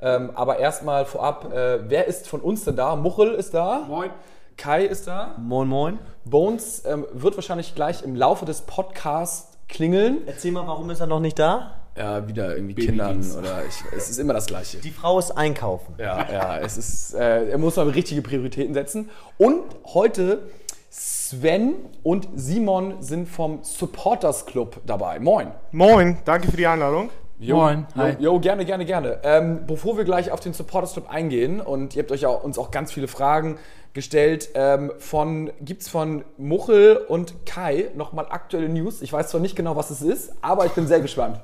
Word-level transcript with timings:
Ähm, 0.00 0.30
aber 0.34 0.58
erstmal 0.58 1.04
vorab, 1.04 1.52
äh, 1.52 1.88
wer 1.88 2.06
ist 2.06 2.28
von 2.28 2.40
uns 2.40 2.64
denn 2.64 2.76
da? 2.76 2.96
Muchel 2.96 3.34
ist 3.34 3.54
da. 3.54 3.84
Moin. 3.88 4.10
Kai 4.56 4.84
ist 4.84 5.06
da. 5.06 5.34
Moin, 5.38 5.68
moin. 5.68 5.98
Bones 6.24 6.84
ähm, 6.84 7.06
wird 7.12 7.36
wahrscheinlich 7.36 7.74
gleich 7.74 8.02
im 8.02 8.14
Laufe 8.14 8.44
des 8.44 8.62
Podcasts 8.62 9.56
klingeln. 9.68 10.26
Erzähl 10.26 10.52
mal, 10.52 10.66
warum 10.66 10.90
ist 10.90 11.00
er 11.00 11.06
noch 11.06 11.20
nicht 11.20 11.38
da? 11.38 11.74
Ja, 11.96 12.28
wieder 12.28 12.54
irgendwie. 12.54 12.74
Kindern 12.74 13.24
oder 13.36 13.64
ich, 13.66 13.74
es 13.96 14.08
ist 14.08 14.18
immer 14.18 14.32
das 14.32 14.46
Gleiche. 14.46 14.78
Die 14.78 14.90
Frau 14.90 15.18
ist 15.18 15.32
einkaufen. 15.32 15.94
Ja, 15.98 16.26
ja, 16.30 16.58
es 16.58 16.78
ist, 16.78 17.14
äh, 17.14 17.50
er 17.50 17.58
muss 17.58 17.76
mal 17.76 17.88
richtige 17.88 18.22
Prioritäten 18.22 18.72
setzen. 18.72 19.10
Und 19.36 19.64
heute 19.84 20.42
Sven 20.90 21.74
und 22.02 22.28
Simon 22.36 23.02
sind 23.02 23.28
vom 23.28 23.60
Supporters 23.62 24.46
Club 24.46 24.80
dabei. 24.86 25.18
Moin. 25.18 25.52
Moin, 25.72 26.18
danke 26.24 26.50
für 26.50 26.56
die 26.56 26.66
Einladung. 26.66 27.10
Jo, 27.40 27.56
Moin, 27.56 27.86
Jo, 27.94 28.02
hi. 28.02 28.16
jo, 28.18 28.40
gerne, 28.40 28.64
gerne, 28.64 28.84
gerne. 28.84 29.20
Ähm, 29.22 29.60
bevor 29.66 29.96
wir 29.96 30.04
gleich 30.04 30.32
auf 30.32 30.40
den 30.40 30.54
Supporters 30.54 30.94
Club 30.94 31.08
eingehen 31.08 31.60
und 31.60 31.94
ihr 31.94 32.02
habt 32.02 32.10
euch 32.10 32.22
ja 32.22 32.30
uns 32.30 32.58
auch 32.58 32.72
ganz 32.72 32.90
viele 32.90 33.06
Fragen 33.06 33.58
gestellt, 33.92 34.50
ähm, 34.54 34.92
von, 34.98 35.50
gibt's 35.60 35.88
von 35.88 36.24
Muchel 36.36 36.96
und 36.96 37.46
Kai 37.46 37.90
nochmal 37.94 38.26
aktuelle 38.28 38.68
News? 38.68 39.02
Ich 39.02 39.12
weiß 39.12 39.28
zwar 39.28 39.40
nicht 39.40 39.54
genau, 39.54 39.76
was 39.76 39.90
es 39.90 40.02
ist, 40.02 40.32
aber 40.42 40.66
ich 40.66 40.72
bin 40.72 40.88
sehr 40.88 41.00
gespannt. 41.00 41.40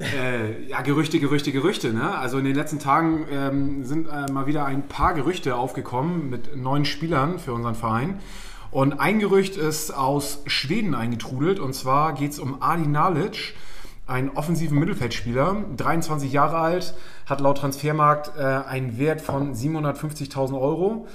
Äh, 0.00 0.64
ja, 0.66 0.80
Gerüchte, 0.82 1.20
Gerüchte, 1.20 1.52
Gerüchte. 1.52 1.92
Ne? 1.92 2.16
Also 2.18 2.38
in 2.38 2.44
den 2.44 2.56
letzten 2.56 2.80
Tagen 2.80 3.26
ähm, 3.30 3.84
sind 3.84 4.08
äh, 4.08 4.30
mal 4.32 4.46
wieder 4.46 4.64
ein 4.64 4.88
paar 4.88 5.14
Gerüchte 5.14 5.54
aufgekommen 5.54 6.28
mit 6.28 6.56
neuen 6.56 6.84
Spielern 6.84 7.38
für 7.38 7.52
unseren 7.52 7.76
Verein. 7.76 8.18
Und 8.72 8.98
ein 8.98 9.20
Gerücht 9.20 9.56
ist 9.56 9.92
aus 9.92 10.42
Schweden 10.46 10.96
eingetrudelt. 10.96 11.60
Und 11.60 11.74
zwar 11.74 12.14
geht 12.14 12.32
es 12.32 12.40
um 12.40 12.60
Adi 12.60 12.88
Nalic, 12.88 13.54
einen 14.06 14.30
offensiven 14.30 14.78
Mittelfeldspieler, 14.78 15.64
23 15.76 16.32
Jahre 16.32 16.58
alt, 16.58 16.94
hat 17.26 17.40
laut 17.40 17.58
Transfermarkt 17.58 18.32
äh, 18.36 18.42
einen 18.42 18.98
Wert 18.98 19.20
von 19.20 19.54
750.000 19.54 20.60
Euro. 20.60 21.06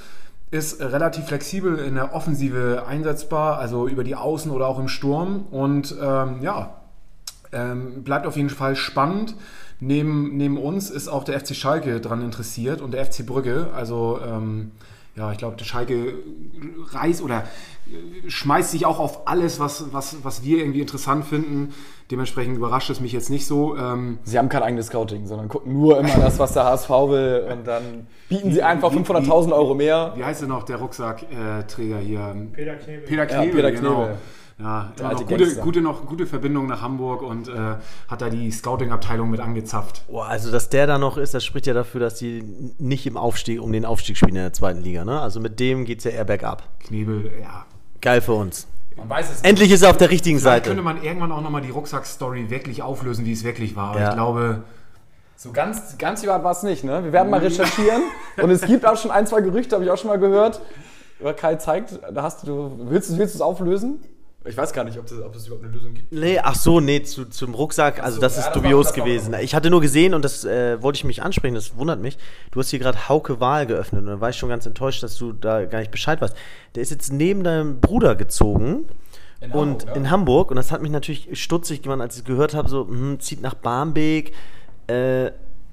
Ist 0.52 0.82
relativ 0.82 1.26
flexibel 1.26 1.78
in 1.78 1.94
der 1.94 2.16
Offensive 2.16 2.86
einsetzbar, 2.88 3.60
also 3.60 3.88
über 3.88 4.04
die 4.04 4.16
Außen 4.16 4.50
oder 4.50 4.68
auch 4.68 4.80
im 4.80 4.88
Sturm. 4.88 5.46
Und 5.52 5.96
ähm, 6.02 6.42
ja, 6.42 6.80
ähm, 7.52 8.04
bleibt 8.04 8.26
auf 8.26 8.36
jeden 8.36 8.50
Fall 8.50 8.76
spannend. 8.76 9.36
Neben, 9.80 10.36
neben 10.36 10.58
uns 10.58 10.90
ist 10.90 11.08
auch 11.08 11.24
der 11.24 11.40
FC 11.40 11.56
Schalke 11.56 12.02
dran 12.02 12.24
interessiert 12.24 12.82
und 12.82 12.92
der 12.92 13.06
FC 13.06 13.26
Brügge. 13.26 13.70
Also 13.76 14.20
ähm, 14.26 14.72
ja, 15.16 15.32
ich 15.32 15.38
glaube, 15.38 15.56
der 15.58 15.66
Schalke 15.66 16.14
reißt 16.92 17.22
oder 17.22 17.44
äh, 17.88 18.30
schmeißt 18.30 18.72
sich 18.72 18.86
auch 18.86 19.00
auf 19.00 19.28
alles, 19.28 19.60
was, 19.60 19.92
was, 19.92 20.18
was 20.24 20.44
wir 20.44 20.60
irgendwie 20.60 20.82
interessant 20.82 21.26
finden. 21.26 21.74
Dementsprechend 22.12 22.56
überrascht 22.58 22.90
es 22.90 23.00
mich 23.02 23.12
jetzt 23.12 23.30
nicht 23.30 23.46
so. 23.46 23.78
Ähm, 23.78 24.18
Sie 24.24 24.38
haben 24.40 24.50
kein 24.50 24.64
eigenes 24.64 24.88
Scouting, 24.88 25.28
sondern 25.28 25.48
gucken 25.48 25.74
nur 25.74 26.00
immer 26.00 26.16
das, 26.18 26.40
was 26.40 26.54
der 26.54 26.64
HSV 26.66 26.90
will 26.90 27.48
und 27.52 27.68
dann 27.68 28.08
bieten 28.30 28.52
sie 28.52 28.64
einfach 28.64 28.92
Wie- 28.94 28.98
500.000 29.00 29.52
Euro 29.54 29.76
mehr. 29.76 30.14
wie 30.16 30.24
heißt 30.24 30.42
denn 30.42 30.50
noch 30.50 30.64
der 30.64 30.78
Rucksackträger 30.78 31.98
hier? 32.00 32.36
Peter 32.54 32.76
Knebel. 32.76 33.04
Peter 33.08 33.30
Ja, 33.30 33.42
Knebel, 33.42 33.56
Peter 33.56 33.72
genau. 33.72 34.10
Ja, 34.60 34.92
immer 35.00 35.10
alte 35.10 35.24
gute, 35.24 35.38
Gangster. 35.46 35.62
gute, 35.62 35.82
noch 35.82 36.06
gute 36.06 36.26
Verbindung 36.26 36.68
nach 36.68 36.82
Hamburg 36.82 37.22
und 37.22 37.48
äh, 37.48 37.76
hat 38.10 38.22
da 38.22 38.30
die 38.30 38.52
Scouting-Abteilung 38.52 39.30
mit 39.30 39.40
angezapft. 39.40 40.04
Boah, 40.10 40.26
also, 40.26 40.52
dass 40.52 40.68
der 40.68 40.86
da 40.86 40.98
noch 40.98 41.18
ist, 41.18 41.34
das 41.34 41.46
spricht 41.46 41.66
ja 41.66 41.74
dafür, 41.74 42.02
dass 42.02 42.16
die 42.16 42.44
nicht 42.78 43.08
im 43.08 43.16
Aufstieg, 43.16 43.62
um 43.62 43.72
den 43.72 43.86
Aufstieg 43.86 44.18
spielen 44.18 44.36
in 44.36 44.42
der 44.44 44.54
zweiten 44.54 44.82
Liga. 44.82 45.06
Ne? 45.06 45.20
Also 45.22 45.40
mit 45.40 45.62
dem 45.62 45.86
geht 45.86 46.00
es 46.00 46.04
ja 46.04 46.12
eher 46.12 46.26
bergab. 46.26 46.64
Knebel, 46.82 47.32
ja. 47.42 47.66
Geil 48.02 48.20
für 48.20 48.34
uns. 48.34 48.68
Man 48.98 49.10
weiß 49.10 49.32
es 49.32 49.42
Endlich 49.44 49.72
ist 49.72 49.82
er 49.82 49.92
auf 49.92 49.98
der 49.98 50.10
richtigen 50.10 50.40
Vielleicht 50.40 50.66
Seite. 50.66 50.70
könnte 50.72 50.84
man 50.84 51.02
irgendwann 51.02 51.32
auch 51.32 51.42
nochmal 51.42 51.62
die 51.62 51.70
Rucksack-Story 51.70 52.50
wirklich 52.50 52.82
auflösen, 52.84 53.24
wie 53.26 53.32
es 53.32 53.46
wirklich 53.46 53.78
war. 53.78 53.92
Aber 53.92 54.00
Ja. 54.02 54.10
ich 54.10 54.16
glaube, 54.16 54.64
So 55.38 55.54
ganz, 55.54 55.98
ganz 55.98 56.20
privat 56.20 56.44
war 56.44 56.52
es 56.52 56.64
nicht, 56.64 56.84
ne? 56.84 57.02
Wir 57.06 57.14
werden 57.14 57.30
mal 57.30 57.40
recherchieren. 57.40 58.02
und 58.42 58.50
es 58.50 58.62
gibt 58.64 58.86
auch 58.86 58.98
schon 58.98 59.12
ein, 59.12 59.26
zwei 59.26 59.40
Gerüchte, 59.40 59.74
habe 59.76 59.86
ich 59.86 59.92
auch 59.92 59.98
schon 59.98 60.10
mal 60.10 60.20
gehört. 60.20 60.60
Aber 61.22 61.34
Kai 61.34 61.56
zeigt, 61.56 61.98
da 62.14 62.24
hast 62.24 62.46
du, 62.46 62.74
willst 62.90 63.10
du 63.12 63.18
willst 63.18 63.36
du 63.36 63.38
es 63.38 63.42
auflösen? 63.42 64.02
Ich 64.50 64.58
weiß 64.58 64.74
gar 64.74 64.84
nicht, 64.84 64.98
ob, 64.98 65.06
das, 65.06 65.22
ob 65.22 65.36
es 65.36 65.46
überhaupt 65.46 65.64
eine 65.64 65.74
Lösung 65.74 65.94
gibt. 65.94 66.12
Nee, 66.12 66.40
ach 66.40 66.56
so, 66.56 66.80
nee, 66.80 67.04
zu, 67.04 67.26
zum 67.26 67.54
Rucksack, 67.54 68.02
also 68.02 68.20
das 68.20 68.36
ja, 68.36 68.48
ist 68.48 68.56
dubios 68.56 68.88
das 68.88 68.96
gewesen. 68.96 69.36
Ich 69.42 69.54
hatte 69.54 69.70
nur 69.70 69.80
gesehen 69.80 70.16
und 70.16 70.26
das 70.26 70.44
äh, 70.44 70.82
wollte 70.82 70.98
ich 70.98 71.04
mich 71.04 71.22
ansprechen, 71.22 71.54
das 71.54 71.78
wundert 71.78 72.02
mich. 72.02 72.18
Du 72.52 72.60
hast 72.60 72.70
hier 72.72 72.80
gerade 72.80 73.08
Hauke 73.08 73.40
Wahl 73.40 73.68
geöffnet 73.68 74.02
und 74.02 74.08
da 74.08 74.20
war 74.22 74.32
ich 74.32 74.38
schon 74.38 74.50
ganz 74.50 74.66
enttäuscht, 74.66 75.04
dass 75.04 75.16
du 75.18 75.34
da 75.34 75.66
gar 75.66 75.80
nicht 75.80 75.92
Bescheid 75.92 76.20
weißt. 76.20 76.36
Der 76.74 76.82
ist 76.82 76.90
jetzt 76.90 77.14
neben 77.14 77.44
deinem 77.44 77.80
Bruder 77.80 78.16
gezogen 78.16 78.88
In 79.40 79.52
und 79.52 79.84
Hamburg, 79.84 79.88
ja. 79.88 79.94
in 79.94 80.10
Hamburg 80.10 80.50
und 80.50 80.58
das 80.58 80.72
hat 80.72 80.82
mich 80.82 80.92
natürlich 80.92 81.30
stutzig 81.40 81.84
gemacht, 81.84 82.02
als 82.02 82.16
ich 82.16 82.22
es 82.22 82.26
gehört 82.26 82.56
habe, 82.56 82.68
so, 82.70 82.88
hm, 82.88 83.20
zieht 83.20 83.42
nach 83.42 83.54
Barmbek, 83.54 84.34
äh, 84.88 85.32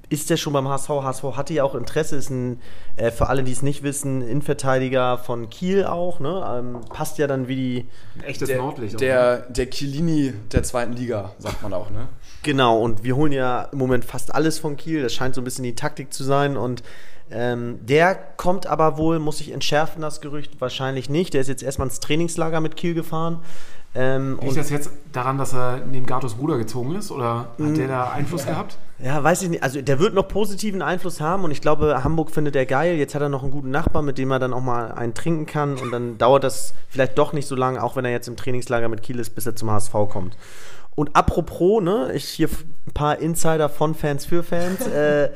ist 0.09 0.29
der 0.29 0.37
schon 0.37 0.53
beim 0.53 0.67
HSV? 0.67 0.89
HSV 0.89 1.23
hatte 1.35 1.53
ja 1.53 1.63
auch 1.63 1.75
Interesse, 1.75 2.15
ist 2.15 2.29
ein, 2.29 2.61
äh, 2.95 3.11
für 3.11 3.27
alle, 3.27 3.43
die 3.43 3.51
es 3.51 3.61
nicht 3.61 3.83
wissen, 3.83 4.21
Innenverteidiger 4.21 5.17
von 5.17 5.49
Kiel 5.49 5.85
auch, 5.85 6.19
ne? 6.19 6.45
Ähm, 6.59 6.81
passt 6.89 7.17
ja 7.17 7.27
dann 7.27 7.47
wie 7.47 7.55
die, 7.55 7.85
ein 8.15 8.23
echtes 8.23 8.47
Der, 8.47 8.57
Nordlicht. 8.57 8.99
der, 9.01 9.41
der 9.49 9.69
Chiellini 9.69 10.33
der 10.51 10.63
zweiten 10.63 10.93
Liga, 10.93 11.33
sagt 11.39 11.61
man 11.61 11.73
auch, 11.73 11.89
ne? 11.89 12.07
Genau, 12.43 12.79
und 12.79 13.03
wir 13.03 13.15
holen 13.15 13.33
ja 13.33 13.63
im 13.73 13.79
Moment 13.79 14.05
fast 14.05 14.33
alles 14.33 14.59
von 14.59 14.77
Kiel. 14.77 15.01
Das 15.01 15.13
scheint 15.13 15.35
so 15.35 15.41
ein 15.41 15.43
bisschen 15.43 15.63
die 15.63 15.75
Taktik 15.75 16.13
zu 16.13 16.23
sein. 16.23 16.55
Und 16.55 16.83
ähm, 17.29 17.79
der 17.85 18.15
kommt 18.15 18.67
aber 18.67 18.97
wohl, 18.97 19.19
muss 19.19 19.41
ich 19.41 19.51
entschärfen, 19.51 20.01
das 20.01 20.21
Gerücht, 20.21 20.61
wahrscheinlich 20.61 21.09
nicht. 21.09 21.33
Der 21.33 21.41
ist 21.41 21.49
jetzt 21.49 21.63
erstmal 21.63 21.89
ins 21.89 21.99
Trainingslager 21.99 22.61
mit 22.61 22.77
Kiel 22.77 22.93
gefahren. 22.93 23.39
Ähm, 23.95 24.37
Liegt 24.41 24.57
das 24.57 24.69
jetzt 24.69 24.91
daran, 25.11 25.37
dass 25.37 25.53
er 25.53 25.81
neben 25.89 26.05
Gatos 26.05 26.35
Bruder 26.35 26.57
gezogen 26.57 26.95
ist? 26.95 27.11
Oder 27.11 27.47
hat 27.59 27.77
der 27.77 27.87
da 27.87 28.11
Einfluss 28.11 28.45
gehabt? 28.45 28.77
ja, 28.99 29.23
weiß 29.23 29.43
ich 29.43 29.49
nicht. 29.49 29.63
Also 29.63 29.81
der 29.81 29.99
wird 29.99 30.13
noch 30.13 30.27
positiven 30.27 30.81
Einfluss 30.81 31.21
haben 31.21 31.43
und 31.43 31.51
ich 31.51 31.61
glaube, 31.61 32.03
Hamburg 32.03 32.31
findet 32.31 32.55
er 32.55 32.65
geil. 32.65 32.95
Jetzt 32.95 33.15
hat 33.15 33.21
er 33.21 33.29
noch 33.29 33.43
einen 33.43 33.51
guten 33.51 33.71
Nachbarn, 33.71 34.05
mit 34.05 34.17
dem 34.17 34.31
er 34.31 34.39
dann 34.39 34.53
auch 34.53 34.61
mal 34.61 34.91
einen 34.91 35.13
trinken 35.13 35.45
kann. 35.45 35.77
Und 35.77 35.91
dann 35.91 36.17
dauert 36.19 36.43
das 36.43 36.73
vielleicht 36.89 37.17
doch 37.17 37.33
nicht 37.33 37.47
so 37.47 37.55
lange, 37.55 37.81
auch 37.83 37.95
wenn 37.95 38.05
er 38.05 38.11
jetzt 38.11 38.27
im 38.27 38.35
Trainingslager 38.35 38.89
mit 38.89 39.01
Kiel 39.03 39.19
ist, 39.19 39.31
bis 39.31 39.45
er 39.45 39.55
zum 39.55 39.71
HSV 39.71 39.93
kommt. 40.09 40.37
Und 40.95 41.15
apropos, 41.15 41.81
ne, 41.81 42.11
ich 42.13 42.25
hier 42.25 42.49
ein 42.87 42.93
paar 42.93 43.19
Insider 43.19 43.69
von 43.69 43.93
Fans 43.93 44.25
für 44.25 44.43
Fans. 44.43 44.85
äh, 44.87 45.29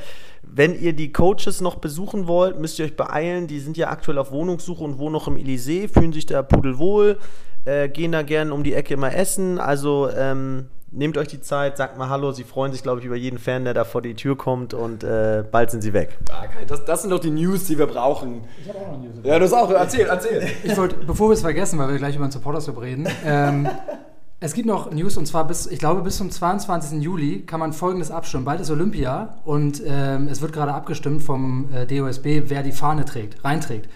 wenn 0.44 0.80
ihr 0.80 0.94
die 0.94 1.14
Coaches 1.14 1.62
noch 1.62 1.76
besuchen 1.76 2.28
wollt, 2.28 2.60
müsst 2.60 2.78
ihr 2.80 2.86
euch 2.86 2.98
beeilen. 2.98 3.48
Die 3.48 3.60
sind 3.60 3.78
ja 3.78 3.90
aktuell 3.90 4.18
auf 4.18 4.32
Wohnungssuche 4.32 4.84
und 4.84 4.98
wohnen 4.98 5.14
noch 5.14 5.28
im 5.28 5.36
Elysée, 5.36 5.88
fühlen 5.88 6.14
sich 6.14 6.26
da 6.26 6.42
pudelwohl, 6.42 7.20
äh, 7.66 7.90
gehen 7.90 8.12
da 8.12 8.22
gerne 8.22 8.54
um 8.54 8.64
die 8.64 8.74
Ecke 8.74 8.94
immer 8.94 9.14
essen. 9.14 9.60
Also 9.60 10.10
ähm, 10.10 10.68
nehmt 10.92 11.18
euch 11.18 11.28
die 11.28 11.42
Zeit, 11.42 11.78
sagt 11.78 11.98
mal 11.98 12.10
Hallo. 12.10 12.32
Sie 12.32 12.44
freuen 12.44 12.72
sich, 12.72 12.84
glaube 12.84 13.00
ich, 13.00 13.06
über 13.06 13.16
jeden 13.16 13.40
Fan, 13.40 13.64
der 13.64 13.74
da 13.74 13.84
vor 13.84 14.02
die 14.02 14.14
Tür 14.14 14.38
kommt 14.38 14.74
und 14.74 15.04
äh, 15.04 15.44
bald 15.50 15.72
sind 15.72 15.82
sie 15.82 15.94
weg. 15.94 16.18
Ah, 16.32 16.44
das, 16.68 16.86
das 16.86 17.02
sind 17.02 17.12
doch 17.12 17.20
die 17.20 17.32
News, 17.32 17.66
die 17.66 17.78
wir 17.78 17.88
brauchen. 17.88 18.44
Ich 18.62 18.70
habe 18.70 18.80
auch 18.80 18.92
noch 18.92 19.02
News. 19.02 19.16
Ja, 19.24 19.40
du 19.40 19.46
hast 19.46 19.54
auch. 19.54 19.72
Erzähl, 19.72 20.06
erzähl. 20.06 20.48
Ich 20.64 20.78
wollte, 20.78 20.96
bevor 21.06 21.30
wir 21.30 21.34
es 21.34 21.42
vergessen, 21.42 21.80
weil 21.80 21.90
wir 21.90 21.98
gleich 21.98 22.16
über 22.16 22.28
den 22.28 22.32
Supporters 22.32 22.66
Club 22.66 22.82
reden, 22.82 23.08
ähm, 23.26 23.68
es 24.40 24.54
gibt 24.54 24.68
noch 24.68 24.92
News 24.92 25.18
und 25.18 25.26
zwar 25.26 25.48
bis, 25.48 25.68
ich 25.68 25.80
glaube, 25.80 26.02
bis 26.02 26.18
zum 26.18 26.30
22. 26.30 27.02
Juli 27.02 27.44
kann 27.46 27.60
man 27.60 27.74
folgendes 27.74 28.12
abstimmen. 28.12 28.44
Bald 28.44 28.60
ist 28.60 28.70
Olympia 28.70 29.38
und 29.46 29.82
ähm, 29.86 30.28
es 30.28 30.42
wird 30.42 30.52
gerade 30.52 30.74
abgestimmt 30.74 31.24
vom 31.24 31.70
äh, 31.74 31.86
DOSB, 31.86 32.44
wer 32.50 32.64
die 32.64 32.72
Fahne 32.72 33.06
trägt, 33.06 33.44
reinträgt. 33.46 33.88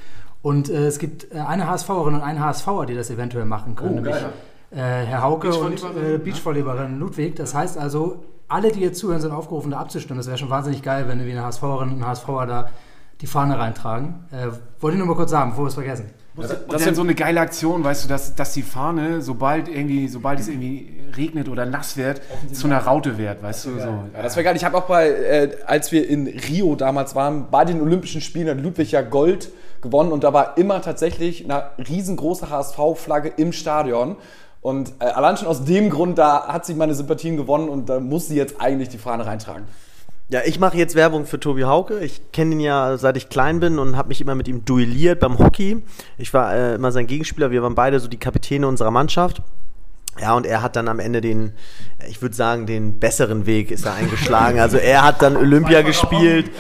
Und 0.46 0.70
äh, 0.70 0.86
es 0.86 1.00
gibt 1.00 1.34
äh, 1.34 1.40
eine 1.40 1.68
HSVerin 1.68 2.14
und 2.14 2.22
einen 2.22 2.40
HSVer, 2.40 2.86
die 2.86 2.94
das 2.94 3.10
eventuell 3.10 3.46
machen 3.46 3.76
können. 3.76 3.94
Oh, 3.94 3.96
nämlich 3.96 4.14
geil. 4.14 4.30
äh, 4.70 5.08
Herr 5.08 5.24
Hauke 5.24 5.52
und 5.56 5.84
äh, 5.84 6.20
Beachvolleyballerin 6.20 7.00
Ludwig. 7.00 7.36
Das 7.36 7.56
heißt 7.56 7.80
also, 7.80 8.24
alle, 8.48 8.72
die 8.72 8.82
jetzt 8.82 9.00
zuhören, 9.00 9.22
sind 9.22 9.32
aufgerufen, 9.32 9.72
da 9.72 9.80
abzustimmen. 9.80 10.20
Das 10.20 10.28
wäre 10.28 10.38
schon 10.38 10.52
wahnsinnig 10.52 10.84
geil, 10.84 11.06
wenn 11.08 11.26
wir 11.26 11.32
eine 11.32 11.44
HSVerin 11.48 11.90
und 11.90 12.04
ein 12.04 12.06
HSVer 12.06 12.46
da 12.46 12.70
die 13.22 13.26
Fahne 13.26 13.58
reintragen. 13.58 14.26
Äh, 14.32 14.50
wollte 14.82 14.98
ich 14.98 15.00
nur 15.00 15.08
mal 15.08 15.16
kurz 15.16 15.32
sagen, 15.32 15.50
bevor 15.50 15.64
wir 15.66 15.70
es 15.70 15.74
vergessen. 15.74 16.12
Das, 16.36 16.56
das 16.68 16.86
ist 16.86 16.96
so 16.96 17.02
eine 17.02 17.16
geile 17.16 17.40
Aktion, 17.40 17.84
weißt 17.84 18.04
du, 18.04 18.08
dass, 18.08 18.36
dass 18.36 18.54
die 18.54 18.62
Fahne, 18.62 19.24
sobald 19.24 19.68
irgendwie, 19.68 20.08
sobald 20.08 20.40
es 20.40 20.48
irgendwie 20.48 20.92
regnet 21.18 21.50
oder 21.50 21.66
nass 21.66 21.98
wird, 21.98 22.22
zu 22.52 22.68
einer 22.68 22.84
Raute 22.84 23.18
wird, 23.18 23.42
weißt 23.42 23.66
du? 23.66 23.70
So. 23.80 23.88
Ja, 24.14 24.22
das 24.22 24.36
wäre 24.36 24.44
geil. 24.44 24.56
Ich 24.56 24.64
habe 24.64 24.78
auch 24.78 24.86
bei, 24.86 25.08
äh, 25.08 25.58
als 25.66 25.92
wir 25.92 26.08
in 26.08 26.28
Rio 26.28 26.76
damals 26.76 27.16
waren, 27.16 27.50
bei 27.50 27.66
den 27.66 27.82
Olympischen 27.82 28.22
Spielen 28.22 28.48
hat 28.48 28.62
Ludwig 28.62 28.92
ja 28.92 29.02
Gold 29.02 29.50
gewonnen 29.86 30.12
und 30.12 30.24
da 30.24 30.34
war 30.34 30.58
immer 30.58 30.82
tatsächlich 30.82 31.46
eine 31.46 31.64
riesengroße 31.78 32.50
HSV-Flagge 32.50 33.30
im 33.38 33.54
Stadion. 33.54 34.18
Und 34.62 34.94
äh, 35.00 35.06
allein 35.06 35.38
schon 35.38 35.48
aus 35.48 35.64
dem 35.64 35.90
Grund, 35.90 36.18
da 36.18 36.48
hat 36.48 36.66
sie 36.66 36.74
meine 36.74 36.96
Sympathien 36.96 37.38
gewonnen 37.38 37.70
und 37.70 37.88
da 37.88 38.00
muss 38.00 38.28
sie 38.28 38.36
jetzt 38.36 38.60
eigentlich 38.60 38.90
die 38.90 38.98
Fahne 38.98 39.26
reintragen. 39.26 39.66
Ja, 40.30 40.42
ich 40.44 40.60
mache 40.60 40.76
jetzt 40.76 40.96
Werbung 40.96 41.28
für 41.28 41.40
Tobi 41.40 41.66
Hauke. 41.66 42.00
Ich 42.00 42.32
kenne 42.32 42.56
ihn 42.56 42.60
ja 42.60 42.98
seit 42.98 43.16
ich 43.16 43.30
klein 43.30 43.60
bin 43.60 43.78
und 43.78 43.96
habe 43.96 44.08
mich 44.08 44.22
immer 44.22 44.34
mit 44.34 44.48
ihm 44.48 44.66
duelliert 44.66 45.20
beim 45.20 45.38
Hockey. 45.38 45.84
Ich 46.18 46.34
war 46.34 46.52
äh, 46.56 46.76
immer 46.76 46.92
sein 46.92 47.06
Gegenspieler. 47.06 47.52
Wir 47.52 47.62
waren 47.62 47.76
beide 47.76 48.00
so 48.00 48.08
die 48.08 48.18
Kapitäne 48.18 48.68
unserer 48.68 48.90
Mannschaft. 48.90 49.44
Ja, 50.20 50.34
und 50.34 50.46
er 50.46 50.62
hat 50.62 50.78
dann 50.78 50.88
am 50.88 51.00
Ende 51.00 51.20
den, 51.20 51.54
ich 52.08 52.22
würde 52.22 52.36
sagen, 52.36 52.66
den 52.66 53.00
besseren 53.00 53.46
Weg 53.46 53.70
ist 53.70 53.86
er 53.86 53.96
eingeschlagen. 53.96 54.60
Also 54.60 54.78
er 54.78 55.04
hat 55.04 55.22
dann 55.22 55.36
Olympia 55.36 55.82
gespielt, 55.82 56.52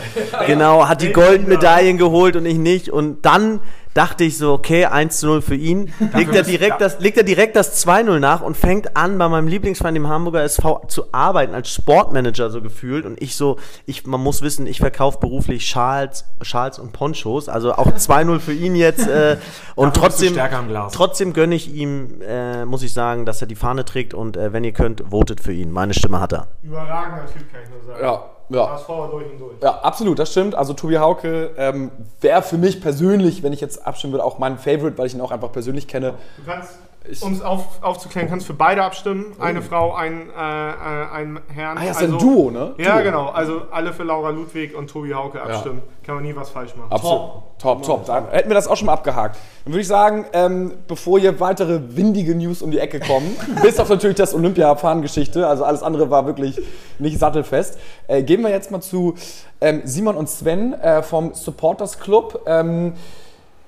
genau, 0.45 0.87
hat 0.89 1.01
die 1.01 1.13
Goldmedaillen 1.13 1.97
geholt 1.97 2.35
und 2.35 2.45
ich 2.45 2.57
nicht. 2.57 2.89
Und 2.89 3.25
dann 3.25 3.61
dachte 3.95 4.25
ich 4.25 4.37
so, 4.37 4.53
okay, 4.53 4.85
1 4.85 5.19
zu 5.19 5.27
0 5.27 5.41
für 5.41 5.55
ihn. 5.55 5.91
Legt 6.13 6.35
er 6.35 6.43
direkt 6.43 6.81
das, 6.81 6.99
legt 6.99 7.17
er 7.17 7.23
direkt 7.23 7.55
das 7.55 7.83
2-0 7.85 8.19
nach 8.19 8.41
und 8.41 8.55
fängt 8.55 8.95
an, 8.95 9.17
bei 9.17 9.27
meinem 9.29 9.47
Lieblingsverein, 9.47 9.93
dem 9.95 10.07
Hamburger 10.07 10.43
SV, 10.43 10.83
zu 10.87 11.13
arbeiten, 11.13 11.55
als 11.55 11.73
Sportmanager 11.73 12.49
so 12.49 12.61
gefühlt. 12.61 13.05
Und 13.05 13.19
ich 13.21 13.35
so, 13.37 13.57
ich, 13.85 14.05
man 14.05 14.21
muss 14.21 14.41
wissen, 14.41 14.67
ich 14.67 14.79
verkaufe 14.79 15.19
beruflich 15.19 15.65
Schals, 15.65 16.25
Schals 16.41 16.77
und 16.77 16.91
Ponchos. 16.91 17.47
Also 17.47 17.73
auch 17.73 17.87
2-0 17.91 18.39
für 18.39 18.53
ihn 18.53 18.75
jetzt. 18.75 19.07
Äh, 19.07 19.37
und 19.75 19.95
trotzdem, 19.95 20.33
stärker 20.33 20.57
am 20.57 20.67
Glas. 20.67 20.91
trotzdem 20.91 21.31
gönne 21.31 21.55
ich 21.55 21.73
ihm, 21.73 22.21
äh, 22.21 22.65
muss 22.65 22.83
ich 22.83 22.93
sagen, 22.93 23.25
dass 23.25 23.39
er 23.39 23.47
die 23.47 23.55
Fahne 23.55 23.85
trägt. 23.85 24.13
Und 24.13 24.35
äh, 24.35 24.51
wenn 24.51 24.65
ihr 24.65 24.73
könnt, 24.73 25.03
votet 25.09 25.39
für 25.39 25.53
ihn. 25.53 25.71
Meine 25.71 25.93
Stimme 25.93 26.19
hat 26.19 26.33
er. 26.33 26.47
Überragender 26.63 27.25
Typ, 27.27 27.49
kann 27.49 27.61
ich 27.63 27.69
nur 27.69 27.81
sagen. 27.81 28.03
Ja, 28.03 28.34
ja. 28.49 28.69
HSV 28.69 28.87
durch 28.87 29.31
und 29.31 29.39
durch. 29.39 29.55
Ja, 29.61 29.79
absolut, 29.81 30.19
das 30.19 30.31
stimmt. 30.31 30.55
Also 30.55 30.73
Tobi 30.73 30.97
Hauke 30.97 31.51
ähm, 31.57 31.91
wäre 32.21 32.41
für 32.41 32.57
mich 32.57 32.81
persönlich, 32.81 33.43
wenn 33.43 33.53
ich 33.53 33.61
jetzt 33.61 33.85
abstimmen 33.85 34.13
würde, 34.13 34.23
auch 34.23 34.37
mein 34.37 34.57
Favorite, 34.57 34.97
weil 34.97 35.07
ich 35.07 35.13
ihn 35.13 35.21
auch 35.21 35.31
einfach 35.31 35.51
persönlich 35.51 35.87
kenne. 35.87 36.13
Du 36.37 36.45
kannst, 36.45 36.77
um 37.21 37.33
es 37.33 37.41
auf, 37.41 37.83
aufzuklären, 37.83 38.29
kannst 38.29 38.47
für 38.47 38.53
beide 38.53 38.83
abstimmen. 38.83 39.33
Eine 39.39 39.61
Frau, 39.61 39.93
ein, 39.93 40.29
äh, 40.29 40.69
äh, 40.69 40.73
ein 41.13 41.39
Herrn. 41.53 41.77
Oh. 41.77 41.81
Ah 41.81 41.85
ja, 41.85 41.91
ist 41.91 42.01
ja 42.01 42.07
ein 42.07 42.17
Duo, 42.17 42.51
ne? 42.51 42.73
Ja, 42.77 42.95
Duo. 42.95 43.03
genau. 43.03 43.29
Also 43.29 43.63
alle 43.71 43.93
für 43.93 44.03
Laura 44.03 44.29
Ludwig 44.29 44.75
und 44.75 44.89
Tobi 44.89 45.13
Hauke 45.13 45.41
abstimmen. 45.41 45.81
Kann 46.03 46.15
man 46.15 46.23
nie 46.23 46.35
was 46.35 46.49
falsch 46.49 46.75
machen. 46.75 46.91
Absolut. 46.91 47.31
Top, 47.57 47.83
top. 47.83 48.05
Dann 48.05 48.29
hätten 48.29 48.49
wir 48.49 48.53
das 48.53 48.67
auch 48.67 48.75
schon 48.75 48.87
mal 48.87 48.93
abgehakt. 48.93 49.37
Dann 49.63 49.73
würde 49.73 49.81
ich 49.81 49.87
sagen, 49.87 50.25
ähm, 50.33 50.73
bevor 50.87 51.19
hier 51.19 51.39
weitere 51.39 51.79
windige 51.95 52.35
News 52.35 52.61
um 52.61 52.69
die 52.69 52.79
Ecke 52.79 52.99
kommen, 52.99 53.35
bis 53.61 53.79
auf 53.79 53.89
natürlich 53.89 54.17
das 54.17 54.33
Olympia-Fahren-Geschichte, 54.33 55.47
also 55.47 55.63
alles 55.63 55.81
andere 55.81 56.09
war 56.09 56.25
wirklich 56.25 56.61
nicht 56.99 57.17
sattelfest, 57.17 57.79
äh, 58.07 58.23
gehen 58.23 58.41
wir 58.41 58.49
jetzt 58.49 58.71
mal 58.71 58.81
zu 58.81 59.15
ähm, 59.61 59.81
Simon 59.85 60.15
und 60.15 60.29
Sven 60.29 60.73
äh, 60.73 61.01
vom 61.01 61.33
Supporters 61.33 61.99
Club. 61.99 62.41
Ähm, 62.45 62.93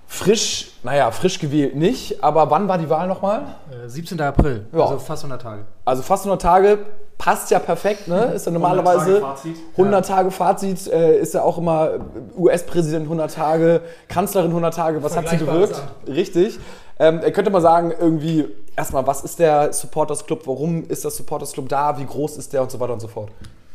frisch, 0.08 0.72
naja, 0.84 1.12
frisch 1.12 1.40
gewählt 1.40 1.76
nicht, 1.76 2.24
aber 2.24 2.50
wann 2.50 2.68
war 2.68 2.78
die 2.78 2.90
Wahl 2.90 3.08
nochmal? 3.08 3.44
Äh, 3.86 3.90
17. 3.90 4.20
April, 4.22 4.66
Ja. 4.74 4.86
also 4.86 5.00
fast 5.00 5.24
100 5.24 5.42
Tage. 5.42 5.66
Also 5.86 6.02
fast 6.02 6.24
100 6.26 6.42
Tage, 6.42 6.80
passt 7.18 7.52
ja 7.52 7.60
perfekt, 7.60 8.08
ne? 8.08 8.26
Ist 8.36 8.46
ja 8.46 8.52
normalerweise 8.52 9.16
100 9.18 9.22
Tage 9.22 9.36
Fazit. 9.36 9.56
100 9.74 10.08
Tage 10.08 10.32
Fazit, 10.32 10.88
äh, 10.88 11.20
ist 11.20 11.34
ja 11.34 11.42
auch 11.42 11.58
immer 11.58 11.92
US-Präsident 12.38 13.04
100 13.06 13.34
Tage, 13.34 13.82
Kanzlerin 14.08 14.50
100 14.52 14.74
Tage, 14.74 15.04
was 15.04 15.18
hat 15.18 15.28
sie 15.30 15.38
gewirkt? 15.38 15.82
Richtig. 16.08 16.60
Ähm, 17.00 17.22
könnte 17.34 17.52
mal 17.52 17.62
sagen, 17.62 17.94
irgendwie, 18.00 18.48
erstmal, 18.76 19.06
was 19.06 19.24
ist 19.24 19.38
der 19.40 19.72
Supporters 19.74 20.26
Club, 20.26 20.42
warum 20.46 20.84
ist 20.88 21.06
das 21.06 21.16
Supporters 21.18 21.52
Club 21.52 21.70
da, 21.70 21.98
wie 22.00 22.06
groß 22.06 22.38
ist 22.38 22.54
der 22.54 22.62
und 22.64 22.72
so 22.72 22.80
weiter 22.80 22.94
und 22.94 23.02
so 23.02 23.08
fort. 23.08 23.30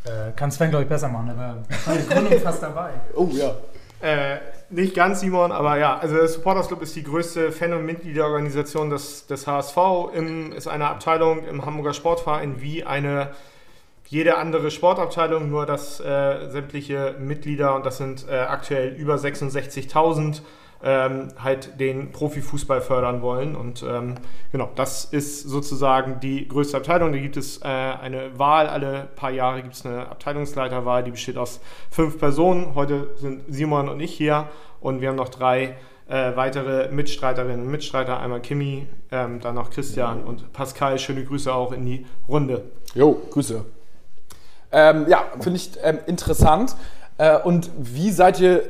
Äh, 0.05 0.32
kann 0.35 0.50
Sven, 0.50 0.70
glaube 0.70 0.82
ich, 0.85 0.88
besser 0.88 1.08
machen, 1.08 1.31
aber 1.31 1.58
bei 1.87 1.94
der 1.96 2.05
Gründung 2.05 2.40
fast 2.40 2.62
dabei. 2.62 2.90
Oh 3.14 3.28
ja. 3.32 3.52
Äh, 4.00 4.38
nicht 4.73 4.95
ganz, 4.95 5.21
Simon, 5.21 5.53
aber 5.53 5.79
ja, 5.79 5.99
also 5.99 6.17
der 6.17 6.29
Supporters 6.29 6.69
Club 6.69 6.83
ist 6.83 6.97
die 6.97 7.03
größte 7.03 7.53
Fan- 7.53 7.75
und 7.75 7.85
Mitgliederorganisation 7.85 8.91
des, 8.91 9.27
des 9.27 9.47
HSV, 9.47 9.77
im, 10.15 10.53
ist 10.53 10.67
eine 10.67 10.89
Abteilung 10.89 11.47
im 11.47 11.65
Hamburger 11.65 11.93
Sportverein 11.93 12.61
wie 12.61 12.85
eine 12.85 13.31
jede 14.09 14.37
andere 14.37 14.71
Sportabteilung, 14.71 15.49
nur 15.49 15.65
dass 15.65 15.99
äh, 16.01 16.49
sämtliche 16.51 17.17
Mitglieder, 17.19 17.75
und 17.75 17.87
das 17.87 17.97
sind 17.99 18.27
äh, 18.29 18.35
aktuell 18.35 18.95
über 18.95 19.15
66.000, 19.15 20.43
ähm, 20.82 21.29
halt 21.38 21.79
den 21.81 22.12
Profifußball 22.12 22.81
fördern 22.81 23.23
wollen. 23.23 23.55
Und 23.55 23.84
ähm, 23.88 24.17
genau, 24.50 24.70
das 24.75 25.05
ist 25.05 25.43
sozusagen 25.43 26.20
die 26.20 26.49
größte 26.49 26.76
Abteilung. 26.76 27.12
Da 27.12 27.19
gibt 27.19 27.37
es 27.37 27.58
äh, 27.62 27.67
eine 27.67 28.38
Wahl, 28.38 28.67
alle 28.69 29.08
paar 29.17 29.31
Jahre 29.31 29.62
gibt 29.62 29.75
es 29.75 29.87
eine 29.87 30.08
Abteilungsleiterwahl, 30.08 31.05
die 31.05 31.12
besteht 31.12 31.38
aus 31.38 31.61
fünf 31.90 32.19
Personen. 32.19 32.75
Heute 32.75 33.11
sind 33.17 33.43
Simon 33.49 33.88
und 33.88 34.00
ich 34.00 34.12
hier 34.12 34.49
und 34.81 35.00
wir 35.00 35.08
haben 35.08 35.17
noch 35.17 35.29
drei 35.29 35.76
äh, 36.08 36.37
weitere 36.37 36.88
Mitstreiterinnen 36.90 37.64
und 37.64 37.70
Mitstreiter. 37.70 38.20
Einmal 38.20 38.40
Kimi, 38.40 38.87
ähm, 39.11 39.40
dann 39.40 39.55
noch 39.55 39.70
Christian 39.70 40.25
und 40.25 40.52
Pascal. 40.52 40.99
Schöne 40.99 41.25
Grüße 41.25 41.52
auch 41.52 41.73
in 41.73 41.87
die 41.87 42.06
Runde. 42.28 42.64
Jo, 42.94 43.20
Grüße. 43.31 43.64
Ähm, 44.73 45.06
ja, 45.08 45.25
finde 45.40 45.56
ich 45.56 45.70
ähm, 45.82 46.00
interessant. 46.06 46.76
Äh, 47.19 47.38
und 47.38 47.70
wie 47.78 48.11
seid 48.11 48.40
ihr, 48.40 48.64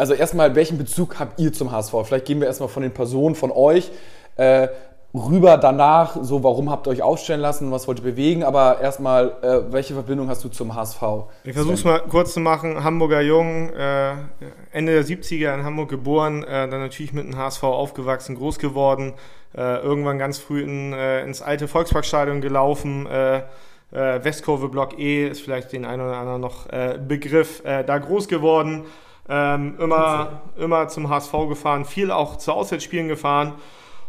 also 0.00 0.14
erstmal, 0.14 0.54
welchen 0.54 0.78
Bezug 0.78 1.20
habt 1.20 1.38
ihr 1.38 1.52
zum 1.52 1.70
HSV? 1.70 1.94
Vielleicht 2.04 2.24
gehen 2.24 2.40
wir 2.40 2.46
erstmal 2.46 2.70
von 2.70 2.82
den 2.82 2.92
Personen, 2.92 3.34
von 3.34 3.52
euch, 3.52 3.90
äh, 4.36 4.68
rüber 5.12 5.58
danach, 5.58 6.16
so 6.22 6.42
warum 6.42 6.70
habt 6.70 6.86
ihr 6.86 6.92
euch 6.92 7.02
aufstellen 7.02 7.40
lassen, 7.40 7.70
was 7.70 7.86
wollt 7.86 7.98
ihr 7.98 8.04
bewegen, 8.04 8.42
aber 8.42 8.80
erstmal, 8.80 9.32
äh, 9.42 9.72
welche 9.72 9.92
Verbindung 9.92 10.28
hast 10.28 10.42
du 10.42 10.48
zum 10.48 10.74
HSV? 10.74 11.02
Ich 11.44 11.52
versuche 11.52 11.74
es 11.74 11.84
mal 11.84 12.00
kurz 12.08 12.32
zu 12.32 12.40
machen. 12.40 12.82
Hamburger 12.82 13.20
Jung, 13.20 13.70
äh, 13.70 14.12
Ende 14.72 14.94
der 14.94 15.04
70er 15.04 15.52
in 15.52 15.64
Hamburg 15.64 15.90
geboren, 15.90 16.44
äh, 16.44 16.68
dann 16.68 16.80
natürlich 16.80 17.12
mit 17.12 17.26
dem 17.26 17.36
HSV 17.36 17.62
aufgewachsen, 17.64 18.36
groß 18.36 18.58
geworden, 18.58 19.12
äh, 19.54 19.82
irgendwann 19.82 20.18
ganz 20.18 20.38
früh 20.38 20.62
in, 20.62 20.94
äh, 20.94 21.24
ins 21.24 21.42
alte 21.42 21.68
Volksparkstadion 21.68 22.40
gelaufen. 22.40 23.06
Westkurve 23.92 24.68
Block 24.68 24.96
E 25.00 25.26
ist 25.26 25.40
vielleicht 25.40 25.72
den 25.72 25.84
einen 25.84 26.00
oder 26.00 26.16
anderen 26.16 26.40
noch 26.40 26.68
Begriff. 27.08 27.60
Da 27.64 27.98
groß 27.98 28.28
geworden, 28.28 28.84
ähm, 29.30 29.76
immer, 29.78 30.42
immer 30.58 30.88
zum 30.88 31.08
HSV 31.08 31.32
gefahren, 31.48 31.84
viel 31.84 32.10
auch 32.10 32.36
zu 32.36 32.52
Auswärtsspielen 32.52 33.08
gefahren. 33.08 33.54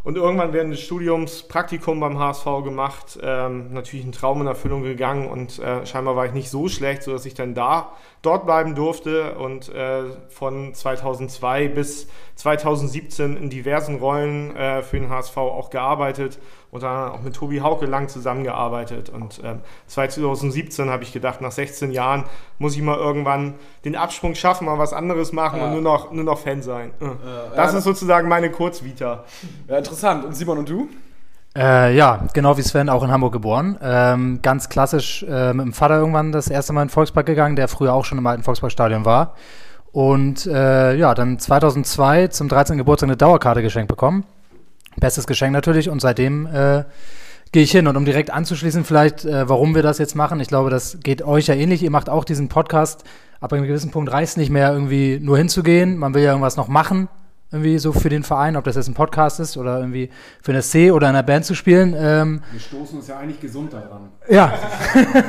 Und 0.04 0.18
irgendwann 0.18 0.52
während 0.52 0.74
des 0.74 0.82
Studiums 0.82 1.44
Praktikum 1.44 2.00
beim 2.00 2.18
HSV 2.18 2.46
gemacht, 2.64 3.20
ähm, 3.22 3.72
natürlich 3.72 4.04
ein 4.04 4.12
Traum 4.12 4.42
in 4.42 4.48
Erfüllung 4.48 4.82
gegangen 4.82 5.28
und 5.28 5.60
äh, 5.60 5.86
scheinbar 5.86 6.16
war 6.16 6.26
ich 6.26 6.34
nicht 6.34 6.50
so 6.50 6.68
schlecht, 6.68 7.04
sodass 7.04 7.28
ich 7.28 7.36
dann 7.36 7.54
da 7.54 7.92
dort 8.22 8.46
bleiben 8.46 8.76
durfte 8.76 9.36
und 9.36 9.70
äh, 9.70 10.04
von 10.30 10.74
2002 10.74 11.70
bis 11.70 12.08
2017 12.36 13.36
in 13.36 13.50
diversen 13.50 13.98
Rollen 13.98 14.56
äh, 14.56 14.84
für 14.84 15.00
den 15.00 15.10
HSV 15.10 15.38
auch 15.38 15.70
gearbeitet 15.70 16.40
und 16.70 16.84
dann 16.84 17.12
auch 17.12 17.22
mit 17.22 17.36
Tobi 17.36 17.62
Hauke 17.62 17.86
lang 17.86 18.10
zusammengearbeitet. 18.10 19.10
Und 19.10 19.42
ähm, 19.44 19.62
2017 19.88 20.90
habe 20.90 21.04
ich 21.04 21.14
gedacht, 21.14 21.42
nach 21.42 21.52
16 21.52 21.92
Jahren 21.92 22.26
muss 22.60 22.76
ich 22.76 22.82
mal 22.82 22.98
irgendwann 22.98 23.56
den 23.86 23.96
Absprung 23.96 24.36
schaffen, 24.36 24.66
mal 24.66 24.78
was 24.78 24.94
anderes 24.94 25.32
machen 25.34 25.60
Ja. 25.60 25.66
und 25.66 25.74
nur 25.74 25.82
noch, 25.82 26.12
nur 26.12 26.24
noch 26.24 26.40
Fan 26.40 26.62
sein. 26.62 26.92
Äh. 27.02 27.06
Das 27.56 27.72
ja. 27.72 27.80
ist 27.80 27.84
sozusagen 27.84 28.28
meine 28.30 28.52
Kurzvita. 28.52 29.24
Ja, 29.68 29.78
interessant. 29.78 30.26
Und 30.26 30.36
Simon 30.36 30.60
und 30.60 30.70
du? 30.70 30.90
Äh, 31.56 31.96
ja, 31.98 32.28
genau 32.34 32.58
wie 32.58 32.62
Sven, 32.62 32.88
auch 32.90 33.04
in 33.04 33.12
Hamburg 33.12 33.34
geboren. 33.34 33.78
Ähm, 33.82 34.40
ganz 34.42 34.70
klassisch 34.70 35.24
äh, 35.24 35.54
mit 35.54 35.66
dem 35.66 35.74
Vater 35.74 35.98
irgendwann 35.98 36.32
das 36.32 36.48
erste 36.48 36.72
Mal 36.72 36.84
in 36.84 36.88
den 36.88 36.94
Volkspark 36.94 37.26
gegangen, 37.26 37.58
der 37.58 37.68
früher 37.68 37.94
auch 37.94 38.06
schon 38.06 38.18
im 38.18 38.28
alten 38.28 38.44
Volksparkstadion 38.44 39.04
war. 39.04 39.36
Und 39.92 40.46
äh, 40.46 40.96
ja, 40.96 41.14
dann 41.14 41.40
2002 41.40 42.28
zum 42.28 42.48
13. 42.48 42.78
Geburtstag 42.78 43.10
eine 43.10 43.18
Dauerkarte 43.18 43.62
geschenkt 43.62 43.90
bekommen. 43.90 44.24
Bestes 44.98 45.28
Geschenk 45.28 45.52
natürlich 45.52 45.90
und 45.90 46.02
seitdem 46.02 46.46
äh, 46.46 46.86
gehe 47.52 47.64
ich 47.64 47.72
hin. 47.72 47.88
Und 47.88 47.98
um 47.98 48.06
direkt 48.06 48.32
anzuschließen, 48.32 48.86
vielleicht, 48.86 49.26
äh, 49.26 49.50
warum 49.50 49.76
wir 49.76 49.84
das 49.84 49.98
jetzt 49.98 50.16
machen, 50.16 50.40
ich 50.40 50.48
glaube, 50.48 50.70
das 50.70 51.00
geht 51.04 51.22
euch 51.22 51.48
ja 51.48 51.56
ähnlich. 51.56 51.84
Ihr 51.84 51.92
macht 51.92 52.10
auch 52.10 52.24
diesen 52.24 52.48
Podcast. 52.48 53.04
Ab 53.42 53.52
einem 53.52 53.66
gewissen 53.66 53.92
Punkt 53.92 54.12
reicht 54.12 54.32
es 54.32 54.38
nicht 54.38 54.52
mehr, 54.52 54.72
irgendwie 54.72 55.20
nur 55.22 55.38
hinzugehen. 55.38 55.98
Man 55.98 56.14
will 56.14 56.24
ja 56.24 56.30
irgendwas 56.30 56.58
noch 56.58 56.68
machen, 56.68 57.10
irgendwie 57.52 57.78
so 57.80 57.92
für 57.92 58.08
den 58.10 58.24
Verein, 58.24 58.56
ob 58.56 58.64
das 58.64 58.76
jetzt 58.78 58.88
ein 58.88 58.94
Podcast 58.94 59.40
ist 59.42 59.58
oder 59.58 59.78
irgendwie 59.80 60.10
für 60.42 60.52
eine 60.54 60.62
C 60.62 60.92
oder 60.92 61.10
in 61.10 61.16
einer 61.16 61.24
Band 61.24 61.44
zu 61.44 61.54
spielen. 61.54 61.94
Ähm, 61.98 62.42
Wir 62.52 62.60
stoßen 62.60 62.98
uns 62.98 63.08
ja 63.08 63.18
eigentlich 63.20 63.42
gesund 63.42 63.74
daran. 63.74 64.10
ja, 64.30 64.54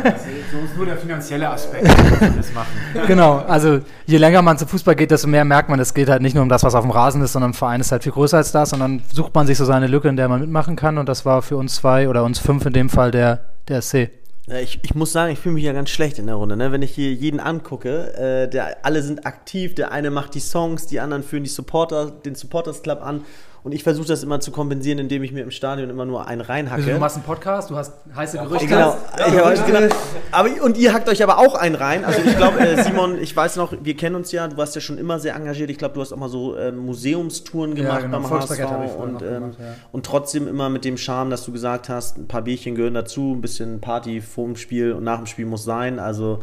Das 0.04 0.22
ist 0.22 0.46
für 0.50 0.58
uns 0.58 0.76
nur 0.76 0.86
der 0.86 0.96
finanzielle 0.96 1.48
Aspekt, 1.50 1.86
dass 1.88 2.20
wir 2.20 2.30
das 2.30 2.52
machen. 2.52 2.68
genau. 3.08 3.38
Also 3.38 3.80
je 4.06 4.18
länger 4.18 4.40
man 4.42 4.56
zum 4.56 4.68
Fußball 4.68 4.94
geht, 4.94 5.10
desto 5.10 5.26
mehr 5.26 5.44
merkt 5.44 5.68
man, 5.68 5.80
es 5.80 5.94
geht 5.94 6.08
halt 6.08 6.22
nicht 6.22 6.34
nur 6.34 6.42
um 6.44 6.48
das, 6.48 6.62
was 6.62 6.74
auf 6.76 6.82
dem 6.82 6.92
Rasen 6.92 7.22
ist, 7.22 7.32
sondern 7.32 7.50
ein 7.50 7.54
Verein 7.54 7.80
ist 7.80 7.90
halt 7.90 8.04
viel 8.04 8.12
größer 8.12 8.36
als 8.36 8.52
das. 8.52 8.72
Und 8.72 8.80
dann 8.80 9.02
sucht 9.12 9.34
man 9.34 9.46
sich 9.46 9.58
so 9.58 9.64
seine 9.64 9.88
Lücke, 9.88 10.08
in 10.08 10.16
der 10.16 10.28
man 10.28 10.40
mitmachen 10.40 10.76
kann. 10.76 10.98
Und 10.98 11.08
das 11.08 11.24
war 11.26 11.42
für 11.42 11.56
uns 11.56 11.74
zwei 11.74 12.08
oder 12.08 12.22
uns 12.24 12.38
fünf 12.38 12.64
in 12.66 12.72
dem 12.72 12.88
Fall 12.88 13.10
der, 13.10 13.40
der 13.68 13.82
SC. 13.82 14.10
Ich, 14.48 14.80
ich 14.82 14.94
muss 14.96 15.12
sagen, 15.12 15.32
ich 15.32 15.38
fühle 15.38 15.54
mich 15.54 15.64
ja 15.64 15.72
ganz 15.72 15.90
schlecht 15.90 16.18
in 16.18 16.26
der 16.26 16.34
Runde, 16.34 16.56
ne? 16.56 16.72
wenn 16.72 16.82
ich 16.82 16.92
hier 16.92 17.12
jeden 17.12 17.38
angucke. 17.38 18.12
Äh, 18.14 18.48
der, 18.50 18.84
alle 18.84 19.02
sind 19.02 19.24
aktiv, 19.24 19.74
der 19.76 19.92
eine 19.92 20.10
macht 20.10 20.34
die 20.34 20.40
Songs, 20.40 20.86
die 20.86 20.98
anderen 20.98 21.22
führen 21.22 21.44
die 21.44 21.50
Supporter, 21.50 22.10
den 22.10 22.34
Supporters 22.34 22.82
Club 22.82 23.02
an. 23.02 23.24
Und 23.64 23.72
ich 23.72 23.84
versuche 23.84 24.08
das 24.08 24.24
immer 24.24 24.40
zu 24.40 24.50
kompensieren, 24.50 24.98
indem 24.98 25.22
ich 25.22 25.30
mir 25.30 25.42
im 25.42 25.52
Stadion 25.52 25.88
immer 25.88 26.04
nur 26.04 26.26
einen 26.26 26.40
reinhacke. 26.40 26.82
Also, 26.82 26.90
du 26.94 26.98
machst 26.98 27.16
einen 27.16 27.24
Podcast, 27.24 27.70
du 27.70 27.76
hast 27.76 27.92
heiße 28.14 28.38
Gerüchte. 28.38 28.66
Genau. 28.66 28.96
Ja, 29.16 29.52
genau. 29.54 29.94
Aber, 30.32 30.48
und 30.64 30.76
ihr 30.76 30.92
hackt 30.92 31.08
euch 31.08 31.22
aber 31.22 31.38
auch 31.38 31.54
einen 31.54 31.76
rein. 31.76 32.04
Also 32.04 32.20
ich 32.24 32.36
glaube, 32.36 32.58
äh, 32.58 32.82
Simon, 32.82 33.18
ich 33.20 33.36
weiß 33.36 33.56
noch, 33.56 33.72
wir 33.80 33.96
kennen 33.96 34.16
uns 34.16 34.32
ja, 34.32 34.48
du 34.48 34.56
warst 34.56 34.74
ja 34.74 34.80
schon 34.80 34.98
immer 34.98 35.20
sehr 35.20 35.36
engagiert. 35.36 35.70
Ich 35.70 35.78
glaube, 35.78 35.94
du 35.94 36.00
hast 36.00 36.12
auch 36.12 36.16
mal 36.16 36.28
so 36.28 36.56
äh, 36.56 36.72
Museumstouren 36.72 37.76
gemacht 37.76 38.02
genau. 38.02 38.20
beim 38.20 38.30
HSV 38.30 38.50
und, 38.98 39.22
ähm, 39.22 39.28
gemacht, 39.28 39.56
ja. 39.60 39.74
und 39.92 40.06
trotzdem 40.06 40.48
immer 40.48 40.68
mit 40.68 40.84
dem 40.84 40.96
Charme, 40.96 41.30
dass 41.30 41.44
du 41.44 41.52
gesagt 41.52 41.88
hast, 41.88 42.18
ein 42.18 42.26
paar 42.26 42.42
Bierchen 42.42 42.74
gehören 42.74 42.94
dazu, 42.94 43.34
ein 43.36 43.40
bisschen 43.40 43.80
Party 43.80 44.20
vor 44.20 44.46
dem 44.46 44.56
Spiel 44.56 44.92
und 44.92 45.04
nach 45.04 45.18
dem 45.18 45.26
Spiel 45.26 45.46
muss 45.46 45.62
sein. 45.62 46.00
Also 46.00 46.40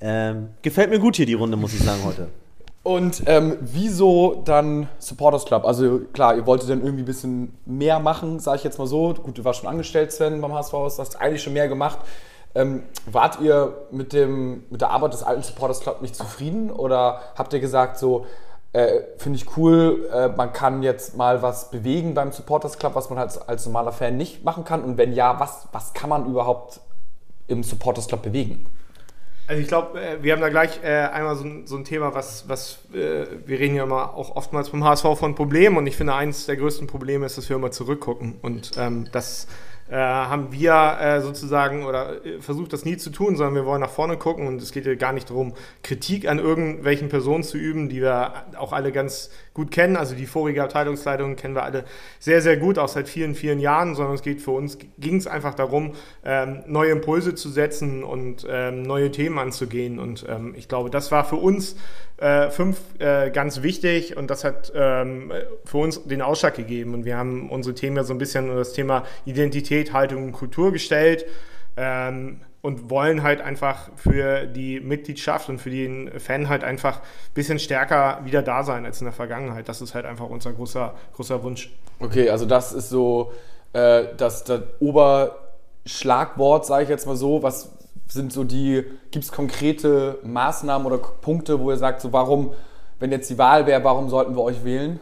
ähm, 0.00 0.50
gefällt 0.62 0.90
mir 0.90 1.00
gut 1.00 1.16
hier 1.16 1.26
die 1.26 1.34
Runde, 1.34 1.56
muss 1.56 1.74
ich 1.74 1.80
sagen 1.80 2.00
heute. 2.04 2.28
Und 2.82 3.24
ähm, 3.26 3.58
wieso 3.60 4.42
dann 4.44 4.88
Supporters 4.98 5.44
Club? 5.44 5.66
Also 5.66 6.00
klar, 6.12 6.34
ihr 6.34 6.46
wolltet 6.46 6.70
dann 6.70 6.80
irgendwie 6.80 7.02
ein 7.02 7.06
bisschen 7.06 7.58
mehr 7.66 7.98
machen, 7.98 8.40
sage 8.40 8.58
ich 8.58 8.64
jetzt 8.64 8.78
mal 8.78 8.86
so. 8.86 9.12
Gut, 9.12 9.36
du 9.36 9.44
warst 9.44 9.60
schon 9.60 9.68
angestellt, 9.68 10.12
Sven, 10.12 10.40
beim 10.40 10.54
HSV, 10.54 10.72
hast 10.72 11.20
eigentlich 11.20 11.42
schon 11.42 11.52
mehr 11.52 11.68
gemacht. 11.68 11.98
Ähm, 12.54 12.84
wart 13.06 13.40
ihr 13.40 13.86
mit, 13.90 14.12
dem, 14.12 14.64
mit 14.70 14.80
der 14.80 14.90
Arbeit 14.90 15.12
des 15.12 15.22
alten 15.22 15.42
Supporters 15.42 15.80
Club 15.80 16.00
nicht 16.00 16.16
zufrieden? 16.16 16.70
Oder 16.70 17.20
habt 17.36 17.52
ihr 17.52 17.60
gesagt, 17.60 17.98
so, 17.98 18.26
äh, 18.72 19.02
finde 19.18 19.36
ich 19.36 19.56
cool, 19.56 20.08
äh, 20.12 20.28
man 20.28 20.52
kann 20.52 20.82
jetzt 20.82 21.16
mal 21.16 21.42
was 21.42 21.70
bewegen 21.70 22.14
beim 22.14 22.32
Supporters 22.32 22.78
Club, 22.78 22.94
was 22.94 23.10
man 23.10 23.18
halt 23.18 23.38
als 23.46 23.66
normaler 23.66 23.92
Fan 23.92 24.16
nicht 24.16 24.44
machen 24.44 24.64
kann? 24.64 24.82
Und 24.82 24.96
wenn 24.96 25.12
ja, 25.12 25.38
was, 25.38 25.68
was 25.72 25.92
kann 25.92 26.08
man 26.08 26.26
überhaupt 26.26 26.80
im 27.46 27.62
Supporters 27.62 28.08
Club 28.08 28.22
bewegen? 28.22 28.66
Also 29.46 29.62
ich 29.62 29.68
glaube, 29.68 30.00
äh, 30.00 30.22
wir 30.22 30.32
haben 30.32 30.40
da 30.40 30.48
gleich 30.48 30.80
äh, 30.82 30.88
einmal 30.88 31.36
so 31.36 31.44
ein, 31.44 31.66
so 31.66 31.76
ein 31.76 31.84
Thema, 31.84 32.14
was, 32.14 32.48
was 32.48 32.78
äh, 32.92 33.26
wir 33.46 33.58
reden 33.58 33.74
ja 33.74 33.84
immer 33.84 34.14
auch 34.14 34.36
oftmals 34.36 34.70
beim 34.70 34.84
HSV 34.84 35.18
von 35.18 35.34
Problemen 35.34 35.76
und 35.76 35.86
ich 35.86 35.96
finde, 35.96 36.14
eines 36.14 36.46
der 36.46 36.56
größten 36.56 36.86
Probleme 36.86 37.26
ist, 37.26 37.36
dass 37.36 37.48
wir 37.48 37.56
immer 37.56 37.70
zurückgucken 37.70 38.36
und 38.42 38.72
ähm, 38.78 39.08
das 39.12 39.48
äh, 39.90 39.96
haben 39.96 40.52
wir 40.52 40.98
äh, 41.00 41.20
sozusagen 41.20 41.84
oder 41.84 42.24
äh, 42.24 42.40
versucht 42.40 42.72
das 42.72 42.84
nie 42.84 42.96
zu 42.96 43.10
tun, 43.10 43.34
sondern 43.34 43.56
wir 43.56 43.66
wollen 43.66 43.80
nach 43.80 43.90
vorne 43.90 44.16
gucken 44.16 44.46
und 44.46 44.62
es 44.62 44.70
geht 44.70 44.86
ja 44.86 44.94
gar 44.94 45.12
nicht 45.12 45.30
darum, 45.30 45.52
Kritik 45.82 46.28
an 46.28 46.38
irgendwelchen 46.38 47.08
Personen 47.08 47.42
zu 47.42 47.58
üben, 47.58 47.88
die 47.88 48.00
wir 48.00 48.34
auch 48.56 48.72
alle 48.72 48.92
ganz 48.92 49.30
gut 49.54 49.70
kennen. 49.70 49.96
Also 49.96 50.14
die 50.14 50.26
vorige 50.26 50.62
Abteilungsleitung 50.62 51.36
kennen 51.36 51.54
wir 51.54 51.64
alle 51.64 51.84
sehr, 52.18 52.40
sehr 52.40 52.56
gut, 52.56 52.78
auch 52.78 52.88
seit 52.88 53.08
vielen, 53.08 53.34
vielen 53.34 53.58
Jahren, 53.58 53.94
sondern 53.94 54.14
es 54.14 54.22
geht 54.22 54.40
für 54.40 54.52
uns, 54.52 54.78
ging 54.98 55.16
es 55.16 55.26
einfach 55.26 55.54
darum, 55.54 55.92
ähm, 56.24 56.62
neue 56.66 56.92
Impulse 56.92 57.34
zu 57.34 57.48
setzen 57.48 58.04
und 58.04 58.46
ähm, 58.48 58.82
neue 58.82 59.10
Themen 59.10 59.38
anzugehen. 59.38 59.98
Und 59.98 60.24
ähm, 60.28 60.54
ich 60.56 60.68
glaube, 60.68 60.90
das 60.90 61.10
war 61.10 61.24
für 61.24 61.36
uns 61.36 61.76
äh, 62.18 62.50
fünf 62.50 62.78
äh, 62.98 63.30
ganz 63.30 63.62
wichtig 63.62 64.16
und 64.16 64.30
das 64.30 64.44
hat 64.44 64.72
ähm, 64.74 65.32
für 65.64 65.78
uns 65.78 66.04
den 66.04 66.22
Ausschlag 66.22 66.54
gegeben. 66.54 66.94
Und 66.94 67.04
wir 67.04 67.16
haben 67.16 67.50
unsere 67.50 67.74
Themen 67.74 67.96
ja 67.96 68.04
so 68.04 68.14
ein 68.14 68.18
bisschen 68.18 68.44
unter 68.44 68.58
das 68.58 68.72
Thema 68.72 69.04
Identität, 69.24 69.92
Haltung 69.92 70.24
und 70.24 70.32
Kultur 70.32 70.72
gestellt. 70.72 71.26
Ähm, 71.76 72.40
und 72.62 72.90
wollen 72.90 73.22
halt 73.22 73.40
einfach 73.40 73.90
für 73.96 74.46
die 74.46 74.80
Mitgliedschaft 74.80 75.48
und 75.48 75.58
für 75.58 75.70
den 75.70 76.18
Fan 76.20 76.48
halt 76.48 76.62
einfach 76.62 76.98
ein 76.98 77.34
bisschen 77.34 77.58
stärker 77.58 78.20
wieder 78.24 78.42
da 78.42 78.64
sein 78.64 78.84
als 78.84 79.00
in 79.00 79.06
der 79.06 79.14
Vergangenheit. 79.14 79.68
Das 79.68 79.80
ist 79.80 79.94
halt 79.94 80.04
einfach 80.04 80.28
unser 80.28 80.52
großer, 80.52 80.94
großer 81.14 81.42
Wunsch. 81.42 81.70
Okay, 82.00 82.28
also 82.28 82.44
das 82.44 82.72
ist 82.72 82.90
so 82.90 83.32
äh, 83.72 84.04
das, 84.16 84.44
das 84.44 84.62
Oberschlagwort, 84.80 86.66
sage 86.66 86.84
ich 86.84 86.90
jetzt 86.90 87.06
mal 87.06 87.16
so. 87.16 87.42
Was 87.42 87.72
sind 88.08 88.32
so 88.32 88.44
die, 88.44 88.84
gibt 89.10 89.24
es 89.24 89.32
konkrete 89.32 90.18
Maßnahmen 90.22 90.86
oder 90.86 90.98
Punkte, 90.98 91.60
wo 91.60 91.70
ihr 91.70 91.76
sagt, 91.76 92.00
so 92.00 92.12
warum, 92.12 92.52
wenn 92.98 93.10
jetzt 93.12 93.30
die 93.30 93.38
Wahl 93.38 93.66
wäre, 93.66 93.82
warum 93.84 94.08
sollten 94.10 94.34
wir 94.36 94.42
euch 94.42 94.64
wählen? 94.64 95.00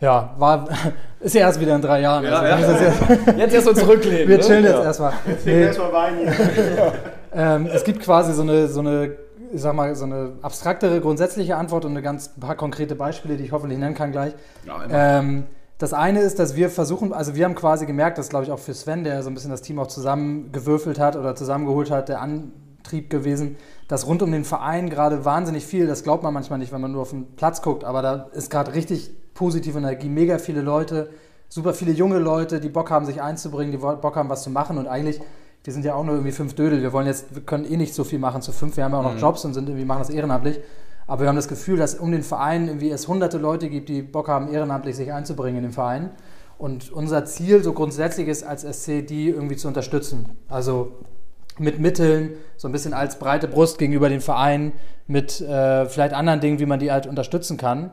Ja, 0.00 0.34
war, 0.38 0.68
ist 1.20 1.34
ja 1.34 1.40
erst 1.42 1.60
wieder 1.60 1.74
in 1.74 1.82
drei 1.82 2.00
Jahren. 2.00 2.24
also 2.26 2.44
ja. 2.46 2.58
wir 2.58 2.66
sind 2.66 2.80
jetzt- 3.26 3.38
Jetzt 3.38 3.54
erstmal 3.54 3.76
zurücklehnen. 3.76 4.28
Wir 4.28 4.36
ne? 4.38 4.42
chillen 4.44 4.64
jetzt 4.64 4.74
Ja. 4.74 4.84
erstmal. 4.84 5.12
Deswegen 5.26 5.58
Nee, 5.58 5.64
erstmal 5.66 5.92
Wein 5.92 6.14
hier. 6.18 6.92
ähm, 7.34 7.66
es 7.72 7.84
gibt 7.84 8.00
quasi 8.00 8.32
so 8.32 8.42
eine, 8.42 8.68
so 8.68 8.80
eine, 8.80 9.12
ich 9.52 9.60
sag 9.60 9.74
mal, 9.74 9.94
so 9.96 10.04
eine 10.04 10.32
abstraktere, 10.42 11.00
grundsätzliche 11.00 11.56
Antwort 11.56 11.84
und 11.84 11.92
eine 11.92 12.02
ganz 12.02 12.30
ein 12.36 12.40
paar 12.40 12.54
konkrete 12.54 12.94
Beispiele, 12.94 13.36
die 13.36 13.44
ich 13.44 13.52
hoffentlich 13.52 13.78
nennen 13.78 13.94
kann 13.94 14.12
gleich. 14.12 14.34
ähm, 14.90 15.44
das 15.78 15.92
eine 15.92 16.20
ist, 16.20 16.38
dass 16.40 16.56
wir 16.56 16.70
versuchen, 16.70 17.12
also 17.12 17.34
wir 17.36 17.44
haben 17.44 17.54
quasi 17.54 17.86
gemerkt, 17.86 18.18
das 18.18 18.28
glaube 18.28 18.44
ich 18.44 18.50
auch 18.50 18.58
für 18.58 18.74
Sven, 18.74 19.04
der 19.04 19.22
so 19.22 19.30
ein 19.30 19.34
bisschen 19.34 19.50
das 19.52 19.62
Team 19.62 19.78
auch 19.78 19.86
zusammengewürfelt 19.86 20.98
hat 20.98 21.14
oder 21.16 21.34
zusammengeholt 21.36 21.90
hat, 21.92 22.08
der 22.08 22.20
Antrieb 22.20 23.10
gewesen, 23.10 23.56
dass 23.86 24.06
rund 24.06 24.22
um 24.22 24.32
den 24.32 24.44
Verein 24.44 24.90
gerade 24.90 25.24
wahnsinnig 25.24 25.64
viel, 25.66 25.86
das 25.86 26.02
glaubt 26.02 26.22
man 26.24 26.34
manchmal 26.34 26.58
nicht, 26.58 26.72
wenn 26.72 26.80
man 26.80 26.90
nur 26.92 27.02
auf 27.02 27.10
den 27.10 27.26
Platz 27.36 27.62
guckt, 27.62 27.84
aber 27.84 28.02
da 28.02 28.26
ist 28.32 28.50
gerade 28.50 28.74
richtig 28.74 29.12
positive 29.38 29.78
Energie, 29.78 30.08
mega 30.08 30.38
viele 30.38 30.62
Leute, 30.62 31.10
super 31.48 31.72
viele 31.72 31.92
junge 31.92 32.18
Leute, 32.18 32.58
die 32.58 32.68
Bock 32.68 32.90
haben, 32.90 33.06
sich 33.06 33.22
einzubringen, 33.22 33.70
die 33.70 33.78
Bock 33.78 34.16
haben, 34.16 34.28
was 34.28 34.42
zu 34.42 34.50
machen 34.50 34.78
und 34.78 34.88
eigentlich, 34.88 35.20
wir 35.62 35.72
sind 35.72 35.84
ja 35.84 35.94
auch 35.94 36.04
nur 36.04 36.16
irgendwie 36.16 36.32
fünf 36.32 36.54
Dödel, 36.54 36.82
wir 36.82 36.92
wollen 36.92 37.06
jetzt, 37.06 37.34
wir 37.34 37.42
können 37.42 37.64
eh 37.64 37.76
nicht 37.76 37.94
so 37.94 38.02
viel 38.02 38.18
machen 38.18 38.42
zu 38.42 38.50
fünf, 38.50 38.76
wir 38.76 38.84
haben 38.84 38.92
ja 38.92 38.98
auch 38.98 39.14
noch 39.14 39.18
Jobs 39.18 39.44
und 39.44 39.54
sind 39.54 39.68
irgendwie, 39.68 39.84
machen 39.84 40.00
das 40.00 40.10
ehrenamtlich, 40.10 40.58
aber 41.06 41.22
wir 41.22 41.28
haben 41.28 41.36
das 41.36 41.46
Gefühl, 41.46 41.78
dass 41.78 41.94
um 41.94 42.10
den 42.10 42.24
Verein 42.24 42.66
irgendwie 42.66 42.90
es 42.90 43.06
hunderte 43.06 43.38
Leute 43.38 43.68
gibt, 43.68 43.88
die 43.88 44.02
Bock 44.02 44.26
haben, 44.26 44.52
ehrenamtlich 44.52 44.96
sich 44.96 45.12
einzubringen 45.12 45.58
in 45.58 45.62
den 45.62 45.72
Verein. 45.72 46.10
Und 46.58 46.92
unser 46.92 47.24
Ziel 47.24 47.62
so 47.62 47.72
grundsätzlich 47.72 48.28
ist, 48.28 48.42
als 48.42 48.62
SC 48.62 49.06
die 49.06 49.30
irgendwie 49.30 49.56
zu 49.56 49.68
unterstützen. 49.68 50.36
Also 50.48 50.92
mit 51.58 51.78
Mitteln, 51.78 52.32
so 52.56 52.68
ein 52.68 52.72
bisschen 52.72 52.92
als 52.92 53.18
breite 53.18 53.48
Brust 53.48 53.78
gegenüber 53.78 54.08
den 54.08 54.20
Verein, 54.20 54.72
mit 55.06 55.40
äh, 55.40 55.86
vielleicht 55.86 56.12
anderen 56.12 56.40
Dingen, 56.40 56.58
wie 56.58 56.66
man 56.66 56.78
die 56.78 56.92
halt 56.92 57.06
unterstützen 57.06 57.56
kann. 57.56 57.90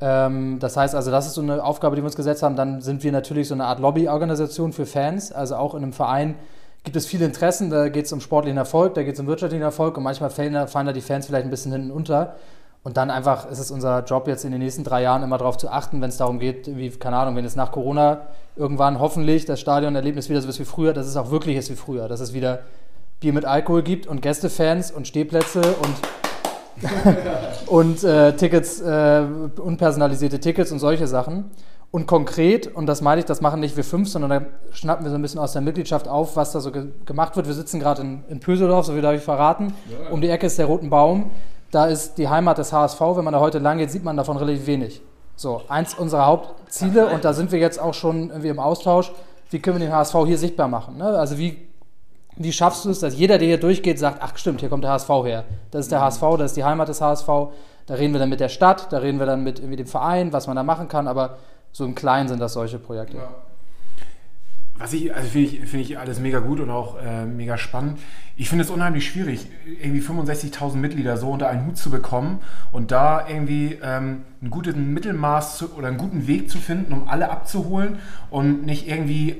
Ähm, 0.00 0.58
das 0.58 0.76
heißt 0.76 0.94
also, 0.94 1.10
das 1.10 1.26
ist 1.26 1.34
so 1.34 1.42
eine 1.42 1.64
Aufgabe, 1.64 1.96
die 1.96 2.02
wir 2.02 2.06
uns 2.06 2.16
gesetzt 2.16 2.42
haben. 2.42 2.56
Dann 2.56 2.80
sind 2.80 3.02
wir 3.02 3.12
natürlich 3.12 3.48
so 3.48 3.54
eine 3.54 3.64
Art 3.64 3.80
Lobbyorganisation 3.80 4.72
für 4.72 4.86
Fans. 4.86 5.32
Also 5.32 5.56
auch 5.56 5.74
in 5.74 5.82
einem 5.82 5.92
Verein 5.92 6.34
gibt 6.84 6.96
es 6.96 7.06
viele 7.06 7.24
Interessen. 7.24 7.70
Da 7.70 7.88
geht 7.88 8.06
es 8.06 8.12
um 8.12 8.20
sportlichen 8.20 8.58
Erfolg, 8.58 8.94
da 8.94 9.02
geht 9.02 9.14
es 9.14 9.20
um 9.20 9.26
wirtschaftlichen 9.26 9.62
Erfolg 9.62 9.96
und 9.96 10.02
manchmal 10.02 10.30
fallen 10.30 10.52
da, 10.52 10.66
fallen 10.66 10.86
da 10.86 10.92
die 10.92 11.00
Fans 11.00 11.26
vielleicht 11.26 11.44
ein 11.44 11.50
bisschen 11.50 11.72
hinten 11.72 11.90
unter. 11.90 12.36
Und 12.84 12.96
dann 12.96 13.10
einfach 13.10 13.50
ist 13.50 13.58
es 13.58 13.72
unser 13.72 14.04
Job 14.04 14.28
jetzt 14.28 14.44
in 14.44 14.52
den 14.52 14.60
nächsten 14.60 14.84
drei 14.84 15.02
Jahren 15.02 15.24
immer 15.24 15.38
darauf 15.38 15.56
zu 15.56 15.68
achten, 15.68 16.00
wenn 16.00 16.08
es 16.08 16.18
darum 16.18 16.38
geht, 16.38 16.76
wie, 16.76 16.90
keine 16.90 17.16
Ahnung, 17.16 17.34
wenn 17.34 17.42
jetzt 17.42 17.56
nach 17.56 17.72
Corona 17.72 18.28
irgendwann 18.54 19.00
hoffentlich 19.00 19.44
das 19.44 19.58
Stadionerlebnis 19.58 20.28
wieder 20.28 20.40
so 20.40 20.48
ist 20.48 20.60
wie 20.60 20.64
früher, 20.64 20.92
dass 20.92 21.08
es 21.08 21.16
auch 21.16 21.32
wirklich 21.32 21.56
ist 21.56 21.68
wie 21.68 21.74
früher, 21.74 22.06
dass 22.06 22.20
es 22.20 22.32
wieder 22.32 22.60
Bier 23.18 23.32
mit 23.32 23.44
Alkohol 23.44 23.82
gibt 23.82 24.06
und 24.06 24.22
Gästefans 24.22 24.92
und 24.92 25.08
Stehplätze 25.08 25.62
und, 25.62 25.94
und 27.66 28.04
äh, 28.04 28.34
Tickets, 28.36 28.80
äh, 28.80 29.22
unpersonalisierte 29.58 30.40
Tickets 30.40 30.72
und 30.72 30.78
solche 30.78 31.06
Sachen. 31.06 31.50
Und 31.90 32.06
konkret, 32.06 32.66
und 32.74 32.86
das 32.86 33.00
meine 33.00 33.20
ich, 33.20 33.24
das 33.24 33.40
machen 33.40 33.60
nicht 33.60 33.76
wir 33.76 33.84
fünf, 33.84 34.08
sondern 34.08 34.30
da 34.30 34.46
schnappen 34.72 35.04
wir 35.04 35.10
so 35.10 35.16
ein 35.16 35.22
bisschen 35.22 35.40
aus 35.40 35.52
der 35.52 35.62
Mitgliedschaft 35.62 36.08
auf, 36.08 36.36
was 36.36 36.52
da 36.52 36.60
so 36.60 36.70
ge 36.72 36.88
gemacht 37.06 37.36
wird. 37.36 37.46
Wir 37.46 37.54
sitzen 37.54 37.80
gerade 37.80 38.02
in, 38.02 38.24
in 38.28 38.40
Pöseldorf, 38.40 38.86
so 38.86 38.92
viel 38.92 39.02
darf 39.02 39.14
ich 39.14 39.22
verraten. 39.22 39.72
Um 40.10 40.20
die 40.20 40.28
Ecke 40.28 40.46
ist 40.46 40.58
der 40.58 40.66
Roten 40.66 40.90
Baum. 40.90 41.30
Da 41.70 41.86
ist 41.86 42.18
die 42.18 42.28
Heimat 42.28 42.58
des 42.58 42.72
HSV. 42.72 43.00
Wenn 43.00 43.24
man 43.24 43.32
da 43.32 43.40
heute 43.40 43.58
lang 43.58 43.78
geht, 43.78 43.90
sieht 43.90 44.04
man 44.04 44.16
davon 44.16 44.36
relativ 44.36 44.66
wenig. 44.66 45.00
So, 45.36 45.62
eins 45.68 45.94
unserer 45.94 46.26
Hauptziele, 46.26 47.08
und 47.08 47.24
da 47.24 47.32
sind 47.32 47.52
wir 47.52 47.58
jetzt 47.58 47.80
auch 47.80 47.94
schon 47.94 48.30
irgendwie 48.30 48.48
im 48.48 48.58
Austausch, 48.58 49.12
wie 49.50 49.60
können 49.60 49.78
wir 49.78 49.86
den 49.86 49.94
HSV 49.94 50.16
hier 50.26 50.38
sichtbar 50.38 50.68
machen? 50.68 50.96
Ne? 50.96 51.04
Also 51.04 51.38
wie, 51.38 51.65
wie 52.36 52.52
schaffst 52.52 52.84
du 52.84 52.90
es, 52.90 53.00
dass 53.00 53.16
jeder, 53.16 53.38
der 53.38 53.48
hier 53.48 53.60
durchgeht, 53.60 53.98
sagt, 53.98 54.18
ach 54.20 54.36
stimmt, 54.36 54.60
hier 54.60 54.68
kommt 54.68 54.84
der 54.84 54.92
HSV 54.92 55.08
her. 55.24 55.44
Das 55.70 55.86
ist 55.86 55.92
der 55.92 56.00
HSV, 56.00 56.20
das 56.38 56.52
ist 56.52 56.56
die 56.56 56.64
Heimat 56.64 56.88
des 56.88 57.00
HSV. 57.00 57.26
Da 57.86 57.94
reden 57.94 58.12
wir 58.12 58.20
dann 58.20 58.28
mit 58.28 58.40
der 58.40 58.48
Stadt, 58.48 58.92
da 58.92 58.98
reden 58.98 59.18
wir 59.18 59.26
dann 59.26 59.42
mit 59.42 59.58
irgendwie 59.58 59.76
dem 59.76 59.86
Verein, 59.86 60.32
was 60.32 60.46
man 60.46 60.56
da 60.56 60.62
machen 60.62 60.88
kann, 60.88 61.08
aber 61.08 61.38
so 61.72 61.84
im 61.84 61.94
Kleinen 61.94 62.28
sind 62.28 62.40
das 62.40 62.52
solche 62.52 62.78
Projekte. 62.78 63.18
Was 64.78 64.92
ich, 64.92 65.14
also 65.14 65.28
finde 65.28 65.48
ich, 65.48 65.60
finde 65.60 65.80
ich 65.80 65.98
alles 65.98 66.20
mega 66.20 66.40
gut 66.40 66.60
und 66.60 66.68
auch 66.68 67.00
äh, 67.00 67.24
mega 67.24 67.56
spannend. 67.56 67.98
Ich 68.36 68.50
finde 68.50 68.64
es 68.64 68.70
unheimlich 68.70 69.06
schwierig, 69.06 69.46
irgendwie 69.80 70.02
65.000 70.02 70.76
Mitglieder 70.76 71.16
so 71.16 71.30
unter 71.30 71.48
einen 71.48 71.66
Hut 71.66 71.78
zu 71.78 71.90
bekommen 71.90 72.40
und 72.72 72.90
da 72.90 73.26
irgendwie 73.26 73.78
ähm, 73.82 74.22
ein 74.42 74.50
gutes 74.50 74.76
Mittelmaß 74.76 75.56
zu, 75.56 75.74
oder 75.76 75.88
einen 75.88 75.96
guten 75.96 76.26
Weg 76.26 76.50
zu 76.50 76.58
finden, 76.58 76.92
um 76.92 77.08
alle 77.08 77.30
abzuholen 77.30 78.00
und 78.28 78.66
nicht 78.66 78.86
irgendwie 78.86 79.36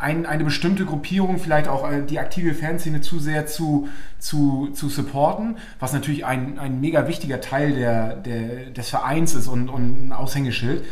ein, 0.00 0.26
eine 0.26 0.44
bestimmte 0.44 0.84
Gruppierung, 0.84 1.38
vielleicht 1.38 1.68
auch 1.68 1.90
äh, 1.90 2.02
die 2.02 2.18
aktive 2.18 2.54
Fanszene 2.54 3.00
zu 3.00 3.18
sehr 3.18 3.46
zu, 3.46 3.88
zu, 4.18 4.68
zu 4.72 4.88
supporten, 4.88 5.58
was 5.78 5.92
natürlich 5.92 6.24
ein, 6.24 6.58
ein 6.58 6.80
mega 6.80 7.06
wichtiger 7.06 7.40
Teil 7.40 7.74
der, 7.74 8.16
der, 8.16 8.70
des 8.70 8.88
Vereins 8.88 9.34
ist 9.34 9.46
und, 9.46 9.68
und 9.68 10.08
ein 10.08 10.12
Aushängeschild. 10.12 10.84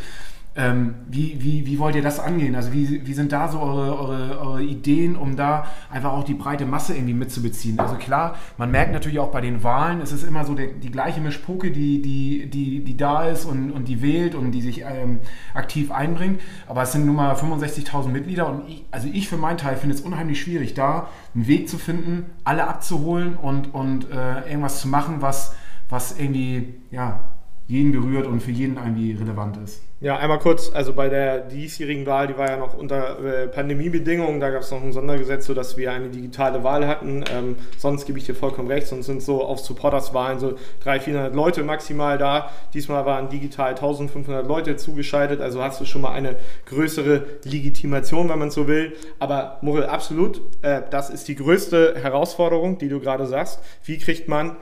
Ähm, 0.55 0.95
wie, 1.07 1.37
wie, 1.39 1.65
wie 1.67 1.77
wollt 1.77 1.95
ihr 1.95 2.01
das 2.01 2.19
angehen? 2.19 2.55
Also 2.55 2.73
wie, 2.73 3.05
wie 3.05 3.13
sind 3.13 3.31
da 3.31 3.47
so 3.47 3.59
eure, 3.59 3.97
eure, 3.97 4.39
eure 4.39 4.63
Ideen, 4.63 5.15
um 5.15 5.35
da 5.35 5.67
einfach 5.91 6.11
auch 6.11 6.23
die 6.23 6.33
breite 6.33 6.65
Masse 6.65 6.95
irgendwie 6.95 7.13
mitzubeziehen? 7.13 7.79
Also 7.79 7.95
klar, 7.95 8.35
man 8.57 8.71
merkt 8.71 8.91
natürlich 8.91 9.19
auch 9.19 9.31
bei 9.31 9.41
den 9.41 9.63
Wahlen, 9.63 10.01
es 10.01 10.11
ist 10.11 10.23
immer 10.23 10.45
so 10.45 10.55
der, 10.55 10.67
die 10.67 10.89
gleiche 10.91 11.21
Mischpoke, 11.21 11.69
die, 11.69 12.01
die, 12.01 12.49
die, 12.49 12.83
die 12.83 12.97
da 12.97 13.25
ist 13.25 13.45
und, 13.45 13.71
und 13.71 13.87
die 13.87 14.01
wählt 14.01 14.33
und 14.33 14.51
die 14.51 14.61
sich 14.61 14.81
ähm, 14.81 15.19
aktiv 15.53 15.91
einbringt. 15.91 16.41
Aber 16.67 16.81
es 16.81 16.91
sind 16.91 17.05
nun 17.05 17.15
mal 17.15 17.35
65.000 17.35 18.07
Mitglieder 18.07 18.49
und 18.49 18.67
ich, 18.67 18.85
also 18.89 19.07
ich 19.13 19.29
für 19.29 19.37
meinen 19.37 19.59
Teil 19.59 19.77
finde 19.77 19.95
es 19.95 20.01
unheimlich 20.01 20.41
schwierig, 20.41 20.73
da 20.73 21.09
einen 21.35 21.47
Weg 21.47 21.69
zu 21.69 21.77
finden, 21.77 22.25
alle 22.43 22.67
abzuholen 22.67 23.37
und, 23.37 23.73
und 23.73 24.09
äh, 24.09 24.49
irgendwas 24.49 24.81
zu 24.81 24.87
machen, 24.87 25.21
was, 25.21 25.55
was 25.89 26.19
irgendwie 26.19 26.73
ja, 26.89 27.19
jeden 27.67 27.91
berührt 27.91 28.25
und 28.25 28.41
für 28.41 28.51
jeden 28.51 28.77
irgendwie 28.77 29.13
relevant 29.13 29.57
ist. 29.57 29.83
Ja, 30.01 30.15
einmal 30.15 30.39
kurz, 30.39 30.71
also 30.73 30.93
bei 30.93 31.09
der 31.09 31.39
diesjährigen 31.39 32.05
Wahl, 32.05 32.27
die 32.27 32.37
war 32.37 32.49
ja 32.49 32.55
noch 32.55 32.73
unter 32.73 33.19
äh, 33.19 33.47
Pandemiebedingungen, 33.49 34.39
da 34.39 34.49
gab 34.49 34.61
es 34.61 34.71
noch 34.71 34.81
ein 34.81 34.93
Sondergesetz, 34.93 35.45
sodass 35.45 35.75
wir 35.75 35.91
eine 35.91 36.07
digitale 36.07 36.63
Wahl 36.63 36.87
hatten. 36.87 37.25
Ähm, 37.29 37.57
sonst 37.77 38.05
gebe 38.05 38.17
ich 38.17 38.25
dir 38.25 38.33
vollkommen 38.33 38.69
recht, 38.69 38.87
sonst 38.87 39.07
sind 39.07 39.21
so 39.21 39.43
auf 39.43 39.59
Supporters-Wahlen 39.59 40.39
so 40.39 40.53
300, 40.83 41.03
400 41.03 41.35
Leute 41.35 41.63
maximal 41.63 42.17
da. 42.17 42.49
Diesmal 42.73 43.05
waren 43.05 43.27
digital 43.27 43.71
1500 43.71 44.47
Leute 44.47 44.77
zugeschaltet, 44.77 45.41
also 45.41 45.61
hast 45.61 45.81
du 45.81 45.85
schon 45.85 45.99
mal 46.01 46.13
eine 46.13 46.37
größere 46.67 47.25
Legitimation, 47.43 48.29
wenn 48.29 48.39
man 48.39 48.51
so 48.51 48.69
will. 48.69 48.93
Aber 49.19 49.57
Murrel, 49.61 49.87
absolut, 49.87 50.39
äh, 50.61 50.81
das 50.89 51.09
ist 51.09 51.27
die 51.27 51.35
größte 51.35 51.95
Herausforderung, 52.01 52.77
die 52.77 52.87
du 52.87 53.01
gerade 53.01 53.27
sagst. 53.27 53.59
Wie 53.83 53.97
kriegt 53.97 54.29
man 54.29 54.55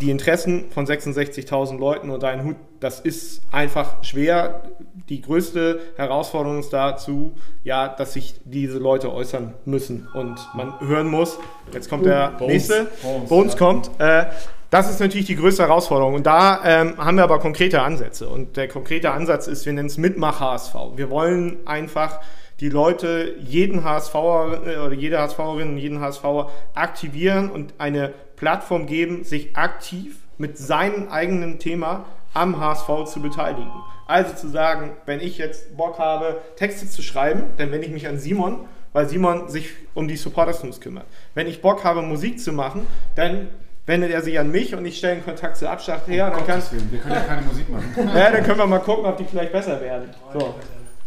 die 0.00 0.10
Interessen 0.10 0.70
von 0.70 0.86
66.000 0.86 1.78
Leuten 1.78 2.10
unter 2.10 2.28
einen 2.28 2.44
Hut, 2.44 2.56
das 2.80 3.00
ist 3.00 3.42
einfach 3.50 4.04
schwer. 4.04 4.62
Die 5.08 5.20
größte 5.20 5.80
Herausforderung 5.96 6.60
ist 6.60 6.72
dazu, 6.72 7.32
ja, 7.64 7.88
dass 7.88 8.12
sich 8.12 8.34
diese 8.44 8.78
Leute 8.78 9.12
äußern 9.12 9.54
müssen 9.64 10.08
und 10.14 10.38
man 10.54 10.78
hören 10.80 11.08
muss. 11.08 11.38
Jetzt 11.72 11.88
kommt 11.88 12.06
der 12.06 12.32
Bones. 12.32 12.52
nächste. 12.52 12.86
Bones, 13.02 13.28
Bones 13.28 13.52
ja. 13.54 13.58
kommt. 13.58 13.90
Äh, 13.98 14.26
das 14.70 14.90
ist 14.90 15.00
natürlich 15.00 15.26
die 15.26 15.36
größte 15.36 15.62
Herausforderung. 15.62 16.14
Und 16.14 16.26
da 16.26 16.60
ähm, 16.64 16.98
haben 16.98 17.16
wir 17.16 17.24
aber 17.24 17.38
konkrete 17.38 17.80
Ansätze. 17.80 18.28
Und 18.28 18.56
der 18.56 18.68
konkrete 18.68 19.10
Ansatz 19.12 19.46
ist, 19.46 19.64
wir 19.64 19.72
nennen 19.72 19.88
es 19.88 19.96
Mitmach-HSV. 19.96 20.74
Wir 20.96 21.10
wollen 21.10 21.56
einfach 21.66 22.20
die 22.60 22.68
Leute, 22.68 23.34
jeden 23.40 23.84
HSVer 23.84 24.60
äh, 24.66 24.76
oder 24.78 24.92
jede 24.94 25.18
HSVerin 25.18 25.70
und 25.70 25.78
jeden 25.78 26.00
HSVer 26.00 26.50
aktivieren 26.74 27.50
und 27.50 27.74
eine 27.78 28.12
Plattform 28.38 28.86
geben, 28.86 29.24
sich 29.24 29.56
aktiv 29.56 30.16
mit 30.38 30.56
seinem 30.56 31.08
eigenen 31.08 31.58
Thema 31.58 32.04
am 32.34 32.60
HSV 32.60 33.12
zu 33.12 33.20
beteiligen. 33.20 33.70
Also 34.06 34.34
zu 34.34 34.48
sagen, 34.48 34.92
wenn 35.06 35.20
ich 35.20 35.38
jetzt 35.38 35.76
Bock 35.76 35.98
habe, 35.98 36.40
Texte 36.56 36.88
zu 36.88 37.02
schreiben, 37.02 37.44
dann 37.56 37.70
wende 37.72 37.86
ich 37.86 37.92
mich 37.92 38.06
an 38.06 38.18
Simon, 38.18 38.60
weil 38.92 39.08
Simon 39.08 39.48
sich 39.48 39.70
um 39.94 40.08
die 40.08 40.16
Supporters 40.16 40.62
News 40.62 40.80
kümmert. 40.80 41.04
Wenn 41.34 41.46
ich 41.46 41.60
Bock 41.60 41.84
habe, 41.84 42.02
Musik 42.02 42.40
zu 42.40 42.52
machen, 42.52 42.86
dann 43.16 43.48
wendet 43.86 44.12
er 44.12 44.22
sich 44.22 44.38
an 44.38 44.50
mich 44.50 44.74
und 44.74 44.84
ich 44.86 44.98
stelle 44.98 45.14
einen 45.14 45.24
Kontakt 45.24 45.56
zu 45.56 45.68
Abschlag 45.68 46.06
her. 46.06 46.30
dann, 46.30 46.46
kann, 46.46 46.56
Gottes 46.56 46.72
Willen, 46.72 46.92
wir 46.92 47.00
können 47.00 47.14
ja 47.14 47.20
keine 47.20 47.42
Musik 47.42 47.68
machen. 47.68 47.92
ja, 48.14 48.30
dann 48.30 48.44
können 48.44 48.58
wir 48.58 48.66
mal 48.66 48.80
gucken, 48.80 49.06
ob 49.06 49.16
die 49.16 49.24
vielleicht 49.24 49.52
besser 49.52 49.80
werden. 49.80 50.10
So, 50.32 50.54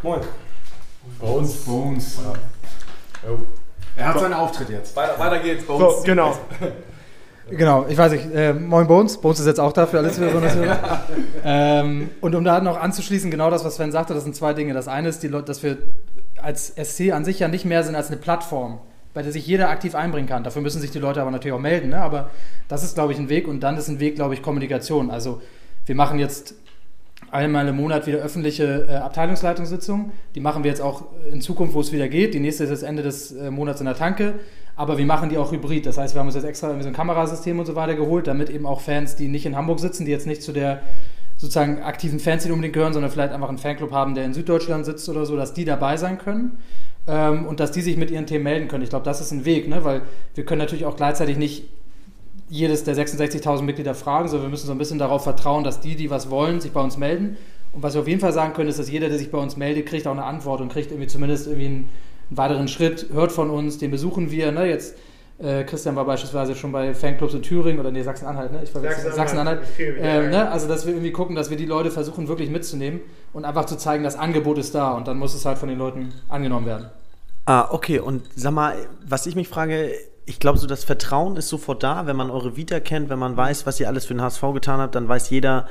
moin. 0.04 0.22
Bones. 1.20 1.66
Bones. 1.66 2.20
Oh. 3.28 3.40
Er 3.96 4.08
hat 4.08 4.20
seinen 4.20 4.34
Auftritt 4.34 4.70
jetzt. 4.70 4.96
Weiter, 4.96 5.18
weiter 5.20 5.40
geht's, 5.40 5.66
Bones. 5.66 5.98
So, 5.98 6.04
genau. 6.04 6.38
Genau, 7.52 7.86
ich 7.88 7.98
weiß 7.98 8.12
nicht. 8.14 8.34
Äh, 8.34 8.54
moin 8.54 8.88
Bones. 8.88 9.18
Bones 9.20 9.40
ist 9.40 9.46
jetzt 9.46 9.60
auch 9.60 9.74
da 9.74 9.86
für 9.86 9.98
alle 9.98 10.12
Zuhörerinnen 10.12 10.44
und 10.44 10.52
Zuhörer. 10.52 11.04
ähm, 11.46 12.10
und 12.22 12.36
um 12.36 12.44
da 12.44 12.62
noch 12.62 12.80
anzuschließen, 12.80 13.30
genau 13.30 13.50
das, 13.50 13.66
was 13.66 13.76
Sven 13.76 13.92
sagte, 13.92 14.14
das 14.14 14.24
sind 14.24 14.36
zwei 14.36 14.54
Dinge. 14.54 14.74
Das 14.74 14.88
eine 14.88 15.10
ist, 15.10 15.22
die 15.24 15.30
dass 15.30 15.64
wir 15.64 15.78
als 16.42 16.74
SC 16.82 17.12
an 17.12 17.26
sich 17.26 17.40
ja 17.40 17.48
nicht 17.48 17.66
mehr 17.66 17.84
sind 17.84 17.96
als 17.96 18.08
eine 18.08 18.18
Plattform, 18.18 18.80
bei 19.14 19.22
der 19.22 19.32
sich 19.32 19.46
jeder 19.46 19.70
aktiv 19.70 19.96
einbringen 19.96 20.28
kann. 20.28 20.44
Dafür 20.44 20.62
müssen 20.62 20.82
sich 20.82 20.92
die 20.92 21.00
Leute 21.00 21.22
aber 21.22 21.32
natürlich 21.32 21.54
auch 21.54 21.60
melden. 21.60 21.90
Ne? 21.90 22.02
Aber 22.02 22.30
das 22.68 22.84
ist, 22.84 22.96
glaube 22.96 23.14
ich, 23.14 23.20
ein 23.20 23.30
Weg. 23.30 23.48
Und 23.48 23.62
dann 23.62 23.78
ist 23.78 23.90
ein 23.90 24.00
Weg, 24.00 24.16
glaube 24.16 24.34
ich, 24.34 24.42
Kommunikation. 24.42 25.12
Also 25.12 25.42
wir 25.86 25.96
machen 25.96 26.20
jetzt 26.20 26.56
einmal 27.32 27.68
im 27.68 27.76
Monat 27.76 28.08
wieder 28.08 28.20
öffentliche 28.20 28.88
äh, 28.90 28.96
Abteilungsleitungssitzungen. 28.96 30.12
Die 30.36 30.40
machen 30.40 30.64
wir 30.64 30.72
jetzt 30.72 30.82
auch 30.82 31.04
in 31.32 31.42
Zukunft, 31.42 31.74
wo 31.74 31.82
es 31.82 31.92
wieder 31.92 32.08
geht. 32.08 32.34
Die 32.34 32.40
nächste 32.40 32.64
ist 32.64 32.70
jetzt 32.70 32.84
Ende 32.84 33.04
des 33.04 33.32
äh, 33.32 33.52
Monats 33.52 33.80
in 33.80 33.86
der 33.86 33.96
Tanke. 33.96 34.36
Aber 34.76 34.98
wir 34.98 35.06
machen 35.06 35.30
die 35.30 35.38
auch 35.38 35.52
hybrid. 35.52 35.86
Das 35.86 35.98
heißt, 35.98 36.16
wir 36.16 36.20
haben 36.20 36.28
uns 36.28 36.36
jetzt 36.36 36.46
extra 36.46 36.80
so 36.82 36.88
ein 36.88 36.94
Kamerasystem 36.94 37.60
und 37.60 37.66
so 37.66 37.76
weiter 37.76 37.96
geholt, 37.96 38.28
damit 38.28 38.50
eben 38.50 38.66
auch 38.66 38.82
Fans, 38.82 39.16
die 39.16 39.28
nicht 39.28 39.46
in 39.46 39.56
Hamburg 39.56 39.80
sitzen, 39.80 40.06
die 40.06 40.12
jetzt 40.12 40.28
nicht 40.28 40.42
zu 40.42 40.52
der 40.52 40.82
sozusagen 41.38 41.82
aktiven 41.82 42.20
Fanszene 42.20 42.54
unbedingt 42.54 42.76
gehören, 42.76 42.94
sondern 42.94 43.12
vielleicht 43.12 43.34
einfach 43.34 43.50
einen 43.50 43.58
Fanclub 43.58 43.92
haben, 43.92 44.14
der 44.14 44.26
in 44.26 44.34
Süddeutschland 44.34 44.86
sitzt 44.86 45.10
oder 45.10 45.26
so, 45.26 45.36
dass 45.36 45.54
die 45.54 45.66
dabei 45.66 45.98
sein 45.98 46.20
können 46.20 46.60
ähm, 47.08 47.48
und 47.48 47.60
dass 47.60 47.72
die 47.72 47.82
sich 47.82 47.98
mit 47.98 48.12
ihren 48.12 48.28
Themen 48.28 48.44
melden 48.44 48.68
können. 48.68 48.84
Ich 48.84 48.92
glaube, 48.92 49.06
das 49.06 49.22
ist 49.22 49.32
ein 49.32 49.44
Weg, 49.44 49.68
ne? 49.68 49.84
weil 49.84 50.04
wir 50.36 50.46
können 50.46 50.60
natürlich 50.60 50.86
auch 50.86 50.96
gleichzeitig 50.96 51.38
nicht 51.38 51.64
jedes 52.48 52.84
der 52.84 52.96
66.000 52.96 53.64
Mitglieder 53.64 53.96
fragen, 53.96 54.28
sondern 54.28 54.48
wir 54.48 54.52
müssen 54.52 54.68
so 54.68 54.72
ein 54.74 54.78
bisschen 54.78 55.00
darauf 55.00 55.24
vertrauen, 55.24 55.64
dass 55.64 55.80
die, 55.80 55.96
die 55.96 56.12
was 56.12 56.30
wollen, 56.30 56.60
sich 56.60 56.74
bei 56.74 56.82
uns 56.82 56.98
melden. 56.98 57.38
Und 57.74 57.82
was 57.82 57.94
wir 57.94 58.02
auf 58.02 58.08
jeden 58.08 58.20
Fall 58.20 58.34
sagen 58.34 58.54
können, 58.54 58.70
ist, 58.70 58.78
dass 58.78 58.92
jeder, 58.92 59.08
der 59.10 59.18
sich 59.18 59.32
bei 59.32 59.38
uns 59.38 59.56
meldet, 59.56 59.86
kriegt 59.86 60.06
auch 60.06 60.12
eine 60.12 60.26
Antwort 60.26 60.62
und 60.62 60.72
kriegt 60.72 60.92
irgendwie 60.92 61.08
zumindest 61.08 61.48
irgendwie 61.48 61.66
einen, 61.66 61.90
einen 62.32 62.38
weiteren 62.38 62.68
Schritt, 62.68 63.08
hört 63.14 63.32
von 63.32 63.50
uns, 63.50 63.78
den 63.78 63.92
besuchen 63.92 64.32
wir. 64.32 64.52
Ne? 64.52 64.68
Jetzt 64.68 64.96
äh, 65.40 65.64
Christian 65.64 65.96
war 65.96 66.06
beispielsweise 66.06 66.56
schon 66.56 66.72
bei 66.72 66.94
Fanclubs 66.94 67.34
in 67.34 67.42
Thüringen 67.42 67.80
oder 67.80 67.92
nee, 67.92 68.04
Sachsen-Anhalt, 68.04 68.52
ne? 68.52 68.62
Ich 68.64 68.74
war 68.74 68.82
Sachsen-Anhalt. 68.82 69.16
Sachsen-Anhalt. 69.16 69.60
Ähm, 69.80 69.98
Ärger. 69.98 70.30
ne? 70.30 70.52
Also, 70.52 70.68
dass 70.68 70.86
wir 70.86 70.94
irgendwie 70.94 71.12
gucken, 71.12 71.36
dass 71.36 71.50
wir 71.50 71.58
die 71.58 71.66
Leute 71.66 71.92
versuchen, 71.92 72.28
wirklich 72.28 72.50
mitzunehmen 72.50 73.02
und 73.34 73.44
einfach 73.44 73.66
zu 73.66 73.76
zeigen, 73.76 74.04
das 74.04 74.16
Angebot 74.16 74.58
ist 74.58 74.76
da 74.76 74.92
und 74.92 75.08
dann 75.08 75.18
muss 75.18 75.34
es 75.34 75.46
halt 75.46 75.58
von 75.58 75.68
den 75.68 75.80
Leuten 75.80 76.14
angenommen 76.30 76.68
werden. 76.68 76.90
Ah, 77.46 77.68
okay. 77.72 78.00
Und 78.00 78.24
sag 78.36 78.54
mal, 78.54 78.76
was 79.06 79.26
ich 79.26 79.36
mich 79.36 79.48
frage, 79.48 79.92
ich 80.26 80.40
glaube, 80.40 80.60
so 80.60 80.68
das 80.68 80.84
Vertrauen 80.84 81.36
ist 81.38 81.50
sofort 81.50 81.82
da, 81.82 82.06
wenn 82.06 82.16
man 82.16 82.30
eure 82.30 82.56
Vita 82.56 82.80
kennt, 82.80 83.10
wenn 83.10 83.20
man 83.20 83.36
weiß, 83.36 83.66
was 83.66 83.80
ihr 83.80 83.88
alles 83.88 84.06
für 84.06 84.14
den 84.14 84.22
HSV 84.22 84.42
getan 84.54 84.80
habt, 84.80 84.94
dann 84.94 85.08
weiß 85.08 85.32
jeder, 85.32 85.68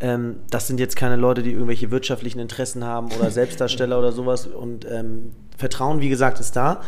ähm, 0.00 0.36
das 0.50 0.66
sind 0.66 0.78
jetzt 0.78 0.96
keine 0.96 1.16
Leute, 1.16 1.42
die 1.42 1.52
irgendwelche 1.52 1.90
wirtschaftlichen 1.90 2.38
Interessen 2.38 2.84
haben 2.84 3.10
oder 3.12 3.30
Selbstdarsteller 3.30 3.98
oder 3.98 4.12
sowas. 4.12 4.46
Und 4.46 4.84
ähm, 4.90 5.32
Vertrauen, 5.56 6.00
wie 6.00 6.08
gesagt, 6.08 6.40
ist 6.40 6.56
da. 6.56 6.80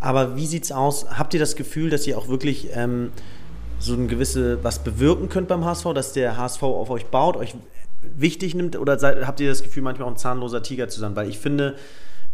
Aber 0.00 0.36
wie 0.36 0.46
sieht's 0.46 0.72
aus? 0.72 1.06
Habt 1.10 1.34
ihr 1.34 1.40
das 1.40 1.56
Gefühl, 1.56 1.90
dass 1.90 2.06
ihr 2.06 2.18
auch 2.18 2.28
wirklich 2.28 2.68
ähm, 2.74 3.10
so 3.78 3.94
ein 3.94 4.08
gewisse 4.08 4.62
was 4.62 4.80
bewirken 4.80 5.28
könnt 5.28 5.48
beim 5.48 5.64
HSV, 5.64 5.92
dass 5.94 6.12
der 6.12 6.36
HSV 6.36 6.62
auf 6.62 6.90
euch 6.90 7.06
baut, 7.06 7.36
euch 7.36 7.54
wichtig 8.16 8.54
nimmt? 8.54 8.76
Oder 8.76 8.98
seid, 8.98 9.26
habt 9.26 9.40
ihr 9.40 9.48
das 9.48 9.62
Gefühl, 9.62 9.82
manchmal 9.82 10.08
auch 10.08 10.12
ein 10.12 10.18
zahnloser 10.18 10.62
Tiger 10.62 10.88
zu 10.88 11.00
sein? 11.00 11.16
Weil 11.16 11.28
ich 11.28 11.38
finde, 11.38 11.76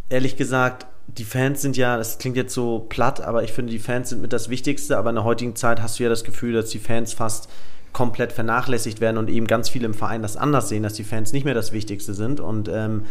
ehrlich 0.09 0.37
gesagt, 0.37 0.87
die 1.07 1.23
Fans 1.23 1.61
sind 1.61 1.77
ja, 1.77 1.97
das 1.97 2.17
klingt 2.17 2.35
jetzt 2.35 2.53
so 2.53 2.79
platt, 2.89 3.21
aber 3.21 3.43
ich 3.43 3.51
finde, 3.51 3.71
die 3.71 3.79
Fans 3.79 4.09
sind 4.09 4.21
mit 4.21 4.33
das 4.33 4.49
Wichtigste. 4.49 4.97
Aber 4.97 5.09
in 5.09 5.15
der 5.15 5.23
heutigen 5.23 5.55
Zeit 5.55 5.81
hast 5.81 5.99
du 5.99 6.03
ja 6.03 6.09
das 6.09 6.23
Gefühl, 6.23 6.53
dass 6.53 6.69
die 6.69 6.79
Fans 6.79 7.13
fast 7.13 7.49
komplett 7.95 8.33
vernachlässigt 8.33 8.99
werden 8.99 9.17
und 9.17 9.29
eben 9.29 9.47
ganz 9.47 9.69
viele 9.69 9.85
im 9.85 9.93
Verein 9.93 10.21
das 10.21 10.35
anders 10.35 10.67
sehen, 10.67 10.83
dass 10.83 10.95
die 10.95 11.05
Fans 11.05 11.31
nicht 11.31 11.45
mehr 11.45 11.53
das 11.53 11.71
Wichtigste 11.71 12.13
sind. 12.13 12.41
Und 12.41 12.67
ähm, 12.67 13.03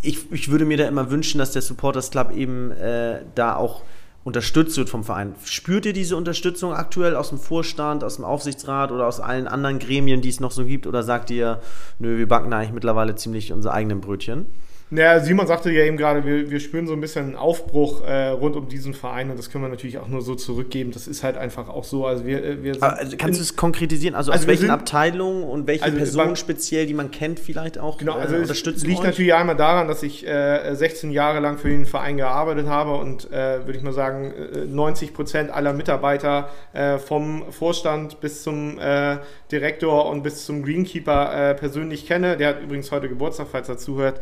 ich, 0.00 0.30
ich 0.30 0.48
würde 0.48 0.64
mir 0.64 0.76
da 0.76 0.86
immer 0.86 1.10
wünschen, 1.10 1.38
dass 1.38 1.50
der 1.50 1.60
Supporters 1.60 2.12
Club 2.12 2.30
eben 2.30 2.70
äh, 2.70 3.22
da 3.34 3.56
auch 3.56 3.82
unterstützt 4.22 4.76
wird 4.76 4.88
vom 4.88 5.02
Verein. 5.02 5.34
Spürt 5.44 5.86
ihr 5.86 5.92
diese 5.92 6.16
Unterstützung 6.16 6.72
aktuell 6.72 7.16
aus 7.16 7.30
dem 7.30 7.38
Vorstand, 7.38 8.04
aus 8.04 8.14
dem 8.14 8.24
Aufsichtsrat 8.24 8.92
oder 8.92 9.08
aus 9.08 9.18
allen 9.18 9.48
anderen 9.48 9.80
Gremien, 9.80 10.20
die 10.20 10.28
es 10.28 10.38
noch 10.38 10.52
so 10.52 10.64
gibt? 10.64 10.86
Oder 10.86 11.02
sagt 11.02 11.32
ihr, 11.32 11.60
nö, 11.98 12.16
wir 12.16 12.28
backen 12.28 12.52
eigentlich 12.52 12.72
mittlerweile 12.72 13.16
ziemlich 13.16 13.52
unsere 13.52 13.74
eigenen 13.74 14.00
Brötchen? 14.00 14.46
Naja, 14.88 15.18
Simon 15.18 15.48
sagte 15.48 15.72
ja 15.72 15.82
eben 15.84 15.96
gerade, 15.96 16.24
wir, 16.24 16.48
wir 16.48 16.60
spüren 16.60 16.86
so 16.86 16.92
ein 16.92 17.00
bisschen 17.00 17.24
einen 17.24 17.34
Aufbruch 17.34 18.04
äh, 18.06 18.28
rund 18.28 18.54
um 18.54 18.68
diesen 18.68 18.94
Verein 18.94 19.30
und 19.30 19.36
das 19.36 19.50
können 19.50 19.64
wir 19.64 19.68
natürlich 19.68 19.98
auch 19.98 20.06
nur 20.06 20.22
so 20.22 20.36
zurückgeben. 20.36 20.92
Das 20.92 21.08
ist 21.08 21.24
halt 21.24 21.36
einfach 21.36 21.68
auch 21.68 21.82
so. 21.82 22.06
Also 22.06 22.24
wir, 22.24 22.44
äh, 22.44 22.62
wir 22.62 22.80
also 22.80 23.16
kannst 23.16 23.40
du 23.40 23.42
es 23.42 23.56
konkretisieren? 23.56 24.14
Also, 24.14 24.30
Also 24.30 24.44
aus 24.44 24.46
welchen 24.46 24.60
sind- 24.66 24.70
Abteilungen 24.70 25.42
und 25.42 25.66
welche 25.66 25.82
Also 25.82 25.96
Personen 25.96 26.36
speziell, 26.36 26.86
die 26.86 26.94
man 26.94 27.10
kennt, 27.10 27.40
vielleicht 27.40 27.78
auch 27.80 27.98
Genau, 27.98 28.12
also 28.14 28.34
äh, 28.34 28.38
es 28.38 28.42
unterstützen 28.42 28.86
liegt 28.86 29.00
euch? 29.00 29.06
natürlich 29.06 29.34
einmal 29.34 29.56
daran, 29.56 29.88
dass 29.88 30.04
ich 30.04 30.24
äh, 30.24 30.72
16 30.76 31.10
Jahre 31.10 31.40
lang 31.40 31.58
für 31.58 31.68
den 31.68 31.84
Verein 31.84 32.16
gearbeitet 32.16 32.68
habe 32.68 32.92
und 32.94 33.28
äh, 33.32 33.66
würde 33.66 33.76
ich 33.78 33.82
mal 33.82 33.92
sagen, 33.92 34.32
äh, 34.54 34.66
90 34.66 35.14
Prozent 35.14 35.50
aller 35.50 35.72
Mitarbeiter 35.72 36.48
äh, 36.74 36.98
vom 36.98 37.50
Vorstand 37.50 38.20
bis 38.20 38.44
zum 38.44 38.78
äh, 38.78 39.16
Direktor 39.50 40.08
und 40.08 40.22
bis 40.22 40.44
zum 40.46 40.62
Greenkeeper 40.62 41.50
äh, 41.50 41.54
persönlich 41.56 42.06
kenne. 42.06 42.36
Der 42.36 42.50
hat 42.50 42.62
übrigens 42.62 42.92
heute 42.92 43.08
Geburtstag, 43.08 43.48
falls 43.50 43.68
er 43.68 43.78
zuhört. 43.78 44.20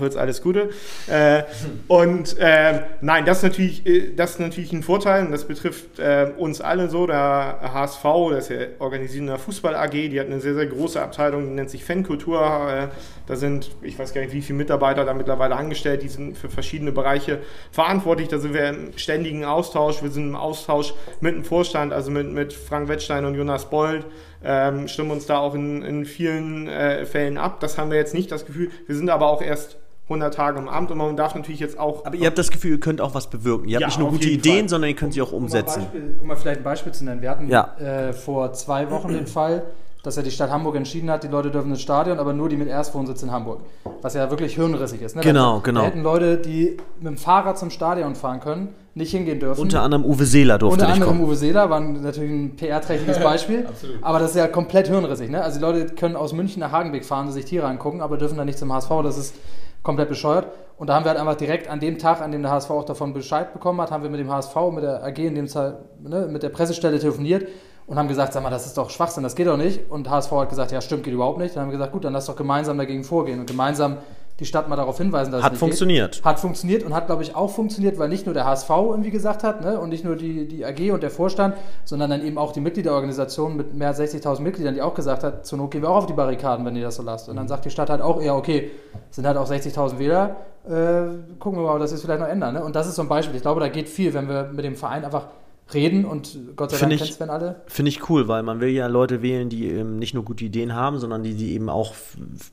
Strachwitz, 0.00 0.16
alles 0.16 0.42
Gute. 0.42 0.70
Äh, 1.06 1.42
und 1.88 2.36
äh, 2.38 2.80
nein, 3.00 3.24
das 3.24 3.38
ist, 3.38 3.42
natürlich, 3.42 3.86
äh, 3.86 4.14
das 4.14 4.32
ist 4.32 4.40
natürlich 4.40 4.72
ein 4.72 4.82
Vorteil 4.82 5.26
und 5.26 5.32
das 5.32 5.44
betrifft 5.44 5.98
äh, 5.98 6.32
uns 6.36 6.60
alle 6.60 6.88
so. 6.88 7.06
Der 7.06 7.60
HSV, 7.72 8.02
das 8.30 8.50
ist 8.50 8.50
ja 8.50 8.66
organisierende 8.78 9.38
Fußball 9.38 9.74
AG, 9.74 9.90
die 9.90 10.18
hat 10.18 10.26
eine 10.26 10.40
sehr, 10.40 10.54
sehr 10.54 10.66
große 10.66 11.00
Abteilung, 11.00 11.44
die 11.44 11.54
nennt 11.54 11.70
sich 11.70 11.84
Fankultur. 11.84 12.40
Äh, 12.40 12.88
da 13.26 13.36
sind, 13.36 13.70
ich 13.82 13.98
weiß 13.98 14.12
gar 14.12 14.22
nicht, 14.22 14.32
wie 14.32 14.42
viele 14.42 14.58
Mitarbeiter 14.58 15.04
da 15.04 15.14
mittlerweile 15.14 15.54
angestellt, 15.54 16.02
die 16.02 16.08
sind 16.08 16.36
für 16.36 16.48
verschiedene 16.48 16.92
Bereiche 16.92 17.38
verantwortlich. 17.70 18.28
Da 18.28 18.38
sind 18.38 18.54
wir 18.54 18.68
im 18.68 18.96
ständigen 18.96 19.44
Austausch. 19.44 20.02
Wir 20.02 20.10
sind 20.10 20.30
im 20.30 20.36
Austausch 20.36 20.94
mit 21.20 21.34
dem 21.34 21.44
Vorstand, 21.44 21.92
also 21.92 22.10
mit, 22.10 22.32
mit 22.32 22.52
Frank 22.52 22.88
Wettstein 22.88 23.24
und 23.24 23.34
Jonas 23.34 23.70
Bold. 23.70 24.06
Ähm, 24.42 24.88
stimmen 24.88 25.10
uns 25.10 25.26
da 25.26 25.38
auch 25.38 25.54
in, 25.54 25.82
in 25.82 26.06
vielen 26.06 26.66
äh, 26.66 27.04
Fällen 27.04 27.36
ab. 27.36 27.60
Das 27.60 27.76
haben 27.76 27.90
wir 27.90 27.98
jetzt 27.98 28.14
nicht 28.14 28.32
das 28.32 28.46
Gefühl. 28.46 28.70
Wir 28.86 28.96
sind 28.96 29.10
aber 29.10 29.28
auch 29.28 29.42
erst 29.42 29.76
100 30.10 30.34
Tage 30.34 30.58
im 30.58 30.68
Amt 30.68 30.90
und 30.90 30.98
man 30.98 31.16
darf 31.16 31.34
natürlich 31.34 31.60
jetzt 31.60 31.78
auch. 31.78 32.04
Aber 32.04 32.16
ihr 32.16 32.26
habt 32.26 32.36
das 32.38 32.50
Gefühl, 32.50 32.72
ihr 32.72 32.80
könnt 32.80 33.00
auch 33.00 33.14
was 33.14 33.30
bewirken. 33.30 33.68
Ihr 33.68 33.76
habt 33.76 33.82
Ja, 33.82 33.86
nicht 33.86 33.98
nur 33.98 34.10
gute 34.10 34.28
Ideen, 34.28 34.60
Fall. 34.60 34.68
sondern 34.68 34.90
ihr 34.90 34.96
könnt 34.96 35.14
sie 35.14 35.22
auch 35.22 35.32
Um 35.32 35.38
mal, 35.40 35.44
umsetzen. 35.44 35.80
Beispiel, 35.82 36.18
um 36.20 36.26
mal 36.26 36.36
vielleicht 36.36 36.60
ein 36.60 36.64
Beispiel 36.64 36.92
zu 36.92 37.04
nennen. 37.04 37.22
Wir 37.22 37.30
hatten 37.30 37.48
Ja. 37.48 37.74
äh, 37.78 38.12
vor 38.12 38.52
zwei 38.52 38.90
Wochen 38.90 39.08
den 39.12 39.26
Fall, 39.26 39.62
dass 40.02 40.16
ja 40.16 40.22
die 40.22 40.30
Stadt 40.30 40.50
Hamburg 40.50 40.76
entschieden 40.76 41.10
hat, 41.10 41.22
die 41.24 41.28
Leute 41.28 41.50
dürfen 41.50 41.70
ins 41.70 41.82
Stadion, 41.82 42.18
aber 42.18 42.32
nur 42.32 42.48
die 42.48 42.56
mit 42.56 42.68
Erstwohnsitz 42.68 43.22
in 43.22 43.30
Hamburg. 43.30 43.60
Was 44.02 44.14
ja 44.14 44.30
wirklich 44.30 44.54
hirnrissig 44.54 45.02
ist. 45.02 45.14
Ne? 45.14 45.20
Genau, 45.22 45.56
da, 45.56 45.62
genau. 45.62 45.80
Da 45.82 45.86
hätten 45.88 46.02
Leute, 46.02 46.38
die 46.38 46.78
mit 46.98 47.06
dem 47.06 47.16
Fahrrad 47.18 47.58
zum 47.58 47.68
Stadion 47.70 48.14
fahren 48.14 48.40
können, 48.40 48.68
nicht 48.94 49.10
hingehen 49.10 49.38
dürfen. 49.38 49.60
Unter 49.60 49.82
anderem 49.82 50.04
Uwe 50.06 50.24
Seeler 50.24 50.58
durfte 50.58 50.80
Unter 50.84 50.86
nicht 50.94 51.02
anderem. 51.06 51.20
Uwe 51.22 51.36
Seeler 51.36 51.68
war 51.70 51.80
natürlich 51.80 52.30
ein 52.30 52.56
PR-trächtiges 52.56 53.18
Beispiel. 53.22 53.66
aber 54.02 54.18
das 54.18 54.30
ist 54.30 54.36
ja 54.36 54.48
komplett 54.48 54.88
hirnrissig. 54.88 55.30
Ne? 55.30 55.42
Also 55.44 55.58
die 55.58 55.64
Leute 55.64 55.86
können 55.94 56.16
aus 56.16 56.32
München 56.32 56.60
nach 56.60 56.72
Hagenbeck 56.72 57.04
fahren 57.04 57.30
sich 57.30 57.44
Tiere 57.44 57.66
angucken, 57.66 58.00
aber 58.00 58.16
dürfen 58.16 58.38
dann 58.38 58.46
nicht 58.46 58.58
zum 58.58 58.72
HSV. 58.72 58.88
Das 59.04 59.18
ist 59.18 59.34
komplett 59.82 60.08
bescheuert. 60.08 60.46
Und 60.76 60.88
da 60.88 60.94
haben 60.94 61.04
wir 61.04 61.10
halt 61.10 61.20
einfach 61.20 61.36
direkt 61.36 61.68
an 61.68 61.78
dem 61.80 61.98
Tag, 61.98 62.22
an 62.22 62.32
dem 62.32 62.42
der 62.42 62.50
HSV 62.50 62.70
auch 62.70 62.84
davon 62.84 63.12
Bescheid 63.12 63.52
bekommen 63.52 63.80
hat, 63.80 63.90
haben 63.90 64.02
wir 64.02 64.10
mit 64.10 64.20
dem 64.20 64.30
HSV, 64.30 64.56
mit 64.72 64.82
der 64.82 65.04
AG 65.04 65.18
in 65.18 65.34
dem 65.34 65.48
Fall, 65.48 65.78
ne, 66.02 66.26
mit 66.26 66.42
der 66.42 66.48
Pressestelle 66.48 66.98
telefoniert 66.98 67.46
und 67.86 67.98
haben 67.98 68.08
gesagt, 68.08 68.32
sag 68.32 68.42
mal, 68.42 68.50
das 68.50 68.66
ist 68.66 68.78
doch 68.78 68.88
Schwachsinn, 68.88 69.22
das 69.22 69.34
geht 69.34 69.46
doch 69.46 69.56
nicht. 69.56 69.90
Und 69.90 70.08
HSV 70.08 70.30
hat 70.32 70.48
gesagt, 70.48 70.72
ja 70.72 70.80
stimmt, 70.80 71.02
geht 71.02 71.12
überhaupt 71.12 71.38
nicht. 71.38 71.54
Dann 71.54 71.62
haben 71.62 71.68
wir 71.70 71.76
gesagt, 71.76 71.92
gut, 71.92 72.04
dann 72.04 72.12
lass 72.12 72.26
doch 72.26 72.36
gemeinsam 72.36 72.78
dagegen 72.78 73.04
vorgehen 73.04 73.40
und 73.40 73.46
gemeinsam 73.46 73.98
die 74.40 74.46
Stadt 74.46 74.68
mal 74.68 74.76
darauf 74.76 74.96
hinweisen, 74.98 75.30
dass 75.30 75.42
Hat 75.42 75.52
es 75.52 75.52
nicht 75.52 75.60
funktioniert. 75.60 76.14
Geht. 76.16 76.24
Hat 76.24 76.40
funktioniert 76.40 76.82
und 76.82 76.94
hat, 76.94 77.06
glaube 77.06 77.22
ich, 77.22 77.36
auch 77.36 77.50
funktioniert, 77.50 77.98
weil 77.98 78.08
nicht 78.08 78.24
nur 78.26 78.34
der 78.34 78.46
HSV 78.46 78.70
irgendwie 78.70 79.10
gesagt 79.10 79.44
hat 79.44 79.60
ne, 79.60 79.78
und 79.78 79.90
nicht 79.90 80.04
nur 80.04 80.16
die, 80.16 80.48
die 80.48 80.64
AG 80.64 80.92
und 80.92 81.02
der 81.02 81.10
Vorstand, 81.10 81.54
sondern 81.84 82.10
dann 82.10 82.24
eben 82.24 82.38
auch 82.38 82.52
die 82.52 82.60
Mitgliederorganisation 82.60 83.56
mit 83.56 83.74
mehr 83.74 83.88
als 83.88 84.00
60.000 84.00 84.40
Mitgliedern, 84.40 84.74
die 84.74 84.82
auch 84.82 84.94
gesagt 84.94 85.22
hat, 85.22 85.46
zur 85.46 85.58
Not 85.58 85.70
gehen 85.70 85.82
wir 85.82 85.90
auch 85.90 85.96
auf 85.96 86.06
die 86.06 86.14
Barrikaden, 86.14 86.64
wenn 86.64 86.74
ihr 86.74 86.84
das 86.84 86.96
so 86.96 87.02
lasst. 87.02 87.28
Und 87.28 87.36
dann 87.36 87.48
sagt 87.48 87.66
die 87.66 87.70
Stadt 87.70 87.90
halt 87.90 88.00
auch, 88.00 88.22
ja, 88.22 88.34
okay, 88.34 88.70
es 89.10 89.16
sind 89.16 89.26
halt 89.26 89.36
auch 89.36 89.48
60.000 89.48 89.98
Wähler, 89.98 90.36
äh, 90.66 91.36
gucken 91.38 91.60
wir 91.60 91.66
mal, 91.66 91.78
dass 91.78 91.90
wir 91.90 91.96
es 91.96 92.02
vielleicht 92.02 92.20
noch 92.20 92.28
ändern. 92.28 92.54
Ne? 92.54 92.64
Und 92.64 92.74
das 92.74 92.86
ist 92.86 92.94
so 92.94 93.02
ein 93.02 93.08
Beispiel. 93.08 93.36
Ich 93.36 93.42
glaube, 93.42 93.60
da 93.60 93.68
geht 93.68 93.88
viel, 93.88 94.14
wenn 94.14 94.28
wir 94.28 94.50
mit 94.52 94.64
dem 94.64 94.74
Verein 94.74 95.04
einfach 95.04 95.26
reden 95.74 96.04
und 96.04 96.36
Gott 96.56 96.70
sei 96.70 96.78
Dank 96.78 96.92
ich- 96.92 96.98
kennst 97.00 97.20
wenn 97.20 97.30
alle. 97.30 97.62
Finde 97.66 97.88
ich 97.90 98.08
cool, 98.08 98.28
weil 98.28 98.42
man 98.42 98.60
will 98.60 98.68
ja 98.70 98.86
Leute 98.86 99.22
wählen, 99.22 99.48
die 99.48 99.66
eben 99.66 99.98
nicht 99.98 100.14
nur 100.14 100.24
gute 100.24 100.44
Ideen 100.44 100.74
haben, 100.74 100.98
sondern 100.98 101.22
die 101.22 101.34
die 101.34 101.52
eben 101.54 101.68
auch 101.68 101.94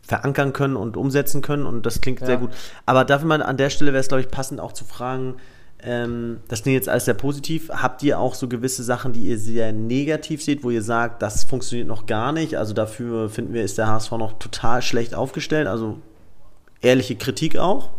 verankern 0.01 0.53
können 0.53 0.75
und 0.75 0.97
umsetzen 0.97 1.41
können 1.41 1.65
und 1.65 1.85
das 1.85 2.01
klingt 2.01 2.19
Ja. 2.21 2.25
sehr 2.27 2.37
gut. 2.37 2.49
Aber 2.85 3.05
dafür 3.05 3.27
man 3.27 3.41
an 3.41 3.57
der 3.57 3.69
Stelle 3.69 3.91
wäre 3.93 4.01
es, 4.01 4.07
glaube 4.07 4.21
ich, 4.21 4.29
passend 4.29 4.59
auch 4.59 4.71
zu 4.73 4.85
fragen, 4.85 5.35
ähm, 5.83 6.37
das 6.47 6.63
klingt 6.63 6.73
jetzt 6.75 6.89
alles 6.89 7.05
sehr 7.05 7.13
positiv. 7.13 7.69
Habt 7.69 8.01
ihr 8.01 8.19
auch 8.19 8.33
so 8.33 8.47
gewisse 8.47 8.83
Sachen, 8.83 9.13
die 9.13 9.21
ihr 9.21 9.37
sehr 9.37 9.73
negativ 9.73 10.43
seht, 10.43 10.63
wo 10.63 10.71
ihr 10.71 10.81
sagt, 10.81 11.21
das 11.21 11.43
funktioniert 11.43 11.87
noch 11.87 12.07
gar 12.07 12.31
nicht? 12.31 12.55
Also 12.55 12.73
dafür 12.73 13.29
finden 13.29 13.53
wir, 13.53 13.63
ist 13.63 13.77
der 13.77 13.87
HSV 13.87 14.11
noch 14.13 14.39
total 14.39 14.81
schlecht 14.81 15.13
aufgestellt. 15.13 15.67
Also 15.67 15.97
ehrliche 16.81 17.15
Kritik 17.15 17.57
auch. 17.59 17.91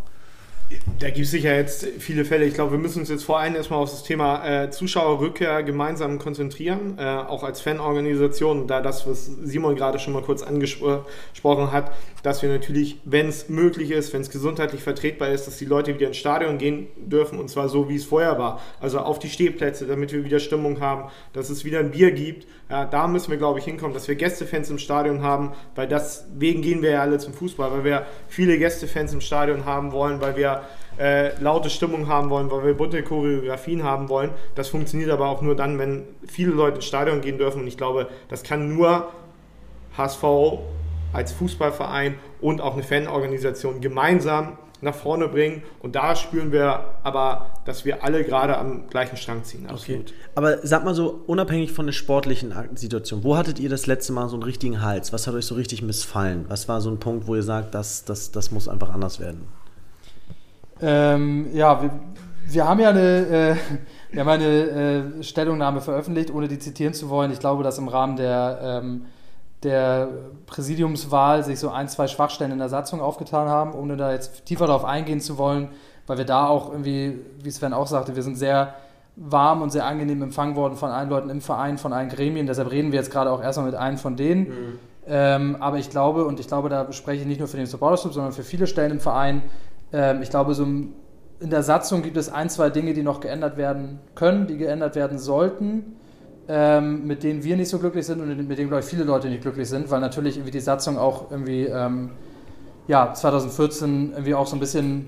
Da 0.99 1.07
gibt 1.07 1.25
es 1.25 1.31
sicher 1.31 1.55
jetzt 1.55 1.87
viele 1.97 2.25
Fälle. 2.25 2.45
Ich 2.45 2.53
glaube, 2.53 2.73
wir 2.73 2.77
müssen 2.77 2.99
uns 2.99 3.09
jetzt 3.09 3.23
vor 3.23 3.39
allem 3.39 3.55
erstmal 3.55 3.79
auf 3.79 3.89
das 3.89 4.03
Thema 4.03 4.45
äh, 4.45 4.69
Zuschauerrückkehr 4.69 5.63
gemeinsam 5.63 6.19
konzentrieren, 6.19 6.97
äh, 6.99 7.03
auch 7.03 7.43
als 7.43 7.61
Fanorganisation, 7.61 8.67
da 8.67 8.81
das, 8.81 9.07
was 9.07 9.31
Simon 9.43 9.75
gerade 9.75 9.97
schon 9.97 10.13
mal 10.13 10.21
kurz 10.21 10.43
angesprochen 10.43 11.71
hat, 11.71 11.91
dass 12.21 12.41
wir 12.41 12.49
natürlich, 12.49 12.99
wenn 13.05 13.27
es 13.27 13.49
möglich 13.49 13.91
ist, 13.91 14.13
wenn 14.13 14.21
es 14.21 14.29
gesundheitlich 14.29 14.83
vertretbar 14.83 15.29
ist, 15.29 15.47
dass 15.47 15.57
die 15.57 15.65
Leute 15.65 15.95
wieder 15.95 16.07
ins 16.07 16.17
Stadion 16.17 16.57
gehen 16.57 16.87
dürfen 16.97 17.39
und 17.39 17.49
zwar 17.49 17.69
so, 17.69 17.89
wie 17.89 17.95
es 17.95 18.05
vorher 18.05 18.37
war. 18.37 18.61
Also 18.79 18.99
auf 18.99 19.19
die 19.19 19.29
Stehplätze, 19.29 19.87
damit 19.87 20.11
wir 20.11 20.23
wieder 20.23 20.39
Stimmung 20.39 20.81
haben, 20.81 21.09
dass 21.33 21.49
es 21.49 21.65
wieder 21.65 21.79
ein 21.79 21.91
Bier 21.91 22.11
gibt. 22.11 22.45
Ja, 22.69 22.85
da 22.85 23.07
müssen 23.07 23.31
wir, 23.31 23.37
glaube 23.37 23.57
ich, 23.57 23.65
hinkommen, 23.65 23.95
dass 23.95 24.07
wir 24.07 24.15
Gästefans 24.15 24.69
im 24.69 24.77
Stadion 24.77 25.23
haben, 25.23 25.53
weil 25.73 25.87
deswegen 25.87 26.61
gehen 26.61 26.83
wir 26.83 26.91
ja 26.91 27.01
alle 27.01 27.17
zum 27.17 27.33
Fußball, 27.33 27.71
weil 27.71 27.83
wir 27.83 28.05
viele 28.27 28.59
Gästefans 28.59 29.13
im 29.13 29.21
Stadion 29.21 29.65
haben 29.65 29.91
wollen, 29.91 30.21
weil 30.21 30.35
wir 30.35 30.58
äh, 30.99 31.31
laute 31.41 31.69
Stimmung 31.69 32.07
haben 32.07 32.29
wollen, 32.29 32.51
weil 32.51 32.65
wir 32.65 32.73
bunte 32.73 33.01
Choreografien 33.01 33.83
haben 33.83 34.09
wollen. 34.09 34.31
Das 34.55 34.67
funktioniert 34.67 35.09
aber 35.09 35.29
auch 35.29 35.41
nur 35.41 35.55
dann, 35.55 35.79
wenn 35.79 36.03
viele 36.27 36.51
Leute 36.51 36.75
ins 36.75 36.85
Stadion 36.85 37.21
gehen 37.21 37.37
dürfen. 37.37 37.61
Und 37.61 37.67
ich 37.67 37.77
glaube, 37.77 38.07
das 38.27 38.43
kann 38.43 38.75
nur 38.75 39.07
HSV 39.97 40.23
als 41.13 41.31
Fußballverein 41.31 42.15
und 42.41 42.61
auch 42.61 42.73
eine 42.73 42.83
Fanorganisation 42.83 43.81
gemeinsam 43.81 44.57
nach 44.81 44.95
vorne 44.95 45.27
bringen. 45.27 45.63
Und 45.81 45.95
da 45.95 46.15
spüren 46.15 46.51
wir 46.51 46.85
aber, 47.03 47.49
dass 47.65 47.85
wir 47.85 48.03
alle 48.03 48.23
gerade 48.23 48.57
am 48.57 48.87
gleichen 48.89 49.17
Strang 49.17 49.43
ziehen. 49.43 49.65
Absolut. 49.67 50.13
Aber 50.35 50.65
sag 50.65 50.85
mal 50.85 50.95
so, 50.95 51.21
unabhängig 51.27 51.71
von 51.71 51.85
der 51.85 51.93
sportlichen 51.93 52.53
Situation, 52.75 53.23
wo 53.23 53.35
hattet 53.37 53.59
ihr 53.59 53.69
das 53.69 53.87
letzte 53.87 54.13
Mal 54.13 54.29
so 54.29 54.35
einen 54.35 54.43
richtigen 54.43 54.81
Hals? 54.81 55.11
Was 55.11 55.27
hat 55.27 55.33
euch 55.33 55.45
so 55.45 55.55
richtig 55.55 55.81
missfallen? 55.81 56.45
Was 56.47 56.67
war 56.67 56.81
so 56.81 56.89
ein 56.89 56.99
Punkt, 56.99 57.27
wo 57.27 57.35
ihr 57.35 57.43
sagt, 57.43 57.75
das, 57.75 58.05
das, 58.05 58.31
das 58.31 58.51
muss 58.51 58.67
einfach 58.67 58.89
anders 58.89 59.19
werden? 59.19 59.47
Ähm, 60.81 61.47
ja, 61.53 61.81
wir, 61.81 61.91
wir 62.47 62.67
haben 62.67 62.79
ja 62.79 62.89
eine, 62.89 62.99
äh, 62.99 63.55
wir 64.11 64.21
haben 64.21 64.29
eine 64.29 64.45
äh, 65.19 65.23
Stellungnahme 65.23 65.81
veröffentlicht, 65.81 66.33
ohne 66.33 66.47
die 66.47 66.59
zitieren 66.59 66.93
zu 66.93 67.09
wollen. 67.09 67.31
Ich 67.31 67.39
glaube, 67.39 67.63
dass 67.63 67.77
im 67.77 67.87
Rahmen 67.87 68.15
der, 68.15 68.59
ähm, 68.61 69.05
der 69.63 70.09
Präsidiumswahl 70.45 71.43
sich 71.43 71.59
so 71.59 71.69
ein, 71.69 71.89
zwei 71.89 72.07
Schwachstellen 72.07 72.51
in 72.51 72.59
der 72.59 72.69
Satzung 72.69 73.01
aufgetan 73.01 73.47
haben, 73.47 73.73
ohne 73.73 73.97
da 73.97 74.11
jetzt 74.11 74.45
tiefer 74.45 74.67
darauf 74.67 74.85
eingehen 74.85 75.21
zu 75.21 75.37
wollen, 75.37 75.69
weil 76.07 76.17
wir 76.17 76.25
da 76.25 76.47
auch 76.47 76.71
irgendwie, 76.71 77.19
wie 77.43 77.51
Sven 77.51 77.73
auch 77.73 77.87
sagte, 77.87 78.15
wir 78.15 78.23
sind 78.23 78.35
sehr 78.35 78.73
warm 79.15 79.61
und 79.61 79.69
sehr 79.69 79.85
angenehm 79.85 80.21
empfangen 80.21 80.55
worden 80.55 80.77
von 80.77 80.91
allen 80.91 81.09
Leuten 81.09 81.29
im 81.29 81.41
Verein, 81.41 81.77
von 81.77 81.91
allen 81.91 82.09
Gremien. 82.09 82.47
Deshalb 82.47 82.71
reden 82.71 82.91
wir 82.91 82.99
jetzt 82.99 83.11
gerade 83.11 83.31
auch 83.31 83.41
erstmal 83.41 83.65
mit 83.65 83.75
einem 83.75 83.97
von 83.97 84.15
denen. 84.15 84.47
Ähm, 85.05 85.57
aber 85.59 85.77
ich 85.77 85.89
glaube, 85.89 86.25
und 86.25 86.39
ich 86.39 86.47
glaube, 86.47 86.69
da 86.69 86.91
spreche 86.93 87.21
ich 87.21 87.27
nicht 87.27 87.39
nur 87.39 87.47
für 87.47 87.57
den 87.57 87.65
Supporters 87.65 88.01
Club, 88.01 88.13
sondern 88.13 88.31
für 88.31 88.43
viele 88.43 88.67
Stellen 88.67 88.91
im 88.91 88.99
Verein, 88.99 89.41
ähm, 89.93 90.21
ich 90.21 90.29
glaube, 90.29 90.53
so 90.53 90.63
im- 90.63 90.93
in 91.39 91.49
der 91.49 91.63
Satzung 91.63 92.01
gibt 92.01 92.17
es 92.17 92.31
ein, 92.31 92.49
zwei 92.49 92.69
Dinge, 92.69 92.93
die 92.93 93.01
noch 93.03 93.21
geändert 93.21 93.55
werden 93.57 93.99
können, 94.15 94.45
die 94.47 94.57
geändert 94.57 94.95
werden 94.95 95.17
sollten, 95.19 95.95
ähm, 96.49 97.05
mit 97.07 97.23
denen 97.23 97.43
wir 97.43 97.55
nicht 97.55 97.69
so 97.69 97.79
glücklich 97.79 98.05
sind 98.05 98.19
und 98.21 98.27
mit 98.47 98.57
denen, 98.57 98.67
glaube 98.69 98.81
ich, 98.83 98.85
viele 98.89 99.03
Leute 99.03 99.29
nicht 99.29 99.41
glücklich 99.41 99.69
sind, 99.69 99.89
weil 99.91 100.01
natürlich 100.01 100.35
irgendwie 100.37 100.51
die 100.51 100.59
Satzung 100.59 100.97
auch 100.97 101.31
irgendwie, 101.31 101.65
ähm, 101.65 102.09
ja, 102.87 103.13
2014 103.13 104.11
irgendwie 104.11 104.33
auch 104.35 104.47
so 104.47 104.55
ein 104.55 104.59
bisschen 104.59 105.07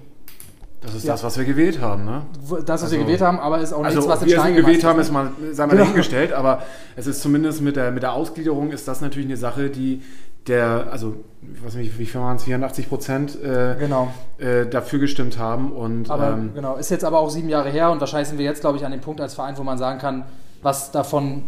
Das 0.83 0.95
ist 0.95 1.03
Ja. 1.05 1.13
das, 1.13 1.23
was 1.23 1.37
wir 1.37 1.45
gewählt 1.45 1.79
haben, 1.79 2.05
ne? 2.05 2.23
das, 2.65 2.81
was 2.81 2.89
wir 2.91 2.97
Also- 2.97 3.05
gewählt 3.05 3.21
haben, 3.21 3.39
aber 3.39 3.59
ist 3.59 3.71
auch 3.71 3.83
nichts, 3.83 3.97
Also, 3.97 4.09
was 4.09 4.17
ob 4.17 4.23
in 4.23 4.29
wir 4.29 4.39
Stein 4.39 4.55
gewählt 4.55 4.83
haben, 4.83 4.99
ist. 4.99 5.11
mal, 5.11 5.29
sei 5.51 5.67
mal 5.67 5.73
Genau. 5.73 5.83
dahingestellt, 5.83 6.33
aber 6.33 6.63
es 6.95 7.05
ist 7.05 7.21
zumindest 7.21 7.61
mit 7.61 7.75
der, 7.75 7.91
mit 7.91 8.01
der 8.01 8.13
Ausgliederung 8.13 8.71
ist 8.71 8.87
das 8.87 8.99
natürlich 8.99 9.27
eine 9.27 9.37
Sache, 9.37 9.69
die 9.69 10.01
der, 10.47 10.87
also, 10.91 11.15
ich 11.53 11.63
weiß 11.63 11.75
nicht, 11.75 11.97
wie 11.99 12.05
viel 12.05 12.19
waren 12.19 12.37
es, 12.37 12.43
84 12.43 12.89
Prozent 12.89 13.43
äh, 13.43 13.75
Genau. 13.79 14.11
äh, 14.37 14.65
dafür 14.65 14.99
gestimmt 14.99 15.37
haben 15.37 15.71
und 15.71 16.09
Aber 16.09 16.31
ähm, 16.31 16.51
genau, 16.53 16.75
ist 16.77 16.89
jetzt 16.89 17.03
aber 17.03 17.19
auch 17.19 17.29
sieben 17.29 17.49
Jahre 17.49 17.69
her 17.69 17.91
und 17.91 17.99
wahrscheinlich 17.99 18.29
sind 18.29 18.37
wir 18.37 18.45
jetzt, 18.45 18.61
glaube 18.61 18.77
ich, 18.77 18.85
an 18.85 18.91
dem 18.91 19.01
Punkt 19.01 19.21
als 19.21 19.33
Verein, 19.35 19.57
wo 19.57 19.63
man 19.63 19.77
sagen 19.77 19.99
kann, 19.99 20.25
was 20.61 20.91
davon 20.91 21.43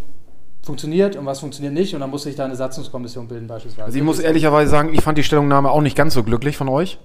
funktioniert 0.63 1.15
und 1.15 1.25
was 1.25 1.39
funktioniert 1.39 1.73
nicht 1.73 1.93
und 1.93 1.99
dann 2.01 2.09
muss 2.09 2.23
sich 2.23 2.35
da 2.35 2.45
eine 2.45 2.55
Satzungskommission 2.55 3.27
bilden 3.27 3.47
beispielsweise. 3.47 3.85
Also 3.85 3.97
ich 3.97 4.03
muss 4.03 4.19
ehrlicherweise 4.19 4.71
sagen, 4.71 4.93
ich 4.93 5.01
fand 5.01 5.17
die 5.17 5.23
Stellungnahme 5.23 5.69
auch 5.69 5.81
nicht 5.81 5.97
ganz 5.97 6.13
so 6.13 6.23
glücklich 6.23 6.55
von 6.55 6.69
euch. 6.69 6.99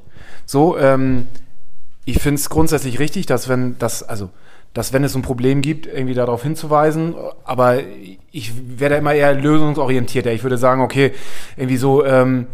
So, 0.46 0.78
ähm, 0.78 1.26
ich 2.04 2.20
finde 2.20 2.36
es 2.36 2.48
grundsätzlich 2.48 2.98
richtig, 3.00 3.26
dass 3.26 3.48
wenn 3.48 3.76
das, 3.78 4.02
also, 4.02 4.30
dass 4.78 4.92
wenn 4.92 5.02
es 5.02 5.16
ein 5.16 5.22
Problem 5.22 5.60
gibt, 5.60 5.88
irgendwie 5.88 6.14
darauf 6.14 6.44
hinzuweisen, 6.44 7.16
aber 7.42 7.78
ich 8.30 8.52
werde 8.78 8.94
immer 8.94 9.12
eher 9.12 9.34
lösungsorientierter. 9.34 10.30
Ich 10.30 10.44
würde 10.44 10.56
sagen, 10.56 10.82
okay, 10.82 11.10
irgendwie 11.56 11.78
so, 11.78 12.04
ähm, 12.04 12.46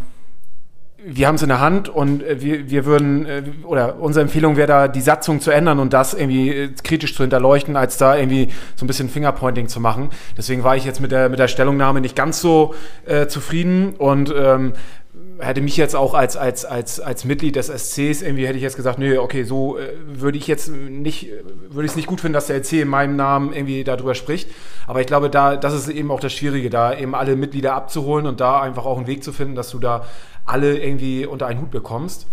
wir 1.06 1.28
haben 1.28 1.34
es 1.34 1.42
in 1.42 1.50
der 1.50 1.60
Hand 1.60 1.90
und 1.90 2.22
äh, 2.22 2.40
wir, 2.40 2.70
wir 2.70 2.86
würden, 2.86 3.26
äh, 3.26 3.42
oder 3.64 4.00
unsere 4.00 4.22
Empfehlung 4.22 4.56
wäre 4.56 4.68
da, 4.68 4.88
die 4.88 5.02
Satzung 5.02 5.42
zu 5.42 5.50
ändern 5.50 5.78
und 5.78 5.92
das 5.92 6.14
irgendwie 6.14 6.48
äh, 6.48 6.70
kritisch 6.82 7.14
zu 7.14 7.24
hinterleuchten, 7.24 7.76
als 7.76 7.98
da 7.98 8.16
irgendwie 8.16 8.48
so 8.74 8.86
ein 8.86 8.86
bisschen 8.86 9.10
Fingerpointing 9.10 9.68
zu 9.68 9.78
machen. 9.78 10.08
Deswegen 10.38 10.64
war 10.64 10.76
ich 10.76 10.86
jetzt 10.86 11.02
mit 11.02 11.12
der, 11.12 11.28
mit 11.28 11.38
der 11.38 11.48
Stellungnahme 11.48 12.00
nicht 12.00 12.16
ganz 12.16 12.40
so 12.40 12.74
äh, 13.04 13.26
zufrieden 13.26 13.96
und 13.98 14.32
ähm, 14.34 14.72
hätte 15.44 15.60
mich 15.60 15.76
jetzt 15.76 15.94
auch 15.94 16.14
als, 16.14 16.36
als, 16.36 16.64
als, 16.64 17.00
als 17.00 17.24
Mitglied 17.24 17.56
des 17.56 17.66
SCs 17.66 18.22
irgendwie 18.22 18.46
hätte 18.46 18.56
ich 18.56 18.62
jetzt 18.62 18.76
gesagt, 18.76 18.98
nee, 18.98 19.16
okay, 19.16 19.44
so 19.44 19.78
äh, 19.78 19.92
würde 20.06 20.38
ich 20.38 20.46
jetzt 20.46 20.68
nicht, 20.70 21.28
würde 21.70 21.86
ich 21.86 21.92
es 21.92 21.96
nicht 21.96 22.06
gut 22.06 22.20
finden, 22.20 22.34
dass 22.34 22.46
der 22.46 22.62
SC 22.62 22.74
in 22.82 22.88
meinem 22.88 23.16
Namen 23.16 23.52
irgendwie 23.52 23.84
darüber 23.84 24.14
spricht. 24.14 24.50
Aber 24.86 25.00
ich 25.00 25.06
glaube, 25.06 25.30
da, 25.30 25.56
das 25.56 25.74
ist 25.74 25.88
eben 25.88 26.10
auch 26.10 26.20
das 26.20 26.32
Schwierige, 26.32 26.70
da 26.70 26.96
eben 26.96 27.14
alle 27.14 27.36
Mitglieder 27.36 27.74
abzuholen 27.74 28.26
und 28.26 28.40
da 28.40 28.60
einfach 28.60 28.84
auch 28.84 28.96
einen 28.96 29.06
Weg 29.06 29.24
zu 29.24 29.32
finden, 29.32 29.54
dass 29.54 29.70
du 29.70 29.78
da 29.78 30.04
alle 30.44 30.78
irgendwie 30.78 31.26
unter 31.26 31.46
einen 31.46 31.60
Hut 31.60 31.70
bekommst. 31.70 32.26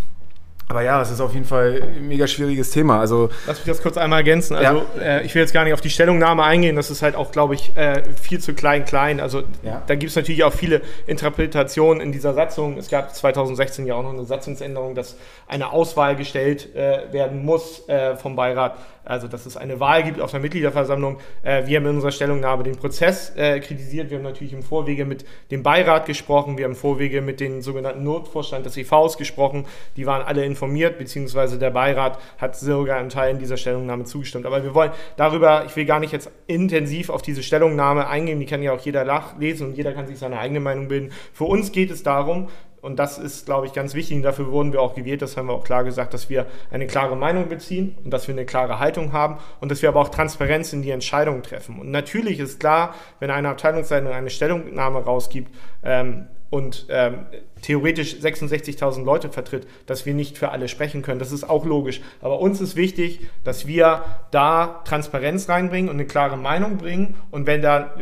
Aber 0.67 0.83
ja, 0.83 1.01
es 1.01 1.11
ist 1.11 1.19
auf 1.19 1.33
jeden 1.33 1.45
Fall 1.45 1.81
ein 1.83 2.07
mega 2.07 2.27
schwieriges 2.27 2.71
Thema. 2.71 2.99
Also 3.01 3.29
Lass 3.45 3.57
mich 3.57 3.65
das 3.67 3.81
kurz 3.81 3.97
einmal 3.97 4.19
ergänzen. 4.19 4.55
Also 4.55 4.85
äh, 5.01 5.25
ich 5.25 5.35
will 5.35 5.41
jetzt 5.41 5.53
gar 5.53 5.65
nicht 5.65 5.73
auf 5.73 5.81
die 5.81 5.89
Stellungnahme 5.89 6.43
eingehen, 6.43 6.77
das 6.77 6.89
ist 6.89 7.01
halt 7.01 7.15
auch, 7.15 7.31
glaube 7.31 7.55
ich, 7.55 7.75
äh, 7.75 8.03
viel 8.21 8.39
zu 8.39 8.53
klein 8.53 8.85
klein. 8.85 9.19
Also 9.19 9.43
Ja. 9.63 9.81
da 9.85 9.95
gibt 9.95 10.11
es 10.11 10.15
natürlich 10.15 10.43
auch 10.45 10.53
viele 10.53 10.81
Interpretationen 11.07 12.01
in 12.01 12.11
dieser 12.13 12.33
Satzung. 12.33 12.77
Es 12.77 12.89
gab 12.89 13.13
2016 13.13 13.85
ja 13.85 13.95
auch 13.95 14.03
noch 14.03 14.13
eine 14.13 14.23
Satzungsänderung, 14.23 14.95
dass 14.95 15.17
eine 15.47 15.71
Auswahl 15.71 16.15
gestellt 16.15 16.73
äh, 16.75 17.11
werden 17.11 17.43
muss 17.43 17.87
äh, 17.89 18.15
vom 18.15 18.35
Beirat. 18.35 18.77
Also 19.11 19.27
dass 19.27 19.45
es 19.45 19.57
eine 19.57 19.81
Wahl 19.81 20.03
gibt 20.03 20.21
auf 20.21 20.31
der 20.31 20.39
Mitgliederversammlung. 20.39 21.17
Äh, 21.43 21.67
wir 21.67 21.77
haben 21.77 21.85
in 21.85 21.95
unserer 21.95 22.11
Stellungnahme 22.11 22.63
den 22.63 22.77
Prozess 22.77 23.33
äh, 23.35 23.59
kritisiert. 23.59 24.09
Wir 24.09 24.17
haben 24.17 24.23
natürlich 24.23 24.53
im 24.53 24.63
Vorwege 24.63 25.03
mit 25.03 25.25
dem 25.51 25.63
Beirat 25.63 26.05
gesprochen. 26.05 26.57
Wir 26.57 26.63
haben 26.63 26.71
im 26.71 26.77
Vorwege 26.77 27.21
mit 27.21 27.41
dem 27.41 27.61
sogenannten 27.61 28.05
Notvorstand 28.05 28.65
des 28.65 28.77
EVs 28.77 29.17
gesprochen. 29.17 29.65
Die 29.97 30.05
waren 30.05 30.21
alle 30.21 30.45
informiert 30.45 30.97
beziehungsweise 30.97 31.59
der 31.59 31.71
Beirat 31.71 32.19
hat 32.37 32.55
sogar 32.55 33.01
in 33.01 33.09
Teilen 33.09 33.37
dieser 33.37 33.57
Stellungnahme 33.57 34.05
zugestimmt. 34.05 34.45
Aber 34.45 34.63
wir 34.63 34.73
wollen 34.73 34.91
darüber, 35.17 35.65
ich 35.65 35.75
will 35.75 35.83
gar 35.83 35.99
nicht 35.99 36.13
jetzt 36.13 36.31
intensiv 36.47 37.09
auf 37.09 37.21
diese 37.21 37.43
Stellungnahme 37.43 38.07
eingehen, 38.07 38.39
die 38.39 38.45
kann 38.45 38.63
ja 38.63 38.71
auch 38.71 38.79
jeder 38.79 39.03
lesen 39.37 39.67
und 39.67 39.75
jeder 39.75 39.91
kann 39.91 40.07
sich 40.07 40.19
seine 40.19 40.39
eigene 40.39 40.61
Meinung 40.61 40.87
bilden. 40.87 41.11
Für 41.33 41.43
uns 41.43 41.73
geht 41.73 41.91
es 41.91 42.01
darum, 42.01 42.47
und 42.81 42.97
das 42.97 43.17
ist, 43.17 43.45
glaube 43.45 43.67
ich, 43.67 43.73
ganz 43.73 43.93
wichtig. 43.93 44.17
Und 44.17 44.23
dafür 44.23 44.51
wurden 44.51 44.73
wir 44.73 44.81
auch 44.81 44.95
gewählt. 44.95 45.21
Das 45.21 45.37
haben 45.37 45.47
wir 45.47 45.53
auch 45.53 45.63
klar 45.63 45.83
gesagt, 45.83 46.13
dass 46.13 46.29
wir 46.29 46.47
eine 46.71 46.87
klare 46.87 47.15
Meinung 47.15 47.47
beziehen 47.47 47.95
und 48.03 48.11
dass 48.11 48.27
wir 48.27 48.33
eine 48.33 48.45
klare 48.45 48.79
Haltung 48.79 49.13
haben 49.13 49.37
und 49.59 49.69
dass 49.69 49.81
wir 49.81 49.89
aber 49.89 50.01
auch 50.01 50.09
Transparenz 50.09 50.73
in 50.73 50.81
die 50.81 50.91
Entscheidungen 50.91 51.43
treffen. 51.43 51.79
Und 51.79 51.91
natürlich 51.91 52.39
ist 52.39 52.59
klar, 52.59 52.95
wenn 53.19 53.29
eine 53.29 53.49
Abteilungsleitung 53.49 54.11
eine 54.11 54.29
Stellungnahme 54.29 54.99
rausgibt, 54.99 55.51
ähm, 55.83 56.27
und 56.51 56.87
ähm, 56.89 57.27
theoretisch 57.61 58.15
66.000 58.15 59.05
Leute 59.05 59.29
vertritt, 59.29 59.65
dass 59.85 60.05
wir 60.05 60.13
nicht 60.13 60.37
für 60.37 60.49
alle 60.49 60.67
sprechen 60.67 61.01
können. 61.01 61.17
Das 61.17 61.31
ist 61.31 61.49
auch 61.49 61.65
logisch. 61.65 62.01
Aber 62.19 62.39
uns 62.39 62.59
ist 62.59 62.75
wichtig, 62.75 63.21
dass 63.45 63.67
wir 63.67 64.03
da 64.31 64.81
Transparenz 64.83 65.47
reinbringen 65.47 65.89
und 65.89 65.95
eine 65.95 66.05
klare 66.05 66.35
Meinung 66.35 66.75
bringen. 66.77 67.15
Und 67.31 67.47
wenn 67.47 67.61
da, 67.61 67.95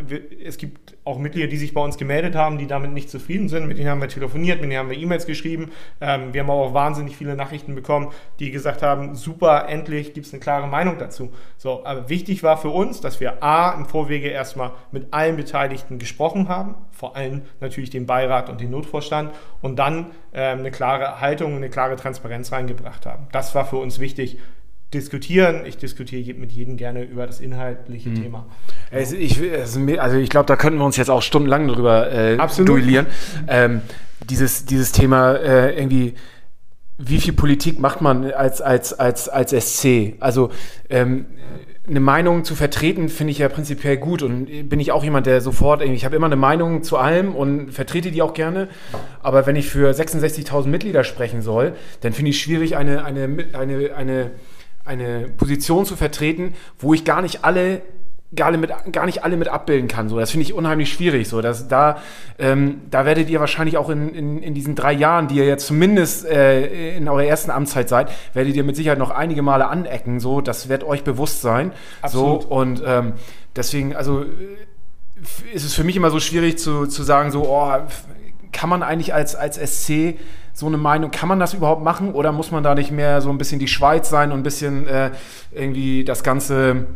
es 0.44 0.58
gibt 0.58 0.89
auch 1.10 1.18
Mitglieder, 1.18 1.48
die 1.48 1.58
sich 1.58 1.74
bei 1.74 1.82
uns 1.82 1.98
gemeldet 1.98 2.36
haben, 2.36 2.58
die 2.58 2.68
damit 2.68 2.92
nicht 2.92 3.10
zufrieden 3.10 3.50
sind, 3.50 3.68
mit 3.68 3.80
denen 3.80 3.90
haben 3.90 4.02
wir 4.02 4.08
telefoniert, 4.08 4.62
mit 4.62 4.70
denen 4.70 4.80
haben 4.80 4.90
wir 4.90 4.98
E-Mails 4.98 5.26
geschrieben. 5.26 5.72
Ähm, 6.00 6.34
wir 6.34 6.42
haben 6.42 6.50
auch 6.50 6.74
wahnsinnig 6.74 7.18
viele 7.18 7.36
Nachrichten 7.36 7.76
bekommen, 7.76 8.10
die 8.40 8.52
gesagt 8.52 8.84
haben, 8.84 9.16
super, 9.16 9.68
endlich 9.68 10.14
gibt 10.14 10.28
es 10.28 10.34
eine 10.34 10.40
klare 10.40 10.68
Meinung 10.68 10.98
dazu. 11.00 11.32
So, 11.58 11.84
aber 11.86 12.10
wichtig 12.10 12.44
war 12.44 12.58
für 12.58 12.70
uns, 12.70 13.02
dass 13.02 13.20
wir 13.20 13.44
A, 13.44 13.72
im 13.72 13.86
Vorwege 13.86 14.30
erstmal 14.30 14.72
mit 14.92 15.14
allen 15.14 15.36
Beteiligten 15.36 15.98
gesprochen 15.98 16.48
haben, 16.48 16.76
vor 16.92 17.16
allem 17.16 17.42
natürlich 17.60 17.90
den 17.90 18.06
Beirat 18.06 18.50
und 18.50 18.62
den 18.62 18.70
Notvorstand 18.70 19.34
und 19.62 19.78
dann 19.80 20.12
ähm, 20.34 20.60
eine 20.60 20.72
klare 20.72 21.20
Haltung, 21.20 21.56
eine 21.56 21.70
klare 21.70 21.96
Transparenz 21.96 22.52
reingebracht 22.52 23.06
haben. 23.06 23.28
Das 23.32 23.56
war 23.56 23.66
für 23.66 23.78
uns 23.78 24.00
wichtig. 24.00 24.38
Diskutieren, 24.94 25.66
ich 25.66 25.78
diskutiere 25.78 26.34
mit 26.40 26.52
jedem 26.52 26.76
gerne 26.76 27.04
über 27.04 27.28
das 27.28 27.40
inhaltliche 27.40 28.10
mhm. 28.10 28.24
Thema. 28.24 28.46
Also 28.92 29.16
ich, 29.16 29.40
also 30.00 30.18
ich 30.18 30.30
glaube, 30.30 30.48
da 30.48 30.56
könnten 30.56 30.80
wir 30.80 30.86
uns 30.86 30.98
jetzt 30.98 31.10
auch 31.10 31.22
stundenlang 31.22 31.68
drüber 31.68 32.12
äh, 32.12 32.38
duellieren. 32.66 33.06
Ähm, 33.48 33.82
dieses, 34.30 34.66
dieses 34.66 34.92
Thema 34.92 35.34
äh, 35.34 35.78
irgendwie 35.78 36.16
wie 37.00 37.20
viel 37.20 37.34
Politik 37.34 37.80
macht 37.80 38.02
man 38.02 38.30
als, 38.32 38.62
als, 38.62 38.94
als, 38.94 39.30
als 39.30 39.52
SC? 39.52 40.16
Also 40.20 40.52
ähm, 40.90 41.28
eine 41.88 42.02
Meinung 42.02 42.44
zu 42.44 42.56
vertreten, 42.56 43.10
finde 43.10 43.32
ich 43.32 43.40
ja 43.40 43.50
prinzipiell 43.50 43.98
gut 43.98 44.22
und 44.22 44.70
bin 44.70 44.80
ich 44.80 44.92
auch 44.92 45.04
jemand, 45.04 45.26
der 45.26 45.42
sofort, 45.42 45.82
ich 45.82 46.06
habe 46.06 46.16
immer 46.16 46.28
eine 46.28 46.36
Meinung 46.36 46.84
zu 46.84 46.98
allem 46.98 47.34
und 47.34 47.72
vertrete 47.72 48.12
die 48.12 48.22
auch 48.22 48.34
gerne, 48.34 48.68
aber 49.24 49.48
wenn 49.48 49.56
ich 49.56 49.70
für 49.70 49.90
66.000 49.90 50.68
Mitglieder 50.68 51.04
sprechen 51.04 51.42
soll, 51.42 51.74
dann 52.02 52.14
finde 52.14 52.32
ich 52.32 52.42
schwierig, 52.42 52.76
eine, 52.76 53.06
eine, 53.06 53.48
eine, 53.54 53.96
eine, 53.96 54.32
eine 54.90 55.28
Position 55.30 55.86
zu 55.86 55.96
vertreten, 55.96 56.56
wo 56.80 56.94
ich 56.94 57.06
gar 57.06 57.22
nicht 57.22 57.46
alle 57.46 57.82
gar, 58.36 58.52
mit, 58.52 58.72
gar 58.92 59.06
nicht 59.06 59.24
alle 59.24 59.38
mit 59.38 59.48
abbilden 59.48 59.88
kann. 59.88 60.10
So, 60.10 60.20
das 60.20 60.32
finde 60.32 60.44
ich 60.44 60.54
unheimlich 60.54 60.92
schwierig. 60.92 61.28
So, 61.28 61.42
dass 61.42 61.68
da, 61.68 61.98
ähm, 62.38 62.82
da 62.90 63.06
werdet 63.06 63.30
ihr 63.30 63.40
wahrscheinlich 63.40 63.78
auch 63.78 63.90
in, 63.90 64.14
in, 64.14 64.44
in 64.44 64.54
diesen 64.54 64.76
drei 64.76 64.94
Jahren, 64.94 65.28
die 65.28 65.36
ihr 65.36 65.46
jetzt 65.46 65.68
zumindest 65.68 66.26
äh, 66.26 66.98
in 66.98 67.08
eurer 67.08 67.24
ersten 67.24 67.52
Amtszeit 67.52 67.90
seid, 67.90 68.12
werdet 68.34 68.56
ihr 68.56 68.64
mit 68.64 68.76
Sicherheit 68.76 69.00
noch 69.00 69.12
einige 69.12 69.42
Male 69.42 69.68
anecken. 69.68 70.20
So, 70.20 70.42
das 70.42 70.70
wird 70.70 70.84
euch 70.84 71.04
bewusst 71.04 71.42
sein. 71.42 71.72
Absolut. 72.02 72.44
So 72.44 72.48
und 72.50 72.84
ähm, 72.86 73.14
deswegen, 73.56 73.96
also 73.96 74.26
ist 75.54 75.66
es 75.66 75.74
für 75.74 75.84
mich 75.84 75.96
immer 75.96 76.12
so 76.12 76.20
schwierig 76.20 76.58
zu, 76.58 76.88
zu 76.88 77.04
sagen, 77.04 77.32
so, 77.32 77.44
oh, 77.48 77.72
kann 78.52 78.70
man 78.70 78.84
eigentlich 78.84 79.14
als, 79.14 79.36
als 79.36 79.58
SC 79.58 80.18
so 80.60 80.68
eine 80.68 80.78
Meinung, 80.78 81.12
kann 81.12 81.30
man 81.30 81.40
das 81.40 81.54
überhaupt 81.54 81.84
machen 81.84 82.14
oder 82.14 82.32
muss 82.32 82.52
man 82.52 82.64
da 82.64 82.76
nicht 82.76 82.92
mehr 82.92 83.22
so 83.22 83.30
ein 83.30 83.38
bisschen 83.38 83.60
die 83.60 83.68
Schweiz 83.68 84.10
sein 84.10 84.32
und 84.32 84.40
ein 84.40 84.44
bisschen 84.44 84.88
äh, 84.88 85.12
irgendwie 85.52 86.04
das 86.04 86.24
Ganze, 86.24 86.88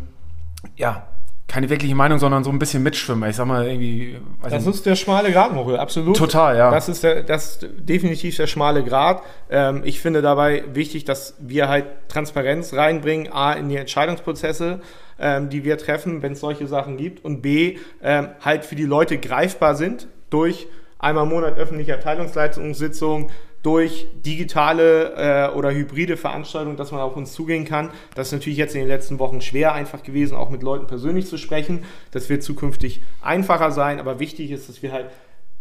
ja, 0.76 1.08
keine 1.48 1.70
wirkliche 1.70 1.94
Meinung, 1.94 2.18
sondern 2.20 2.44
so 2.44 2.50
ein 2.50 2.58
bisschen 2.58 2.82
mitschwimmen. 2.82 3.30
Ich 3.30 3.36
sag 3.36 3.46
mal 3.46 3.68
irgendwie. 3.68 4.18
Das 4.42 4.66
nicht. 4.66 4.76
ist 4.76 4.86
der 4.86 4.96
schmale 4.96 5.32
Grat, 5.32 5.54
Mochel, 5.54 5.78
absolut. 5.78 6.18
Total, 6.18 6.58
ja. 6.58 6.72
Das 6.72 6.90
ist, 6.90 7.04
der, 7.04 7.22
das 7.22 7.58
ist 7.58 7.68
definitiv 7.78 8.36
der 8.38 8.48
schmale 8.48 8.84
Grat. 8.84 9.22
Ähm, 9.50 9.82
ich 9.86 10.00
finde 10.00 10.22
dabei 10.22 10.64
wichtig, 10.74 11.06
dass 11.06 11.36
wir 11.40 11.70
halt 11.70 11.86
Transparenz 12.08 12.74
reinbringen, 12.74 13.32
A, 13.32 13.54
in 13.54 13.70
die 13.70 13.76
Entscheidungsprozesse, 13.76 14.80
ähm, 15.20 15.50
die 15.50 15.64
wir 15.64 15.78
treffen, 15.78 16.24
wenn 16.24 16.34
es 16.34 16.40
solche 16.40 16.66
Sachen 16.68 16.98
gibt, 16.98 17.24
und 17.24 17.42
B, 17.42 17.78
ähm, 18.02 18.30
halt 18.42 18.66
für 18.66 18.76
die 18.76 18.86
Leute 18.86 19.20
greifbar 19.20 19.76
sind 19.76 20.08
durch 20.32 20.68
einmal 21.04 21.26
im 21.26 21.30
Monat 21.30 21.58
öffentliche 21.58 21.94
Abteilungsleitungssitzung, 21.94 23.30
durch 23.64 24.08
digitale 24.26 25.14
äh, 25.16 25.58
oder 25.58 25.72
hybride 25.72 26.18
Veranstaltungen, 26.18 26.78
dass 26.78 26.92
man 26.92 27.02
auf 27.02 27.16
uns 27.16 27.34
zugehen 27.34 27.66
kann. 27.66 27.90
Das 28.14 28.28
ist 28.28 28.34
natürlich 28.34 28.58
jetzt 28.58 28.76
in 28.76 28.82
den 28.82 28.90
letzten 28.90 29.20
Wochen 29.20 29.42
schwer 29.42 29.74
einfach 29.74 30.04
gewesen, 30.04 30.36
auch 30.36 30.50
mit 30.50 30.62
Leuten 30.62 30.86
persönlich 30.86 31.28
zu 31.28 31.38
sprechen. 31.38 31.84
Das 32.12 32.30
wird 32.30 32.44
zukünftig 32.44 33.02
einfacher 33.22 33.72
sein, 33.72 34.00
aber 34.00 34.20
wichtig 34.20 34.52
ist, 34.52 34.70
dass 34.70 34.84
wir 34.84 34.92
halt 34.92 35.08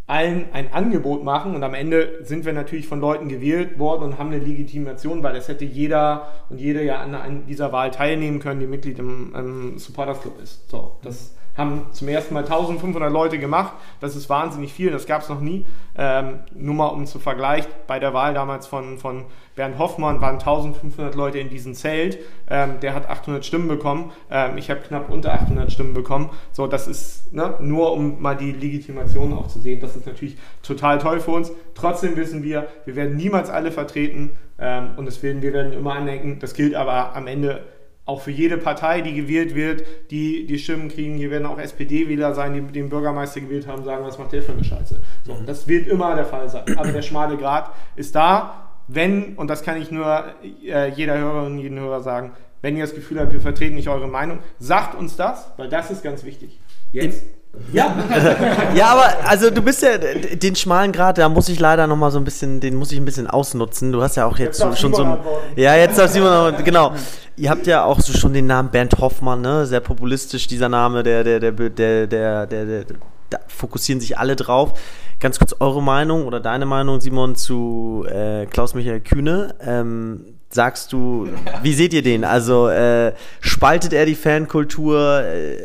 allen 0.09 0.47
ein 0.53 0.73
Angebot 0.73 1.23
machen 1.23 1.55
und 1.55 1.63
am 1.63 1.75
Ende 1.75 2.19
sind 2.25 2.45
wir 2.45 2.53
natürlich 2.53 2.89
von 2.89 3.01
Leuten 3.01 3.29
gewählt 3.29 3.79
worden 3.79 4.03
und 4.03 4.19
haben 4.19 4.33
eine 4.33 4.45
Legitimation, 4.45 5.23
weil 5.23 5.37
es 5.37 5.47
hätte 5.47 5.65
jeder 5.65 6.27
und 6.51 6.59
jede 6.61 6.85
ja 6.85 7.01
an, 7.01 7.47
dieser 7.47 7.73
Wahl 7.73 7.93
teilnehmen 7.93 8.41
können, 8.41 8.59
die 8.59 8.67
Mitglied 8.67 8.99
im, 8.99 9.33
im 9.35 9.79
Supporters 9.79 10.21
Club 10.21 10.41
ist. 10.43 10.69
So, 10.69 10.97
das 11.03 11.37
haben 11.57 11.87
zum 11.93 12.09
ersten 12.09 12.35
Mal 12.35 12.45
1500 12.45 13.13
Leute 13.13 13.39
gemacht. 13.39 13.75
Das 14.01 14.17
ist 14.17 14.29
wahnsinnig 14.31 14.73
viel, 14.73 14.91
das 14.91 15.07
gab 15.07 15.23
es 15.23 15.29
noch 15.29 15.41
nie. 15.41 15.67
Ähm, 15.97 16.41
nur 16.55 16.75
mal 16.75 16.87
um 16.89 17.07
zu 17.07 17.19
vergleichen, 17.19 17.71
bei 17.87 17.99
der 17.99 18.15
Wahl 18.15 18.33
damals 18.33 18.67
von, 18.67 18.99
von 18.99 19.25
Bernd 19.55 19.79
Hoffmann 19.79 20.21
waren 20.23 20.37
1500 20.37 21.15
Leute 21.15 21.39
in 21.39 21.51
diesem 21.51 21.75
Zelt. 21.75 22.19
Ähm, 22.49 22.81
der 22.81 22.95
hat 22.95 23.09
800 23.09 23.45
Stimmen 23.45 23.69
bekommen. 23.69 24.13
Ähm, 24.31 24.57
ich 24.57 24.71
habe 24.71 24.81
knapp 24.81 25.11
unter 25.11 25.35
800 25.35 25.71
Stimmen 25.71 25.93
bekommen. 25.93 26.31
So, 26.53 26.67
das 26.67 26.89
ist 26.89 27.33
ne, 27.35 27.55
nur, 27.61 27.93
um 27.93 28.23
mal 28.23 28.37
die 28.37 28.53
Legitimation 28.53 29.35
auch 29.35 29.49
zu 29.49 29.61
sehen. 29.61 29.81
Das 29.81 29.95
ist 29.95 30.07
natürlich 30.07 30.39
total 30.63 30.99
toll 30.99 31.21
für 31.21 31.33
uns. 31.33 31.53
Trotzdem 31.75 32.17
wissen 32.17 32.43
wir, 32.43 32.69
wir 32.87 32.97
werden 32.97 33.17
niemals 33.17 33.51
alle 33.51 33.73
vertreten 33.73 34.31
ähm, 34.59 34.91
und 34.97 35.23
werden, 35.23 35.43
wir 35.43 35.53
werden 35.53 35.75
immer 35.75 35.95
andenken. 35.95 36.39
Das 36.41 36.55
gilt 36.55 36.75
aber 36.75 37.15
am 37.15 37.27
Ende 37.27 37.63
auch 38.05 38.21
für 38.21 38.33
jede 38.33 38.59
Partei, 38.59 39.01
die 39.01 39.15
gewählt 39.15 39.55
wird, 39.55 39.85
die 40.11 40.47
die 40.47 40.59
Stimmen 40.59 40.89
kriegen. 40.89 41.17
Hier 41.17 41.31
werden 41.31 41.47
auch 41.47 41.59
SPD-Wähler 41.59 42.35
sein, 42.35 42.55
die 42.55 42.61
den 42.73 42.89
Bürgermeister 42.89 43.41
gewählt 43.41 43.67
haben, 43.67 43.85
sagen, 43.85 44.05
was 44.05 44.19
macht 44.19 44.33
der 44.33 44.43
für 44.43 44.53
eine 44.53 44.65
Scheiße. 44.65 45.01
So, 45.25 45.37
das 45.47 45.69
wird 45.69 45.87
immer 45.87 46.15
der 46.17 46.25
Fall 46.25 46.49
sein. 46.49 46.65
Aber 46.77 46.91
der 46.91 47.03
schmale 47.03 47.37
Grat 47.37 47.71
ist 47.95 48.15
da, 48.15 48.71
wenn, 48.89 49.37
und 49.37 49.49
das 49.49 49.63
kann 49.63 49.81
ich 49.81 49.91
nur 49.91 50.25
äh, 50.65 50.91
jeder 50.91 51.17
Hörerin 51.17 51.53
und 51.53 51.59
jedem 51.61 51.79
Hörer 51.79 52.01
sagen, 52.01 52.33
wenn 52.61 52.77
ihr 52.77 52.83
das 52.83 52.95
Gefühl 52.95 53.21
habt, 53.21 53.33
wir 53.33 53.41
vertreten 53.41 53.77
nicht 53.77 53.89
eure 53.89 54.09
Meinung, 54.09 54.41
sagt 54.59 54.97
uns 54.97 55.17
das, 55.17 55.53
weil 55.57 55.69
das 55.69 55.91
ist 55.91 56.03
ganz 56.03 56.25
wichtig. 56.25 56.61
Jetzt. 56.93 57.25
Ja. 57.73 57.95
ja, 58.75 58.87
aber 58.87 59.29
also 59.29 59.51
du 59.51 59.63
bist 59.63 59.83
ja 59.83 59.99
den 59.99 60.57
schmalen 60.57 60.93
Grad, 60.93 61.19
da 61.19 61.29
muss 61.29 61.49
ich 61.49 61.59
leider 61.61 61.87
noch 61.87 61.97
mal 61.97 62.11
so 62.11 62.19
ein 62.19 62.25
bisschen, 62.25 62.61
den 62.61 62.75
muss 62.75 62.93
ich 62.93 62.99
ein 62.99 63.05
bisschen 63.05 63.27
ausnutzen. 63.27 63.93
Du 63.93 64.03
hast 64.03 64.17
ja 64.17 64.27
auch 64.27 64.39
jetzt, 64.39 64.61
jetzt 64.61 64.71
so, 64.71 64.77
schon 64.77 64.95
so 64.95 65.05
ein, 65.05 65.19
Ja, 65.57 65.77
jetzt 65.77 65.99
darf 65.99 66.11
Simon 66.11 66.55
genau. 66.65 66.93
Ihr 67.37 67.51
habt 67.51 67.67
ja 67.67 67.85
auch 67.85 68.01
so 68.01 68.13
schon 68.13 68.33
den 68.33 68.47
Namen 68.47 68.71
Bernd 68.71 68.99
Hoffmann, 68.99 69.41
ne? 69.41 69.67
Sehr 69.67 69.81
populistisch 69.81 70.47
dieser 70.47 70.69
Name, 70.69 71.03
der 71.03 71.25
der 71.25 71.41
der 71.41 71.53
der 71.53 72.07
der, 72.07 72.47
der, 72.47 72.65
der 72.65 72.85
da 73.31 73.39
fokussieren 73.49 74.01
sich 74.01 74.19
alle 74.19 74.37
drauf. 74.37 74.79
Ganz 75.21 75.39
kurz 75.39 75.55
eure 75.61 75.83
Meinung 75.83 76.27
oder 76.27 76.41
deine 76.41 76.67
Meinung, 76.67 77.01
Simon, 77.01 77.37
zu 77.37 78.05
äh, 78.09 78.47
Klaus-Michael 78.47 79.01
Kühne. 79.01 79.55
Ähm, 79.61 80.35
sagst 80.51 80.93
du, 80.93 81.29
wie 81.63 81.73
seht 81.73 81.95
ihr 81.95 82.03
den? 82.03 82.25
Also 82.25 82.69
äh, 82.69 83.13
spaltet 83.41 83.93
er 83.93 84.05
die 84.05 84.15
Fankultur? 84.15 85.23
Äh, 85.23 85.57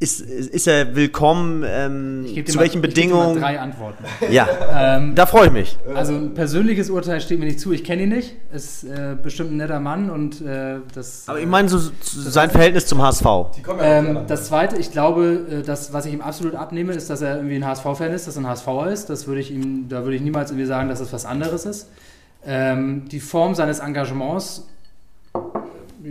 ist, 0.00 0.20
ist 0.20 0.68
er 0.68 0.94
willkommen? 0.94 1.64
Ähm, 1.66 2.24
zu 2.46 2.56
mal, 2.56 2.62
welchen 2.62 2.80
Bedingungen? 2.80 3.34
Ich 3.34 3.42
drei 3.42 3.58
Antworten. 3.58 4.04
Ja, 4.30 4.46
ähm, 4.96 5.14
da 5.14 5.26
freue 5.26 5.46
ich 5.46 5.52
mich. 5.52 5.78
Also 5.94 6.14
ein 6.14 6.34
persönliches 6.34 6.90
Urteil 6.90 7.20
steht 7.20 7.40
mir 7.40 7.46
nicht 7.46 7.58
zu. 7.58 7.72
Ich 7.72 7.82
kenne 7.82 8.02
ihn 8.02 8.10
nicht. 8.10 8.36
Ist 8.52 8.84
äh, 8.84 9.16
bestimmt 9.20 9.52
ein 9.52 9.56
netter 9.56 9.80
Mann 9.80 10.10
und 10.10 10.40
äh, 10.40 10.76
das. 10.94 11.24
Aber 11.26 11.40
ich 11.40 11.46
meine 11.46 11.68
so, 11.68 11.78
sein 12.02 12.50
Verhältnis 12.50 12.86
zum 12.86 13.02
HSV. 13.02 13.26
Ähm, 13.80 14.20
das 14.28 14.46
Zweite, 14.46 14.76
ich 14.76 14.92
glaube, 14.92 15.46
äh, 15.50 15.62
das, 15.62 15.92
was 15.92 16.06
ich 16.06 16.12
ihm 16.12 16.20
absolut 16.20 16.54
abnehme, 16.54 16.92
ist, 16.92 17.10
dass 17.10 17.20
er 17.20 17.36
irgendwie 17.36 17.56
ein 17.56 17.66
HSV-Fan 17.66 18.12
ist, 18.12 18.28
dass 18.28 18.36
er 18.36 18.42
ein 18.42 18.48
HSVer 18.48 18.90
ist. 18.92 19.10
Das 19.10 19.26
würde 19.26 19.40
ich 19.40 19.50
ihm, 19.50 19.88
da 19.88 20.04
würde 20.04 20.14
ich 20.14 20.22
niemals 20.22 20.50
irgendwie 20.50 20.66
sagen, 20.66 20.88
dass 20.88 21.00
es 21.00 21.12
was 21.12 21.24
anderes 21.24 21.64
ist. 21.66 21.88
Ähm, 22.46 23.08
die 23.10 23.20
Form 23.20 23.56
seines 23.56 23.80
Engagements 23.80 24.68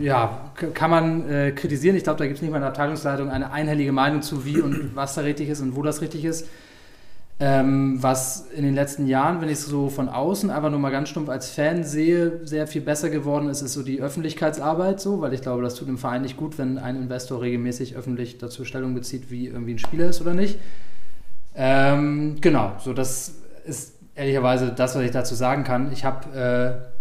ja, 0.02 0.52
kann 0.74 0.90
man 0.90 1.30
äh, 1.30 1.52
kritisieren. 1.52 1.96
Ich 1.96 2.04
glaube, 2.04 2.20
da 2.20 2.26
gibt 2.26 2.38
es 2.38 2.42
nicht 2.42 2.52
mal 2.52 2.58
in 2.58 2.62
der 2.62 2.70
Abteilungsleitung 2.70 3.30
eine 3.30 3.52
einhellige 3.52 3.92
Meinung 3.92 4.22
zu, 4.22 4.46
wie 4.46 4.62
und 4.62 4.92
was 4.96 5.16
da 5.16 5.22
richtig 5.22 5.50
ist 5.50 5.62
und 5.62 5.76
wo 5.76 5.82
das 5.82 6.02
richtig 6.02 6.26
ist. 6.26 6.48
Ähm, 7.40 8.02
was 8.02 8.48
in 8.56 8.64
den 8.64 8.74
letzten 8.74 9.06
Jahren, 9.06 9.42
wenn 9.42 9.50
ich 9.50 9.60
es 9.60 9.66
so 9.68 9.90
von 9.90 10.10
außen 10.10 10.50
einfach 10.50 10.72
nur 10.72 10.80
mal 10.80 10.90
ganz 10.90 11.10
stumpf 11.10 11.30
als 11.30 11.52
Fan 11.52 11.84
sehe, 11.84 12.40
sehr 12.44 12.66
viel 12.66 12.82
besser 12.82 13.12
geworden 13.12 13.48
ist, 13.48 13.62
ist 13.62 13.74
so 13.74 13.84
die 13.84 14.02
Öffentlichkeitsarbeit 14.02 15.00
so, 15.00 15.22
weil 15.22 15.34
ich 15.34 15.42
glaube, 15.42 15.62
das 15.62 15.76
tut 15.76 15.88
dem 15.88 16.00
Verein 16.00 16.24
nicht 16.24 16.36
gut, 16.36 16.58
wenn 16.58 16.80
ein 16.80 16.96
Investor 16.96 17.42
regelmäßig 17.42 17.96
öffentlich 17.96 18.40
dazu 18.40 18.66
Stellung 18.66 18.96
bezieht, 18.96 19.30
wie 19.30 19.48
irgendwie 19.48 19.74
ein 19.74 19.80
Spieler 19.80 20.10
ist 20.10 20.20
oder 20.20 20.34
nicht. 20.34 20.58
Ähm, 21.56 22.38
genau, 22.42 22.74
so 22.80 22.94
das 22.94 23.36
ist 23.66 23.94
ehrlicherweise 24.16 24.74
das, 24.76 24.96
was 24.96 25.04
ich 25.04 25.12
dazu 25.12 25.36
sagen 25.36 25.64
kann. 25.64 25.92
Ich 25.92 26.06
habe 26.06 26.90
äh, 26.90 26.97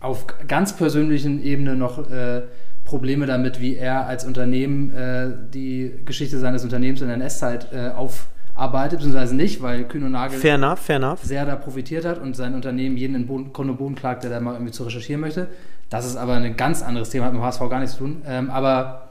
auf 0.00 0.26
ganz 0.46 0.76
persönlichen 0.76 1.42
Ebene 1.42 1.74
noch 1.74 2.10
äh, 2.10 2.42
Probleme 2.84 3.26
damit, 3.26 3.60
wie 3.60 3.76
er 3.76 4.06
als 4.06 4.24
Unternehmen 4.24 4.94
äh, 4.94 5.30
die 5.52 5.92
Geschichte 6.04 6.38
seines 6.38 6.64
Unternehmens 6.64 7.02
in 7.02 7.08
der 7.08 7.16
NS-Zeit 7.16 7.68
äh, 7.72 7.90
aufarbeitet, 7.90 9.00
beziehungsweise 9.00 9.36
nicht, 9.36 9.60
weil 9.60 9.84
Kühn 9.84 10.02
und 10.04 10.12
Nagel 10.12 10.38
Fair 10.38 10.54
enough, 10.54 10.78
fair 10.78 10.96
enough. 10.96 11.22
sehr 11.22 11.44
da 11.44 11.56
profitiert 11.56 12.04
hat 12.04 12.18
und 12.18 12.34
sein 12.34 12.54
Unternehmen 12.54 12.96
jeden 12.96 13.14
in 13.14 13.26
Boden, 13.26 13.52
Grund 13.52 13.70
und 13.70 13.76
Boden 13.76 13.94
klagt, 13.94 14.22
der 14.22 14.30
da 14.30 14.40
mal 14.40 14.54
irgendwie 14.54 14.72
zu 14.72 14.84
recherchieren 14.84 15.20
möchte. 15.20 15.48
Das 15.90 16.06
ist 16.06 16.16
aber 16.16 16.34
ein 16.34 16.56
ganz 16.56 16.82
anderes 16.82 17.10
Thema, 17.10 17.26
hat 17.26 17.32
mit 17.32 17.42
dem 17.42 17.44
HSV 17.44 17.60
gar 17.68 17.80
nichts 17.80 17.96
zu 17.96 18.04
tun. 18.04 18.22
Ähm, 18.26 18.50
aber 18.50 19.08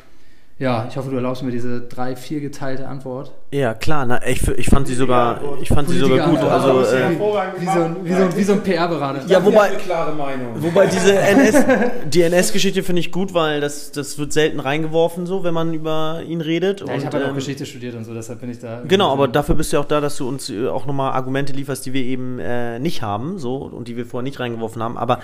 ja, 0.60 0.88
ich 0.90 0.98
hoffe, 0.98 1.12
du 1.12 1.18
erlaubst 1.18 1.44
mir 1.44 1.52
diese 1.52 1.82
drei, 1.82 2.16
vier 2.16 2.40
geteilte 2.40 2.88
Antwort. 2.88 3.32
Ja, 3.50 3.74
klar, 3.74 4.06
na, 4.06 4.28
ich, 4.28 4.46
ich 4.46 4.68
fand 4.68 4.88
sie 4.88 4.96
sogar, 4.96 5.40
ich 5.62 5.70
fand 5.70 5.88
sie 5.90 5.98
sogar 5.98 6.30
gut. 6.30 6.40
Also, 6.40 6.82
äh, 6.82 7.12
Wie 7.12 7.66
so 7.66 7.72
ein, 7.80 7.96
wie 8.04 8.12
so 8.12 8.22
ein, 8.24 8.36
wie 8.36 8.44
so 8.44 8.54
ein 8.54 8.62
PR-Berater. 8.62 9.26
ja, 9.26 9.44
wobei, 9.46 9.70
klare 9.70 10.14
Meinung. 10.14 10.62
Wobei 10.62 10.88
diese 10.88 11.16
NS, 11.18 11.64
die 12.08 12.24
NS-Geschichte 12.24 12.84
finde 12.84 13.00
ich 13.00 13.10
gut, 13.14 13.34
weil 13.34 13.62
das, 13.62 13.94
das 13.94 14.18
wird 14.18 14.34
selten 14.34 14.60
reingeworfen, 14.60 15.26
so, 15.26 15.46
wenn 15.46 15.54
man 15.54 15.74
über 15.74 16.22
ihn 16.28 16.42
redet. 16.42 16.82
Ja, 16.82 16.96
ich 16.96 17.06
habe 17.06 17.16
halt 17.16 17.26
auch 17.26 17.30
ähm, 17.30 17.36
Geschichte 17.36 17.66
studiert 17.66 17.96
und 17.96 18.04
so, 18.04 18.14
deshalb 18.14 18.42
bin 18.42 18.50
ich 18.52 18.60
da. 18.60 18.82
Genau, 18.86 19.14
aber 19.14 19.30
dafür 19.30 19.56
bist 19.56 19.72
du 19.72 19.78
ja 19.78 19.82
auch 19.82 19.88
da, 19.88 20.02
dass 20.02 20.18
du 20.18 20.28
uns 20.28 20.50
äh, 20.50 20.68
auch 20.68 20.86
nochmal 20.86 21.14
Argumente 21.14 21.54
lieferst, 21.54 21.86
die 21.86 21.94
wir 21.94 22.04
eben 22.04 22.40
äh, 22.40 22.80
nicht 22.80 23.02
haben, 23.02 23.40
so 23.40 23.56
und 23.56 23.88
die 23.88 23.96
wir 23.96 24.06
vorher 24.06 24.24
nicht 24.24 24.42
reingeworfen 24.42 24.84
haben. 24.84 24.98
Aber 24.98 25.20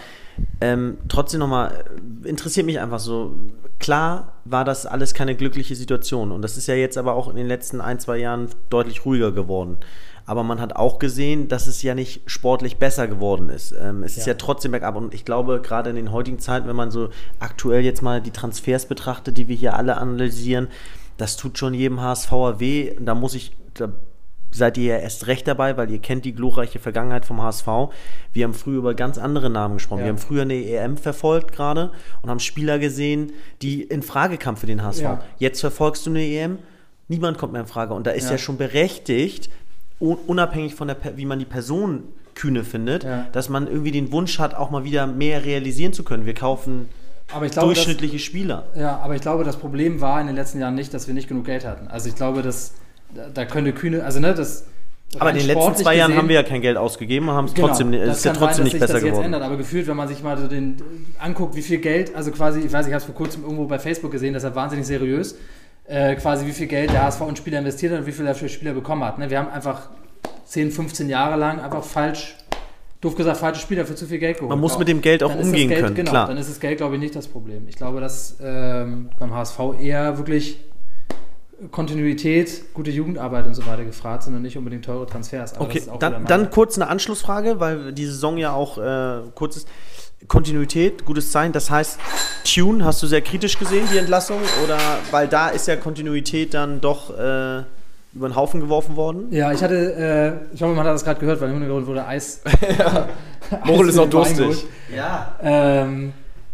ähm, 0.62 0.98
trotzdem 1.10 1.42
nochmal, 1.42 1.84
äh, 2.24 2.30
interessiert 2.30 2.66
mich 2.66 2.80
einfach 2.80 3.00
so. 3.00 3.34
Klar 3.80 4.34
war 4.46 4.64
das 4.64 4.86
alles 4.86 5.14
keine 5.14 5.36
glückliche 5.36 5.76
Situation 5.76 6.32
und 6.32 6.42
das 6.42 6.56
ist 6.56 6.68
ja 6.68 6.76
jetzt 6.76 6.98
aber 6.98 7.16
auch 7.16 7.30
in 7.30 7.36
den 7.36 7.48
letzten 7.48 7.82
ein, 7.82 8.00
zwei 8.00 8.13
Jahren 8.18 8.50
deutlich 8.70 9.06
ruhiger 9.06 9.32
geworden. 9.32 9.78
Aber 10.26 10.44
man 10.44 10.62
hat 10.62 10.76
auch 10.76 11.00
gesehen, 11.00 11.50
dass 11.50 11.68
es 11.68 11.84
ja 11.84 11.96
nicht 11.96 12.22
sportlich 12.28 12.78
besser 12.78 13.08
geworden 13.08 13.50
ist. 13.50 13.74
Ähm, 13.80 14.04
es 14.04 14.18
ist 14.18 14.26
ja 14.26 14.36
trotzdem 14.36 14.72
bergab. 14.72 14.96
Und 14.96 15.14
ich 15.14 15.26
glaube, 15.26 15.62
gerade 15.62 15.90
in 15.90 15.98
den 15.98 16.12
heutigen 16.12 16.40
Zeiten, 16.40 16.68
wenn 16.68 16.78
man 16.78 16.92
so 16.92 17.10
aktuell 17.40 17.84
jetzt 17.84 18.02
mal 18.02 18.22
die 18.22 18.32
Transfers 18.32 18.86
betrachtet, 18.86 19.38
die 19.38 19.50
wir 19.50 19.56
hier 19.56 19.76
alle 19.76 19.98
analysieren, 19.98 20.70
das 21.18 21.36
tut 21.36 21.58
schon 21.58 21.74
jedem 21.74 22.02
HSVer 22.02 22.60
weh. 22.60 22.96
Da 23.00 23.16
muss 23.16 23.36
ich, 23.36 23.52
da 23.74 23.90
seid 24.54 24.78
ihr 24.78 24.96
ja 24.96 24.98
erst 24.98 25.28
recht 25.28 25.48
dabei, 25.48 25.78
weil 25.78 25.90
ihr 25.92 26.00
kennt 26.00 26.26
die 26.26 26.34
glorreiche 26.34 26.80
Vergangenheit 26.80 27.26
vom 27.26 27.42
HSV. 27.42 27.68
Wir 28.32 28.46
haben 28.46 28.54
früher 28.54 28.78
über 28.78 28.94
ganz 28.94 29.18
andere 29.18 29.50
Namen 29.50 29.76
gesprochen. 29.76 30.00
Ja. 30.00 30.06
Wir 30.06 30.12
haben 30.12 30.20
früher 30.20 30.44
eine 30.44 30.56
EM 30.56 30.96
verfolgt 30.98 31.52
gerade 31.52 31.92
und 32.22 32.30
haben 32.30 32.40
Spieler 32.40 32.80
gesehen, 32.80 33.34
die 33.62 33.82
in 33.82 34.04
Frage 34.04 34.38
kamen 34.38 34.58
für 34.58 34.68
den 34.68 34.84
HSV. 34.84 35.02
Ja. 35.02 35.24
Jetzt 35.38 35.60
verfolgst 35.60 36.06
du 36.06 36.12
eine 36.12 36.24
EM, 36.24 36.60
niemand 37.08 37.38
kommt 37.38 37.54
mehr 37.54 37.62
in 37.62 37.68
Frage. 37.68 37.94
Und 37.94 38.08
da 38.08 38.12
ist 38.12 38.26
ja, 38.26 38.32
Ja. 38.34 38.38
schon 38.38 38.58
berechtigt, 38.58 39.50
un- 40.00 40.18
unabhängig 40.28 40.76
von 40.76 40.88
der, 40.88 40.98
wie 41.16 41.26
man 41.26 41.40
die 41.40 41.46
Person 41.46 42.04
kühne 42.36 42.64
findet, 42.64 43.04
Ja. 43.04 43.28
dass 43.32 43.50
man 43.50 43.68
irgendwie 43.68 43.92
den 43.92 44.12
Wunsch 44.12 44.40
hat, 44.40 44.56
auch 44.56 44.72
mal 44.72 44.84
wieder 44.84 45.06
mehr 45.08 45.46
realisieren 45.46 45.94
zu 45.94 46.04
können. 46.04 46.26
Wir 46.26 46.34
kaufen 46.34 46.90
glaube, 47.28 47.50
durchschnittliche 47.68 48.20
Spieler. 48.20 48.66
ja, 48.76 48.98
aber 49.00 49.16
ich 49.16 49.22
glaube, 49.22 49.44
das 49.44 49.58
Problem 49.58 50.02
war 50.02 50.20
in 50.20 50.28
den 50.28 50.36
letzten 50.36 50.60
Jahren 50.60 50.76
nicht, 50.76 50.94
dass 50.94 51.08
wir 51.08 51.14
nicht 51.14 51.28
genug 51.28 51.46
Geld 51.46 51.66
hatten. 51.66 51.88
Also 51.88 52.10
ich 52.10 52.16
glaube, 52.16 52.42
dass 52.42 52.74
da, 53.34 53.46
könnte 53.46 53.72
Kühne, 53.74 54.04
also 54.04 54.20
ne, 54.20 54.34
das. 54.34 54.66
Aber 55.20 55.30
in 55.30 55.38
den 55.38 55.46
letzten 55.46 55.76
zwei 55.76 55.96
Jahren 55.96 56.08
gesehen- 56.10 56.18
haben 56.24 56.28
wir 56.30 56.36
ja 56.38 56.44
kein 56.44 56.62
Geld 56.62 56.76
ausgegeben 56.76 57.30
und 57.30 57.36
haben 57.36 57.46
es 57.46 57.54
Genau, 57.54 57.68
trotzdem, 57.68 57.94
es 57.94 58.08
das 58.08 58.18
ist 58.18 58.26
ja 58.26 58.34
trotzdem 58.34 58.56
sein, 58.56 58.64
nicht 58.64 58.74
besser 58.80 58.86
sich 58.88 58.94
das 58.94 59.02
geworden. 59.04 59.16
Jetzt 59.22 59.26
ändert, 59.26 59.44
aber 59.44 59.58
gefühlt, 59.58 59.86
wenn 59.86 59.96
man 59.96 60.08
sich 60.08 60.24
mal 60.24 60.38
so 60.40 60.48
den 60.48 60.78
anguckt, 61.20 61.56
wie 61.56 61.62
viel 61.62 61.78
Geld, 61.78 62.16
also 62.16 62.32
quasi, 62.32 62.62
ich 62.62 62.74
weiß, 62.74 62.88
ich 62.88 62.94
habe 62.94 62.98
es 63.00 63.06
vor 63.06 63.14
kurzem 63.14 63.44
irgendwo 63.44 63.66
bei 63.68 63.78
Facebook 63.78 64.12
gesehen, 64.12 64.34
deshalb 64.34 64.56
wahnsinnig 64.56 64.88
seriös, 64.88 65.36
äh, 65.86 66.16
quasi 66.16 66.46
wie 66.46 66.52
viel 66.52 66.68
Geld 66.68 66.92
der 66.92 67.04
HSV 67.04 67.22
in 67.30 67.36
Spieler 67.36 67.60
investiert 67.60 67.92
hat 67.94 68.00
und 68.00 68.06
wie 68.06 68.12
viel 68.12 68.26
er 68.26 68.36
für 68.36 68.50
Spieler 68.50 68.74
bekommen 68.74 69.04
hat. 69.04 69.20
Ne? 69.20 69.30
Wir 69.30 69.40
haben 69.40 69.50
einfach 69.50 69.90
10, 70.46 70.72
15 70.72 71.10
Jahre 71.10 71.38
lang 71.38 71.60
einfach 71.60 71.84
falsch, 71.84 72.36
doof 73.02 73.16
gesagt, 73.16 73.38
falsche 73.38 73.62
Spieler 73.62 73.86
für 73.86 73.96
zu 73.96 74.06
viel 74.06 74.20
Geld 74.20 74.38
geholt. 74.38 74.50
Man 74.50 74.60
muss 74.60 74.78
mit 74.78 74.88
dem 74.88 75.02
Geld 75.02 75.24
auch 75.24 75.36
umgehen 75.36 75.70
Geld, 75.70 75.82
können, 75.82 75.96
genau, 75.96 76.12
klar. 76.12 76.28
Dann 76.28 76.38
ist 76.38 76.50
das 76.50 76.60
Geld, 76.60 76.78
glaube 76.78 76.96
ich, 76.96 77.02
nicht 77.02 77.16
das 77.16 77.28
Problem. 77.28 77.68
Ich 77.68 77.76
glaube, 77.76 78.00
dass 78.00 78.38
ähm, 78.42 79.10
beim 79.20 79.34
HSV 79.34 79.60
eher 79.80 80.18
wirklich 80.18 80.60
Kontinuität, 81.72 82.74
gute 82.74 82.92
Jugendarbeit 82.92 83.46
und 83.46 83.54
so 83.54 83.66
weiter 83.66 83.86
gefragt 83.86 84.24
sind 84.24 84.36
und 84.36 84.42
nicht 84.42 84.58
unbedingt 84.58 84.86
teure 84.86 85.06
Transfers. 85.06 85.54
Aber 85.54 85.66
Okay, 85.66 85.82
dann, 86.00 86.26
dann 86.26 86.50
kurz 86.50 86.78
eine 86.78 86.90
Anschlussfrage, 86.90 87.60
weil 87.60 87.94
die 87.94 88.06
Saison 88.06 88.38
ja 88.38 88.54
auch 88.54 88.78
äh, 88.78 89.22
kurz 89.36 89.58
ist. 89.58 89.68
Kontinuität, 90.28 91.06
gutes 91.06 91.32
Zeichen. 91.32 91.54
Das 91.54 91.70
heißt, 91.70 92.00
Tune 92.44 92.84
hast 92.86 93.02
du 93.04 93.08
sehr 93.08 93.22
kritisch 93.22 93.58
gesehen, 93.58 93.88
die 93.92 93.98
Entlassung? 93.98 94.40
Oder 94.64 94.78
weil 95.12 95.28
da 95.28 95.50
ist 95.50 95.68
ja 95.68 95.76
Kontinuität 95.76 96.54
dann 96.54 96.82
doch 96.82 97.10
äh, 97.12 97.64
über 98.14 98.30
den 98.30 98.36
Haufen 98.36 98.60
geworfen 98.60 98.96
worden? 98.96 99.28
Ja, 99.32 99.52
ich 99.52 99.64
hatte, 99.64 100.46
äh, 100.52 100.56
ich 100.56 100.62
hoffe, 100.62 100.74
man 100.74 100.86
hat 100.86 100.94
das 100.94 101.04
gerade 101.04 101.20
gehört, 101.20 101.42
weil 101.42 101.50
im 101.50 101.56
Hintergrund 101.56 101.88
wurde 101.88 102.06
Eis. 102.06 102.42
Ist 102.44 102.82
Eis 102.82 103.62
auch 103.62 103.84
mit 103.84 103.98
Wein 103.98 104.10
durstig. 104.10 104.66
Ja. 104.96 105.36
Ähm, 105.42 106.14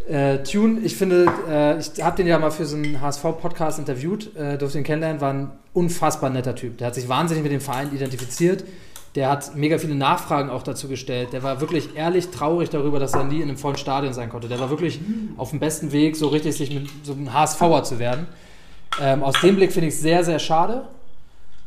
äh, 0.10 0.40
Tune, 0.40 0.80
ich 0.82 0.96
finde, 0.96 1.28
äh, 1.48 1.78
ich 1.78 2.02
habe 2.04 2.18
den 2.18 2.26
ja 2.26 2.40
mal 2.40 2.50
für 2.50 2.66
so 2.66 2.76
einen 2.76 3.00
HSV-Podcast 3.00 3.78
interviewt, 3.78 4.36
äh, 4.36 4.58
durfte 4.58 4.80
ihn 4.80 4.84
kennenlernen, 4.84 5.22
war 5.22 5.34
ein 5.34 5.52
unfassbar 5.74 6.32
netter 6.32 6.56
Typ. 6.56 6.80
Der 6.80 6.88
hat 6.88 6.96
sich 6.96 7.08
wahnsinnig 7.08 7.44
mit 7.44 7.52
dem 7.52 7.62
Verein 7.62 7.94
identifiziert. 7.94 8.64
Der 9.16 9.30
hat 9.30 9.56
mega 9.56 9.78
viele 9.80 9.96
Nachfragen 9.96 10.50
auch 10.50 10.62
dazu 10.64 10.88
gestellt. 10.88 11.34
Der 11.34 11.42
war 11.42 11.60
wirklich 11.62 11.96
ehrlich 11.96 12.30
traurig 12.30 12.70
darüber, 12.70 13.00
dass 13.00 13.14
er 13.14 13.24
nie 13.24 13.38
in 13.38 13.50
einem 13.50 13.58
vollen 13.58 13.78
Stadion 13.78 14.14
sein 14.14 14.30
konnte. 14.30 14.48
Der 14.48 14.60
war 14.60 14.70
wirklich 14.70 15.00
auf 15.38 15.50
dem 15.50 15.60
besten 15.60 15.92
Weg, 15.92 16.16
so 16.16 16.28
richtig 16.28 16.56
sich 16.56 16.72
mit 16.74 16.88
so 17.04 17.14
einem 17.14 17.34
HSVer 17.34 17.84
zu 17.84 17.98
werden. 18.00 18.28
Ähm, 19.02 19.24
aus 19.24 19.40
dem 19.42 19.56
Blick 19.56 19.72
finde 19.72 19.88
ich 19.88 19.96
es 19.96 20.02
sehr, 20.02 20.24
sehr 20.24 20.38
schade. 20.40 20.84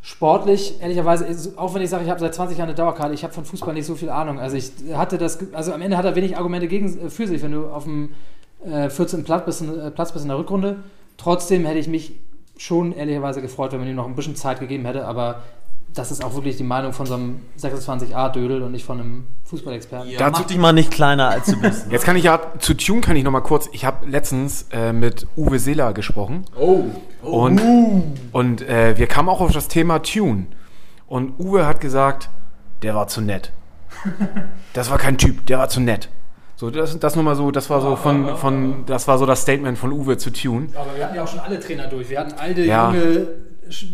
Sportlich, 0.05 0.81
ehrlicherweise, 0.81 1.27
auch 1.57 1.75
wenn 1.75 1.83
ich 1.83 1.91
sage, 1.91 2.03
ich 2.05 2.11
habe 2.11 2.19
seit 2.19 2.35
20 2.35 2.59
Jahren 2.59 2.69
eine 2.71 2.77
Dauerkarte, 2.77 3.15
ich 3.15 3.23
habe 3.23 3.33
von 3.33 3.45
Fußball 3.45 3.73
nicht 3.73 3.87
so 3.87 3.95
viel 3.95 4.11
Ahnung. 4.11 4.41
Also 4.41 4.57
ich 4.57 4.73
hatte 4.95 5.17
das, 5.17 5.39
also 5.53 5.73
am 5.73 5.81
Ende 5.81 5.97
hat 5.97 6.05
er 6.05 6.17
wenig 6.17 6.37
Argumente 6.37 6.67
gegen, 6.67 7.07
äh, 7.07 7.11
für 7.11 7.27
sich, 7.29 7.41
wenn 7.43 7.53
du 7.53 7.67
auf 7.69 7.85
dem 7.85 8.11
äh, 8.67 8.91
14. 8.91 9.23
Platz 9.25 9.45
bist, 9.45 9.63
in- 9.63 9.79
äh, 9.79 9.91
Platz 9.93 10.13
bist 10.13 10.25
in 10.25 10.29
der 10.29 10.39
Rückrunde. 10.39 10.77
Trotzdem 11.19 11.65
hätte 11.67 11.79
ich 11.79 11.87
mich 11.89 12.15
schon 12.57 12.93
ehrlicherweise 12.93 13.41
gefreut, 13.43 13.73
wenn 13.73 13.79
man 13.81 13.89
ihm 13.89 13.95
noch 13.97 14.07
ein 14.07 14.17
bisschen 14.17 14.35
Zeit 14.37 14.59
gegeben 14.61 14.85
hätte, 14.87 15.07
aber 15.07 15.43
das 15.95 16.11
ist 16.11 16.25
auch 16.25 16.35
wirklich 16.35 16.57
die 16.57 16.63
Meinung 16.65 16.93
von 16.93 17.07
so 17.07 17.15
einem 17.15 17.41
26a-Dödel 17.61 18.63
und 18.63 18.73
nicht 18.73 18.85
von 18.85 19.01
einem 19.01 19.27
Fußballexperten. 19.45 20.11
Ja, 20.11 20.31
mach 20.31 20.45
dich 20.45 20.57
mal 20.59 20.73
nicht 20.73 20.91
kleiner, 20.91 21.29
als 21.29 21.47
du 21.47 21.61
bist. 21.61 21.87
Jetzt 21.91 22.05
kann 22.05 22.17
ich 22.17 22.25
ja, 22.25 22.41
zu 22.59 22.75
Tune 22.75 23.01
kann 23.01 23.17
ich 23.17 23.25
noch 23.25 23.31
mal 23.31 23.41
kurz, 23.41 23.69
ich 23.73 23.85
habe 23.85 24.07
letztens 24.07 24.67
äh, 24.73 24.93
mit 24.93 25.27
Uwe 25.37 25.59
Seeler 25.59 25.93
gesprochen. 25.93 26.45
Oh. 26.59 26.85
Und, 27.23 27.61
und 28.33 28.63
äh, 28.63 28.97
wir 28.97 29.07
kamen 29.07 29.29
auch 29.29 29.41
auf 29.41 29.53
das 29.53 29.69
Thema 29.69 30.01
Tune. 30.03 30.47
Und 31.07 31.39
Uwe 31.39 31.67
hat 31.67 31.81
gesagt, 31.81 32.31
der 32.83 32.95
war 32.95 33.09
zu 33.09 33.21
nett. 33.21 33.53
Das 34.73 34.91
war 34.91 34.97
kein 34.97 35.19
Typ, 35.19 35.45
der 35.45 35.59
war 35.59 35.69
zu 35.69 35.81
nett. 35.81 36.09
So, 36.57 36.71
das, 36.71 36.99
das 36.99 37.15
nur 37.15 37.25
mal 37.25 37.37
so, 37.37 37.51
das 37.51 37.69
war 37.69 37.83
so 37.83 37.95
von, 37.97 38.37
von, 38.39 38.87
das 38.87 39.07
war 39.07 39.19
so 39.19 39.27
das 39.27 39.43
Statement 39.43 39.77
von 39.77 39.93
Uwe 39.93 40.17
zu 40.17 40.31
Tune. 40.33 40.69
Aber 40.75 40.97
wir 40.97 41.05
hatten 41.05 41.17
ja 41.17 41.25
auch 41.25 41.29
schon 41.29 41.41
alle 41.41 41.61
Trainer 41.61 41.89
durch. 41.89 42.09
Wir 42.09 42.21
hatten 42.21 42.33
alte, 42.39 42.63
Ja. 42.63 42.91
junge, 42.91 43.27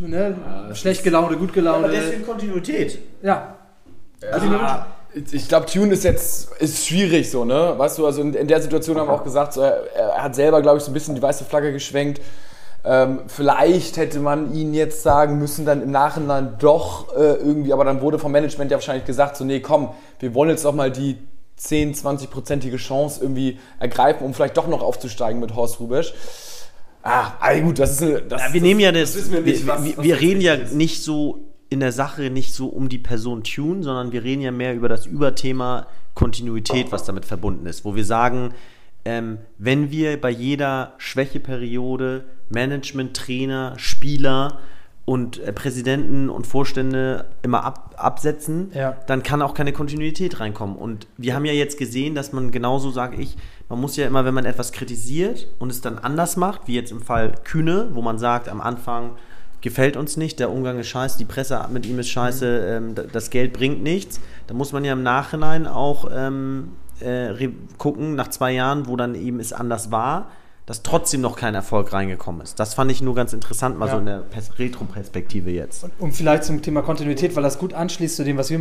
ne, 0.01 0.37
schlecht 0.75 1.03
gelaunte, 1.05 1.37
gut 1.37 1.53
gelaunte. 1.53 1.91
Kontinuität. 2.27 2.99
ja. 3.23 3.55
Ah, 4.33 4.87
Ich 5.33 5.49
glaube, 5.49 5.67
Tune 5.67 5.93
ist 5.93 6.05
jetzt 6.05 6.53
ist 6.59 6.87
schwierig 6.87 7.31
so, 7.31 7.45
ne? 7.45 7.75
Weißt 7.77 7.99
du, 7.99 8.07
also 8.07 8.21
in, 8.21 8.35
in 8.35 8.49
der 8.49 8.61
Situation 8.61 8.99
haben 8.99 9.09
wir 9.09 9.15
auch 9.15 9.25
gesagt, 9.25 9.53
so, 9.53 9.61
er, 9.63 9.85
er 9.95 10.23
hat 10.23 10.35
selber, 10.35 10.61
glaube 10.61 10.79
ich, 10.79 10.85
so 10.85 10.91
ein 10.91 10.95
bisschen 10.95 11.15
die 11.15 11.23
weiße 11.23 11.45
Flagge 11.45 11.73
geschwenkt. 11.73 12.21
Ähm, 12.85 13.21
vielleicht 13.27 13.97
hätte 13.97 14.21
man 14.21 14.55
ihn 14.55 14.73
jetzt 14.75 15.03
sagen 15.03 15.39
müssen, 15.39 15.65
dann 15.65 15.83
im 15.83 15.91
Nachhinein 15.91 16.55
doch 16.59 17.15
äh, 17.17 17.35
irgendwie, 17.35 17.73
aber 17.73 17.85
dann 17.85 18.01
wurde 18.01 18.19
vom 18.19 18.33
Management 18.33 18.71
ja 18.71 18.77
wahrscheinlich 18.77 19.05
gesagt, 19.05 19.37
so, 19.37 19.45
nee, 19.45 19.61
komm, 19.61 19.91
wir 20.21 20.35
wollen 20.35 20.51
jetzt 20.51 20.65
doch 20.65 20.75
mal 20.75 20.91
die 20.91 21.17
10, 21.57 21.95
20-prozentige 21.95 22.77
Chance 22.77 23.21
irgendwie 23.21 23.59
ergreifen, 23.81 24.25
um 24.25 24.33
vielleicht 24.33 24.57
doch 24.57 24.69
noch 24.69 24.83
aufzusteigen 24.83 25.41
mit 25.41 25.55
Horst 25.57 25.81
Rubesch. 25.81 26.15
Ah, 27.03 27.33
also 27.41 27.63
gut, 27.65 27.79
das 27.79 27.93
ist 27.93 28.03
eine. 28.03 28.23
Das, 28.23 28.41
Ja, 28.43 28.53
wir 28.53 28.61
das, 28.61 28.67
nehmen 28.69 28.81
ja 28.81 28.93
das, 28.93 29.17
wissen 29.17 29.33
wir 29.33 29.41
nicht, 29.41 29.67
wir, 29.67 29.73
was- 29.73 29.85
wir, 29.85 29.97
was 29.97 30.05
wir 30.05 30.15
das 30.15 30.23
reden 30.23 30.41
ja 30.41 30.55
ist. 30.55 30.75
nicht 30.75 31.03
so 31.03 31.45
in 31.71 31.81
der 31.81 31.93
Sache 31.93 32.31
nicht 32.31 32.55
so 32.55 32.67
um 32.69 32.89
die 32.89 32.99
Person 32.99 33.43
Tune, 33.45 33.83
sondern 33.83 34.11
wir 34.13 34.25
reden 34.25 34.41
ja 34.43 34.51
mehr 34.51 34.75
über 34.75 34.89
das 34.89 35.05
Überthema 35.07 35.87
Kontinuität, 36.15 36.91
was 36.93 37.05
damit 37.05 37.25
verbunden 37.27 37.67
ist, 37.67 37.85
wo 37.85 37.95
wir 37.95 38.05
sagen, 38.05 38.55
ähm, 39.05 39.39
wenn 39.59 39.91
wir 39.91 40.21
bei 40.21 40.31
jeder 40.31 40.95
Schwächeperiode 40.99 42.25
Management, 42.51 43.15
Trainer, 43.17 43.75
Spieler 43.77 44.59
und 45.05 45.39
äh, 45.39 45.53
Präsidenten 45.53 46.29
und 46.29 46.47
Vorstände 46.47 47.27
immer 47.43 47.65
ab, 47.65 47.95
absetzen, 47.97 48.71
Ja. 48.75 48.97
dann 49.07 49.23
kann 49.23 49.41
auch 49.43 49.55
keine 49.55 49.73
Kontinuität 49.73 50.41
reinkommen. 50.41 50.77
Und 50.77 51.07
wir 51.17 51.35
haben 51.35 51.45
ja 51.45 51.53
jetzt 51.53 51.79
gesehen, 51.79 52.15
dass 52.15 52.33
man 52.33 52.51
genauso, 52.51 52.91
sage 52.91 53.17
ich, 53.21 53.37
man 53.69 53.81
muss 53.81 53.97
ja 53.97 54.07
immer, 54.07 54.25
wenn 54.25 54.35
man 54.35 54.45
etwas 54.47 54.73
kritisiert 54.73 55.47
und 55.59 55.71
es 55.71 55.81
dann 55.81 55.99
anders 55.99 56.37
macht, 56.37 56.63
wie 56.67 56.75
jetzt 56.75 56.91
im 56.93 57.03
Fall 57.03 57.35
Kühne, 57.45 57.89
wo 57.93 58.03
man 58.03 58.19
sagt, 58.19 58.49
am 58.49 58.61
Anfang 58.61 59.11
gefällt 59.61 59.97
uns 59.97 60.17
nicht, 60.17 60.39
der 60.39 60.51
Umgang 60.51 60.79
ist 60.79 60.87
scheiße, 60.89 61.19
die 61.19 61.25
Presse 61.25 61.61
mit 61.73 61.85
ihm 61.85 61.99
ist 61.99 62.09
scheiße, 62.09 62.47
ähm, 62.67 62.95
d- 62.95 63.05
das 63.13 63.29
Geld 63.31 63.53
bringt 63.53 63.83
nichts. 63.83 64.21
Da 64.47 64.55
muss 64.55 64.73
man 64.73 64.85
ja 64.85 64.93
im 64.93 65.03
Nachhinein 65.03 65.67
auch 65.67 66.09
ähm, 66.15 66.73
äh, 67.01 67.49
gucken, 67.77 68.15
nach 68.15 68.29
zwei 68.29 68.53
Jahren, 68.53 68.87
wo 68.87 68.97
dann 68.97 69.15
eben 69.15 69.41
es 69.41 69.53
anders 69.53 69.91
war, 69.91 70.31
dass 70.65 70.83
trotzdem 70.83 71.23
noch 71.23 71.35
kein 71.37 71.55
Erfolg 71.55 71.93
reingekommen 71.93 72.43
ist. 72.43 72.61
Das 72.61 72.75
fand 72.75 72.91
ich 72.93 73.03
nur 73.03 73.15
ganz 73.15 73.33
interessant, 73.33 73.79
mal 73.79 73.87
Ja. 73.87 73.93
so 73.95 73.99
in 73.99 74.07
der 74.07 74.19
Pers- 74.21 74.59
Retro-Perspektive 74.59 75.51
jetzt. 75.51 75.87
Und 75.99 76.13
vielleicht 76.13 76.45
zum 76.45 76.63
Thema 76.63 76.83
Kontinuität, 76.83 77.35
weil 77.37 77.43
das 77.43 77.59
gut 77.59 77.73
anschließt 77.75 78.17
zu 78.17 78.25
dem, 78.25 78.37
was 78.37 78.51
wir 78.51 78.61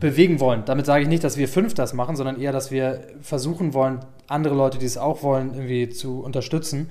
bewegen 0.00 0.40
wollen. 0.40 0.62
Damit 0.64 0.86
sage 0.86 1.02
ich 1.02 1.08
nicht, 1.08 1.24
dass 1.24 1.36
wir 1.36 1.48
fünf 1.48 1.74
das 1.74 1.94
machen, 1.94 2.16
sondern 2.16 2.40
eher, 2.40 2.52
dass 2.52 2.70
wir 2.70 3.00
versuchen 3.20 3.74
wollen, 3.74 4.00
andere 4.28 4.54
Leute, 4.54 4.78
die 4.78 4.86
es 4.86 4.98
auch 4.98 5.22
wollen, 5.22 5.54
irgendwie 5.54 5.88
zu 5.88 6.20
unterstützen, 6.20 6.90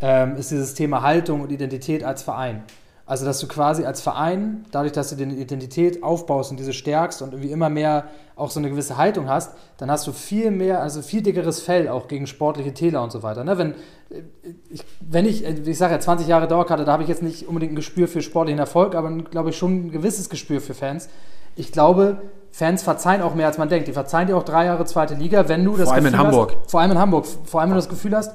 ähm, 0.00 0.36
ist 0.36 0.50
dieses 0.50 0.74
Thema 0.74 1.02
Haltung 1.02 1.42
und 1.42 1.52
Identität 1.52 2.04
als 2.04 2.22
Verein. 2.22 2.62
Also, 3.04 3.24
dass 3.24 3.40
du 3.40 3.48
quasi 3.48 3.84
als 3.84 4.00
Verein, 4.00 4.64
dadurch, 4.70 4.92
dass 4.92 5.10
du 5.10 5.16
die 5.16 5.24
Identität 5.24 6.02
aufbaust 6.02 6.50
und 6.50 6.58
diese 6.58 6.72
stärkst 6.72 7.20
und 7.20 7.32
irgendwie 7.32 7.50
immer 7.50 7.68
mehr 7.68 8.06
auch 8.36 8.50
so 8.50 8.60
eine 8.60 8.70
gewisse 8.70 8.96
Haltung 8.96 9.28
hast, 9.28 9.54
dann 9.76 9.90
hast 9.90 10.06
du 10.06 10.12
viel 10.12 10.50
mehr, 10.50 10.80
also 10.80 11.02
viel 11.02 11.20
dickeres 11.20 11.60
Fell 11.60 11.88
auch 11.88 12.08
gegen 12.08 12.26
sportliche 12.26 12.72
Täler 12.72 13.02
und 13.02 13.12
so 13.12 13.22
weiter. 13.22 13.44
Ne? 13.44 13.58
Wenn 13.58 13.72
äh, 14.10 14.22
ich, 14.70 14.84
wenn 15.00 15.26
ich, 15.26 15.44
äh, 15.44 15.54
ich 15.66 15.78
sage 15.78 15.94
ja, 15.94 16.00
20 16.00 16.28
Jahre 16.28 16.48
Dauerkarte, 16.48 16.84
da 16.84 16.92
habe 16.92 17.02
ich 17.02 17.08
jetzt 17.08 17.22
nicht 17.22 17.48
unbedingt 17.48 17.72
ein 17.72 17.76
Gespür 17.76 18.08
für 18.08 18.22
sportlichen 18.22 18.60
Erfolg, 18.60 18.94
aber 18.94 19.10
glaube 19.10 19.50
ich 19.50 19.58
schon 19.58 19.86
ein 19.86 19.90
gewisses 19.90 20.30
Gespür 20.30 20.60
für 20.60 20.74
Fans. 20.74 21.08
Ich 21.56 21.72
glaube, 21.72 22.22
Fans 22.50 22.82
verzeihen 22.82 23.22
auch 23.22 23.34
mehr, 23.34 23.46
als 23.46 23.58
man 23.58 23.68
denkt. 23.68 23.88
Die 23.88 23.92
verzeihen 23.92 24.28
dir 24.28 24.36
auch 24.36 24.42
drei 24.42 24.66
Jahre 24.66 24.84
zweite 24.84 25.14
Liga, 25.14 25.48
wenn 25.48 25.64
du 25.64 25.76
das 25.76 25.84
Vor 25.84 25.94
allem 25.94 26.04
Gefühl 26.04 26.18
in 26.18 26.26
Hamburg. 26.26 26.56
Hast, 26.60 26.70
vor 26.70 26.80
allem 26.80 26.90
in 26.92 26.98
Hamburg. 26.98 27.26
Vor 27.44 27.60
allem, 27.60 27.70
wenn 27.70 27.76
du 27.76 27.80
das 27.80 27.88
Gefühl 27.88 28.14
hast, 28.14 28.32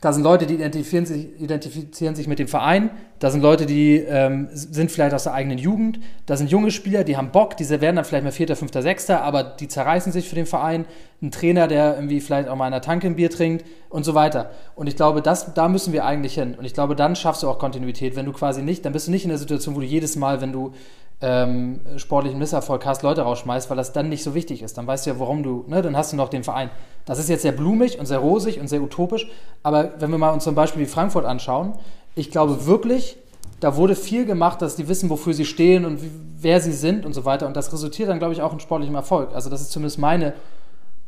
da 0.00 0.12
sind 0.12 0.22
Leute, 0.22 0.46
die 0.46 0.54
identifizieren 0.54 1.06
sich, 1.06 1.40
identifizieren 1.40 2.14
sich 2.14 2.28
mit 2.28 2.38
dem 2.38 2.46
Verein. 2.46 2.90
Da 3.18 3.32
sind 3.32 3.40
Leute, 3.42 3.66
die 3.66 3.96
ähm, 3.96 4.48
sind 4.52 4.92
vielleicht 4.92 5.12
aus 5.12 5.24
der 5.24 5.34
eigenen 5.34 5.58
Jugend. 5.58 5.98
Da 6.26 6.36
sind 6.36 6.52
junge 6.52 6.70
Spieler, 6.70 7.02
die 7.02 7.16
haben 7.16 7.32
Bock. 7.32 7.56
Diese 7.56 7.80
werden 7.80 7.96
dann 7.96 8.04
vielleicht 8.04 8.22
mal 8.22 8.30
Vierter, 8.30 8.54
Fünfter, 8.54 8.82
Sechster, 8.82 9.22
aber 9.22 9.42
die 9.42 9.66
zerreißen 9.66 10.12
sich 10.12 10.28
für 10.28 10.36
den 10.36 10.46
Verein. 10.46 10.84
Ein 11.20 11.32
Trainer, 11.32 11.66
der 11.66 11.96
irgendwie 11.96 12.20
vielleicht 12.20 12.48
auch 12.48 12.54
mal 12.54 12.66
in 12.66 12.72
der 12.72 12.80
Tanke 12.80 13.08
ein 13.08 13.16
Bier 13.16 13.28
trinkt 13.28 13.64
und 13.88 14.04
so 14.04 14.14
weiter. 14.14 14.50
Und 14.76 14.86
ich 14.86 14.94
glaube, 14.94 15.20
das, 15.20 15.52
da 15.54 15.68
müssen 15.68 15.92
wir 15.92 16.04
eigentlich 16.04 16.34
hin. 16.34 16.54
Und 16.56 16.64
ich 16.64 16.74
glaube, 16.74 16.94
dann 16.94 17.16
schaffst 17.16 17.42
du 17.42 17.48
auch 17.48 17.58
Kontinuität. 17.58 18.14
Wenn 18.14 18.26
du 18.26 18.32
quasi 18.32 18.62
nicht, 18.62 18.84
dann 18.84 18.92
bist 18.92 19.08
du 19.08 19.10
nicht 19.10 19.24
in 19.24 19.30
der 19.30 19.38
Situation, 19.38 19.74
wo 19.74 19.80
du 19.80 19.86
jedes 19.86 20.14
Mal, 20.14 20.40
wenn 20.40 20.52
du 20.52 20.74
ähm, 21.20 21.80
sportlichen 21.96 22.38
Misserfolg 22.38 22.86
hast, 22.86 23.02
Leute 23.02 23.22
rausschmeißt, 23.22 23.68
weil 23.70 23.76
das 23.76 23.92
dann 23.92 24.08
nicht 24.08 24.22
so 24.22 24.34
wichtig 24.34 24.62
ist. 24.62 24.78
Dann 24.78 24.86
weißt 24.86 25.06
du 25.06 25.10
ja, 25.10 25.18
warum 25.18 25.42
du, 25.42 25.64
ne, 25.66 25.82
dann 25.82 25.96
hast 25.96 26.12
du 26.12 26.16
noch 26.16 26.28
den 26.28 26.44
Verein. 26.44 26.70
Das 27.04 27.18
ist 27.18 27.28
jetzt 27.28 27.42
sehr 27.42 27.52
blumig 27.52 27.98
und 27.98 28.06
sehr 28.06 28.18
rosig 28.18 28.60
und 28.60 28.68
sehr 28.68 28.82
utopisch, 28.82 29.28
aber 29.62 29.92
wenn 29.98 30.10
wir 30.10 30.18
mal 30.18 30.30
uns 30.30 30.44
zum 30.44 30.54
Beispiel 30.54 30.84
die 30.84 30.90
Frankfurt 30.90 31.24
anschauen, 31.24 31.72
ich 32.14 32.30
glaube 32.30 32.66
wirklich, 32.66 33.16
da 33.60 33.76
wurde 33.76 33.96
viel 33.96 34.24
gemacht, 34.24 34.62
dass 34.62 34.76
die 34.76 34.88
wissen, 34.88 35.10
wofür 35.10 35.34
sie 35.34 35.44
stehen 35.44 35.84
und 35.84 36.02
wie, 36.02 36.10
wer 36.40 36.60
sie 36.60 36.72
sind 36.72 37.04
und 37.04 37.12
so 37.12 37.24
weiter. 37.24 37.46
Und 37.46 37.56
das 37.56 37.72
resultiert 37.72 38.08
dann, 38.08 38.18
glaube 38.18 38.32
ich, 38.32 38.42
auch 38.42 38.52
in 38.52 38.60
sportlichem 38.60 38.94
Erfolg. 38.94 39.34
Also 39.34 39.50
das 39.50 39.60
ist 39.60 39.72
zumindest 39.72 39.98
meine 39.98 40.34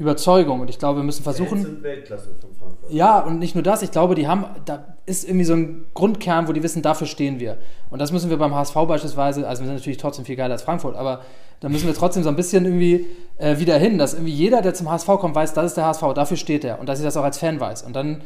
Überzeugung. 0.01 0.61
Und 0.61 0.71
ich 0.71 0.79
glaube, 0.79 1.01
wir 1.01 1.05
müssen 1.05 1.23
versuchen. 1.23 1.63
Sind 1.63 1.83
Weltklasse 1.83 2.31
von 2.41 2.51
Frankfurt. 2.59 2.91
Ja, 2.91 3.21
und 3.21 3.39
nicht 3.39 3.55
nur 3.55 3.63
das, 3.63 3.83
ich 3.83 3.91
glaube, 3.91 4.15
die 4.15 4.27
haben, 4.27 4.47
da 4.65 4.97
ist 5.05 5.25
irgendwie 5.25 5.45
so 5.45 5.53
ein 5.53 5.85
Grundkern, 5.93 6.49
wo 6.49 6.53
die 6.53 6.63
wissen, 6.63 6.81
dafür 6.81 7.07
stehen 7.07 7.39
wir. 7.39 7.59
Und 7.91 8.01
das 8.01 8.11
müssen 8.11 8.31
wir 8.31 8.39
beim 8.39 8.55
HSV 8.55 8.75
beispielsweise, 8.75 9.47
also 9.47 9.63
wir 9.63 9.67
sind 9.67 9.77
natürlich 9.77 9.99
trotzdem 9.99 10.25
viel 10.25 10.37
geiler 10.37 10.55
als 10.55 10.63
Frankfurt, 10.63 10.97
aber 10.97 11.21
da 11.61 11.69
müssen 11.69 11.87
wir 11.87 11.95
trotzdem 11.95 12.23
so 12.23 12.31
ein 12.31 12.37
bisschen 12.37 12.65
irgendwie 12.65 13.07
äh, 13.37 13.59
wieder 13.59 13.77
hin, 13.77 13.99
dass 13.99 14.15
irgendwie 14.15 14.33
jeder, 14.33 14.63
der 14.63 14.73
zum 14.73 14.91
HSV 14.91 15.07
kommt, 15.07 15.35
weiß, 15.35 15.53
das 15.53 15.67
ist 15.67 15.77
der 15.77 15.85
HSV, 15.85 16.03
dafür 16.15 16.39
steht 16.39 16.65
er. 16.65 16.81
Und 16.81 16.89
dass 16.89 16.99
ich 16.99 17.05
das 17.05 17.19
auch 17.19 17.25
als 17.25 17.39
Fan 17.39 17.61
weiß. 17.61 17.83
Und 17.83 17.95
dann, 17.95 18.23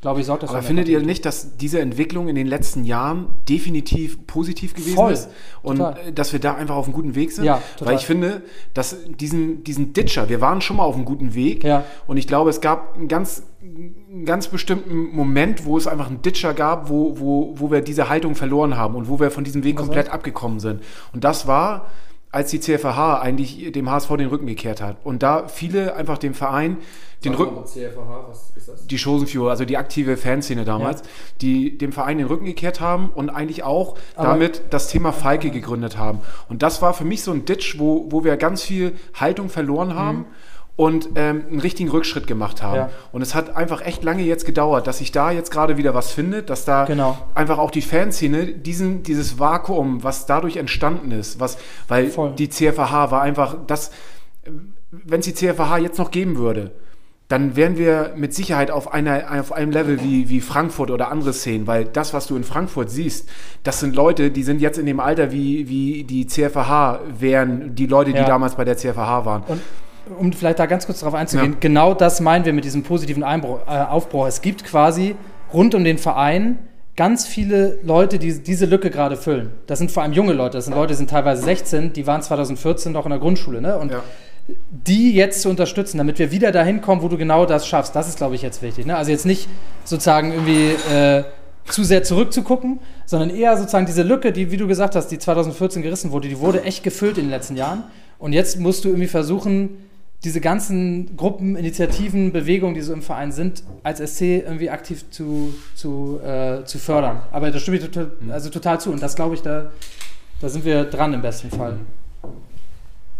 glaube 0.00 0.20
ich, 0.20 0.26
sorgt 0.26 0.42
das 0.42 0.50
Aber 0.50 0.62
findet 0.62 0.88
ihr 0.88 1.00
nicht, 1.00 1.24
dass 1.24 1.56
diese 1.56 1.80
Entwicklung 1.80 2.28
in 2.28 2.34
den 2.34 2.46
letzten 2.46 2.84
Jahren 2.84 3.28
definitiv 3.48 4.26
positiv 4.26 4.74
gewesen 4.74 4.94
Voll, 4.94 5.12
ist? 5.12 5.30
Und 5.62 5.78
total. 5.78 6.08
äh, 6.08 6.12
dass 6.12 6.32
wir 6.32 6.40
da 6.40 6.54
einfach 6.54 6.76
auf 6.76 6.84
einem 6.84 6.94
guten 6.94 7.14
Weg 7.14 7.32
sind? 7.32 7.44
Ja, 7.44 7.62
total. 7.76 7.94
Weil 7.94 8.00
ich 8.00 8.06
finde, 8.06 8.42
dass 8.74 8.96
diesen, 9.08 9.64
diesen 9.64 9.94
Ditcher, 9.94 10.28
wir 10.28 10.40
waren 10.40 10.60
schon 10.60 10.76
mal 10.76 10.84
auf 10.84 10.94
einem 10.94 11.06
guten 11.06 11.34
Weg. 11.34 11.64
Ja. 11.64 11.84
Und 12.06 12.18
ich 12.18 12.26
glaube, 12.26 12.50
es 12.50 12.60
gab 12.60 12.94
einen 12.94 13.08
ganz, 13.08 13.42
einen 13.62 14.24
ganz 14.26 14.48
bestimmten 14.48 14.94
Moment, 15.16 15.64
wo 15.64 15.78
es 15.78 15.86
einfach 15.86 16.08
einen 16.08 16.22
Ditcher 16.22 16.52
gab, 16.52 16.90
wo, 16.90 17.18
wo, 17.18 17.54
wo 17.56 17.70
wir 17.70 17.80
diese 17.80 18.08
Haltung 18.08 18.34
verloren 18.34 18.76
haben 18.76 18.94
und 18.96 19.08
wo 19.08 19.18
wir 19.18 19.30
von 19.30 19.44
diesem 19.44 19.64
Weg 19.64 19.76
komplett 19.76 20.10
abgekommen 20.10 20.60
sind. 20.60 20.82
Und 21.14 21.24
das 21.24 21.46
war, 21.46 21.86
als 22.30 22.50
die 22.50 22.60
CFH 22.60 23.20
eigentlich 23.20 23.72
dem 23.72 23.90
HSV 23.90 24.08
den 24.18 24.28
Rücken 24.28 24.46
gekehrt 24.46 24.82
hat. 24.82 24.98
Und 25.04 25.22
da 25.22 25.48
viele 25.48 25.96
einfach 25.96 26.18
dem 26.18 26.34
Verein 26.34 26.76
den 27.24 27.34
Rücken 27.34 27.64
CFH, 27.64 28.26
was 28.28 28.52
ist 28.56 28.68
das? 28.68 28.86
die 28.86 28.98
Chosen 28.98 29.26
Few, 29.26 29.48
also 29.48 29.64
die 29.64 29.76
aktive 29.76 30.16
Fanszene 30.16 30.64
damals, 30.64 31.02
die 31.40 31.76
dem 31.78 31.92
Verein 31.92 32.18
den 32.18 32.26
Rücken 32.26 32.44
gekehrt 32.44 32.80
haben 32.80 33.10
und 33.14 33.30
eigentlich 33.30 33.62
auch 33.64 33.96
Aber- 34.16 34.28
damit 34.28 34.62
das 34.70 34.88
Thema 34.88 35.12
Falke 35.12 35.50
gegründet 35.50 35.96
haben. 35.96 36.20
Und 36.48 36.62
das 36.62 36.82
war 36.82 36.94
für 36.94 37.04
mich 37.04 37.22
so 37.22 37.32
ein 37.32 37.44
Ditch, 37.44 37.78
wo, 37.78 38.06
wo 38.10 38.22
wir 38.24 38.36
ganz 38.36 38.62
viel 38.62 38.92
Haltung 39.14 39.48
verloren 39.48 39.94
haben. 39.94 40.26
Und 40.78 41.08
ähm, 41.14 41.44
einen 41.50 41.60
richtigen 41.60 41.88
Rückschritt 41.88 42.26
gemacht 42.26 42.62
haben. 42.62 42.72
Mhm. 42.72 42.76
Ja. 42.76 42.90
Und 43.10 43.22
es 43.22 43.34
hat 43.34 43.56
einfach 43.56 43.80
echt 43.80 44.04
lange 44.04 44.22
jetzt 44.24 44.44
gedauert, 44.44 44.86
dass 44.86 44.98
sich 44.98 45.10
da 45.10 45.30
jetzt 45.30 45.50
gerade 45.50 45.78
wieder 45.78 45.94
was 45.94 46.10
findet, 46.12 46.50
dass 46.50 46.66
da 46.66 46.84
Genau. 46.84 47.16
einfach 47.34 47.56
auch 47.56 47.70
die 47.70 47.80
Fanszene 47.80 48.44
diesen, 48.48 49.02
dieses 49.02 49.38
Vakuum, 49.38 50.04
was 50.04 50.26
dadurch 50.26 50.58
entstanden 50.58 51.12
ist, 51.12 51.40
was, 51.40 51.56
weil 51.88 52.10
Voll. 52.10 52.32
die 52.34 52.50
CFH 52.50 53.10
war 53.10 53.22
einfach 53.22 53.56
das, 53.66 53.90
wenn 54.90 55.20
es 55.20 55.24
die 55.24 55.32
CFH 55.32 55.78
jetzt 55.78 55.98
noch 55.98 56.10
geben 56.10 56.36
würde, 56.36 56.72
dann 57.28 57.56
wären 57.56 57.76
wir 57.76 58.12
mit 58.16 58.34
Sicherheit 58.34 58.70
auf, 58.70 58.92
einer, 58.92 59.24
auf 59.40 59.52
einem 59.52 59.72
Level 59.72 60.00
wie, 60.02 60.28
wie 60.28 60.40
Frankfurt 60.40 60.90
oder 60.92 61.10
andere 61.10 61.32
Szenen, 61.32 61.66
weil 61.66 61.84
das, 61.84 62.14
was 62.14 62.28
du 62.28 62.36
in 62.36 62.44
Frankfurt 62.44 62.88
siehst, 62.90 63.28
das 63.64 63.80
sind 63.80 63.96
Leute, 63.96 64.30
die 64.30 64.44
sind 64.44 64.60
jetzt 64.60 64.78
in 64.78 64.86
dem 64.86 65.00
Alter, 65.00 65.32
wie, 65.32 65.68
wie 65.68 66.04
die 66.04 66.26
CFH 66.28 67.00
wären, 67.18 67.74
die 67.74 67.86
Leute, 67.86 68.12
die 68.12 68.18
Ja. 68.18 68.24
damals 68.26 68.54
bei 68.54 68.64
der 68.64 68.76
CFH 68.76 69.24
waren. 69.24 69.42
Und 69.48 69.60
um 70.18 70.32
vielleicht 70.32 70.60
da 70.60 70.66
ganz 70.66 70.86
kurz 70.86 71.00
darauf 71.00 71.14
einzugehen, 71.14 71.52
Ja. 71.54 71.58
genau 71.58 71.94
das 71.94 72.20
meinen 72.20 72.44
wir 72.44 72.52
mit 72.52 72.64
diesem 72.64 72.84
positiven 72.84 73.24
Einbruch, 73.24 73.58
äh, 73.66 73.70
Aufbruch. 73.70 74.26
Es 74.28 74.40
gibt 74.40 74.62
quasi 74.64 75.16
rund 75.52 75.74
um 75.74 75.82
den 75.82 75.98
Verein 75.98 76.60
ganz 76.96 77.26
viele 77.26 77.78
Leute, 77.82 78.20
die 78.20 78.40
diese 78.40 78.66
Lücke 78.66 78.88
gerade 78.90 79.16
füllen. 79.16 79.50
Das 79.66 79.80
sind 79.80 79.90
vor 79.90 80.04
allem 80.04 80.12
junge 80.12 80.32
Leute. 80.32 80.58
Das 80.58 80.66
sind 80.66 80.74
Leute, 80.74 80.92
die 80.92 80.96
sind 80.98 81.10
teilweise 81.10 81.42
16, 81.42 81.92
die 81.92 82.06
waren 82.06 82.22
2014 82.22 82.92
noch 82.92 83.04
in 83.04 83.10
der 83.10 83.18
Grundschule. 83.18 83.60
Ne? 83.60 83.76
Und 83.76 83.90
Ja. 83.90 84.02
Die 84.70 85.12
jetzt 85.12 85.42
zu 85.42 85.48
unterstützen, 85.48 85.98
damit 85.98 86.18
wir 86.18 86.30
wieder 86.30 86.52
dahin 86.52 86.80
kommen, 86.80 87.02
wo 87.02 87.08
du 87.08 87.16
genau 87.16 87.46
das 87.46 87.66
schaffst. 87.66 87.96
Das 87.96 88.08
ist, 88.08 88.16
glaube 88.16 88.34
ich, 88.34 88.42
jetzt 88.42 88.62
wichtig. 88.62 88.86
Ne? 88.86 88.96
Also 88.96 89.10
jetzt 89.10 89.26
nicht 89.26 89.48
sozusagen 89.84 90.32
irgendwie 90.32 90.70
äh, 90.92 91.24
zu 91.66 91.84
sehr 91.84 92.04
zurückzugucken, 92.04 92.78
sondern 93.06 93.30
eher 93.30 93.56
sozusagen 93.56 93.86
diese 93.86 94.02
Lücke, 94.02 94.32
die, 94.32 94.50
wie 94.50 94.56
du 94.56 94.66
gesagt 94.66 94.94
hast, 94.94 95.08
die 95.08 95.18
2014 95.18 95.82
gerissen 95.82 96.12
wurde, 96.12 96.28
die 96.28 96.38
wurde 96.38 96.62
echt 96.62 96.84
gefüllt 96.84 97.18
in 97.18 97.24
den 97.24 97.30
letzten 97.30 97.56
Jahren. 97.56 97.84
Und 98.18 98.32
jetzt 98.32 98.58
musst 98.58 98.84
du 98.84 98.88
irgendwie 98.88 99.08
versuchen, 99.08 99.86
diese 100.24 100.40
ganzen 100.40 101.16
Gruppen, 101.16 101.56
Initiativen, 101.56 102.32
Bewegungen, 102.32 102.74
die 102.74 102.80
so 102.80 102.92
im 102.92 103.02
Verein 103.02 103.32
sind, 103.32 103.62
als 103.82 103.98
SC 103.98 104.22
irgendwie 104.22 104.70
aktiv 104.70 105.04
zu, 105.10 105.54
zu, 105.74 106.20
äh, 106.24 106.64
zu 106.64 106.78
fördern. 106.78 107.20
Aber 107.32 107.50
da 107.50 107.58
stimme 107.58 107.76
ich 107.76 107.84
total, 107.84 108.12
also 108.30 108.48
total 108.48 108.80
zu. 108.80 108.90
Und 108.90 109.02
das 109.02 109.14
glaube 109.14 109.34
ich, 109.34 109.42
da, 109.42 109.70
da 110.40 110.48
sind 110.48 110.64
wir 110.64 110.84
dran 110.84 111.12
im 111.12 111.22
besten 111.22 111.50
Fall. 111.50 111.78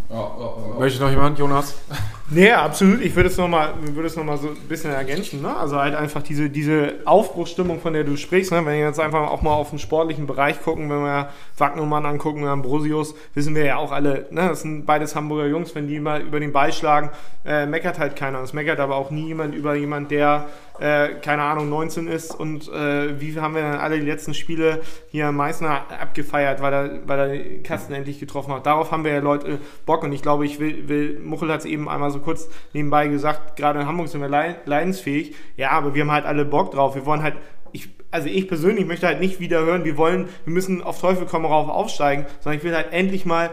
Ja, 0.09 0.17
ja, 0.17 0.73
ja. 0.73 0.79
Möchte 0.79 1.03
noch 1.03 1.11
jemand, 1.11 1.39
Jonas? 1.39 1.75
Nee, 2.29 2.51
absolut. 2.51 3.03
Ich 3.03 3.15
würde 3.15 3.29
es 3.29 3.37
nochmal 3.37 3.75
noch 3.77 4.25
mal 4.25 4.37
so 4.37 4.49
ein 4.49 4.69
bisschen 4.69 4.91
ergänzen. 4.93 5.43
Ne? 5.43 5.57
Also 5.57 5.77
halt 5.77 5.95
einfach 5.95 6.23
diese, 6.23 6.51
diese 6.51 6.95
Aufbruchsstimmung, 7.05 7.81
von 7.81 7.93
der 7.93 8.03
du 8.03 8.17
sprichst. 8.17 8.51
Ne? 8.51 8.59
Wenn 8.59 8.73
wir 8.73 8.81
jetzt 8.81 8.99
einfach 8.99 9.31
auch 9.31 9.43
mal 9.43 9.53
auf 9.53 9.71
den 9.71 9.79
sportlichen 9.79 10.27
Bereich 10.27 10.61
gucken, 10.61 10.91
wenn 10.91 11.05
wir 11.05 11.29
Wagnermann 11.57 12.05
angucken, 12.05 12.45
Ambrosius, 12.45 13.15
wissen 13.35 13.55
wir 13.55 13.65
ja 13.65 13.77
auch 13.77 13.93
alle, 13.93 14.27
ne? 14.31 14.49
das 14.49 14.63
sind 14.63 14.87
beides 14.87 15.15
Hamburger 15.15 15.47
Jungs, 15.47 15.77
wenn 15.77 15.87
die 15.87 16.01
mal 16.01 16.21
über 16.21 16.41
den 16.41 16.53
Ball 16.53 16.73
schlagen, 16.73 17.11
äh, 17.45 17.65
meckert 17.67 18.01
halt 18.01 18.17
keiner. 18.17 18.41
Es 18.41 18.53
meckert 18.53 18.81
aber 18.81 18.97
auch 18.97 19.13
nie 19.13 19.29
jemand 19.29 19.55
über 19.55 19.77
jemand, 19.77 20.11
der, 20.11 20.47
äh, 20.81 21.15
keine 21.23 21.43
Ahnung, 21.43 21.69
19 21.69 22.07
ist 22.09 22.35
und 22.39 22.69
äh, 22.73 23.21
wie 23.21 23.39
haben 23.41 23.55
wir 23.55 23.63
dann 23.63 23.79
alle 23.79 23.99
die 23.99 24.07
letzten 24.07 24.35
Spiele 24.35 24.81
hier 25.09 25.33
Meißner 25.33 25.85
abgefeiert, 26.01 26.61
weil 26.61 26.73
er, 26.73 27.09
weil 27.09 27.19
er 27.19 27.63
Kasten 27.63 27.93
endlich 27.95 28.19
getroffen 28.21 28.53
hat. 28.53 28.67
Darauf 28.67 28.91
haben 28.93 29.05
wir 29.05 29.13
ja 29.13 29.21
Leute 29.21 29.59
Bock 29.87 30.03
und 30.05 30.13
ich 30.13 30.23
glaube, 30.23 30.45
ich 30.47 30.59
will, 30.61 30.89
will 30.89 31.21
Muchel 31.21 31.51
hat 31.53 31.61
es 31.61 31.67
eben 31.67 31.89
einmal 31.89 32.11
so 32.11 32.21
kurz 32.21 32.49
nebenbei 32.73 33.09
gesagt, 33.09 33.57
gerade 33.57 33.81
in 33.81 33.87
Hamburg 33.87 34.09
sind 34.09 34.21
wir 34.21 34.29
lei- 34.29 34.57
leidensfähig. 34.65 35.35
Ja, 35.57 35.71
aber 35.71 35.95
wir 35.95 36.03
haben 36.03 36.13
halt 36.13 36.27
alle 36.27 36.45
Bock 36.45 36.71
drauf. 36.73 36.95
Wir 36.95 37.07
wollen 37.07 37.23
halt, 37.23 37.37
ich, 37.73 37.89
also 38.11 38.29
ich 38.29 38.49
persönlich 38.49 38.87
möchte 38.87 39.07
halt 39.07 39.21
nicht 39.21 39.41
wieder 39.41 39.61
hören, 39.65 39.85
wir 39.85 39.97
wollen, 39.97 40.29
wir 40.45 40.53
müssen 40.53 40.83
auf 40.83 41.01
Teufel 41.01 41.27
komm 41.31 41.45
rauf 41.45 41.69
aufsteigen, 41.69 42.27
sondern 42.41 42.59
ich 42.59 42.65
will 42.65 42.75
halt 42.75 42.93
endlich 42.93 43.25
mal 43.27 43.51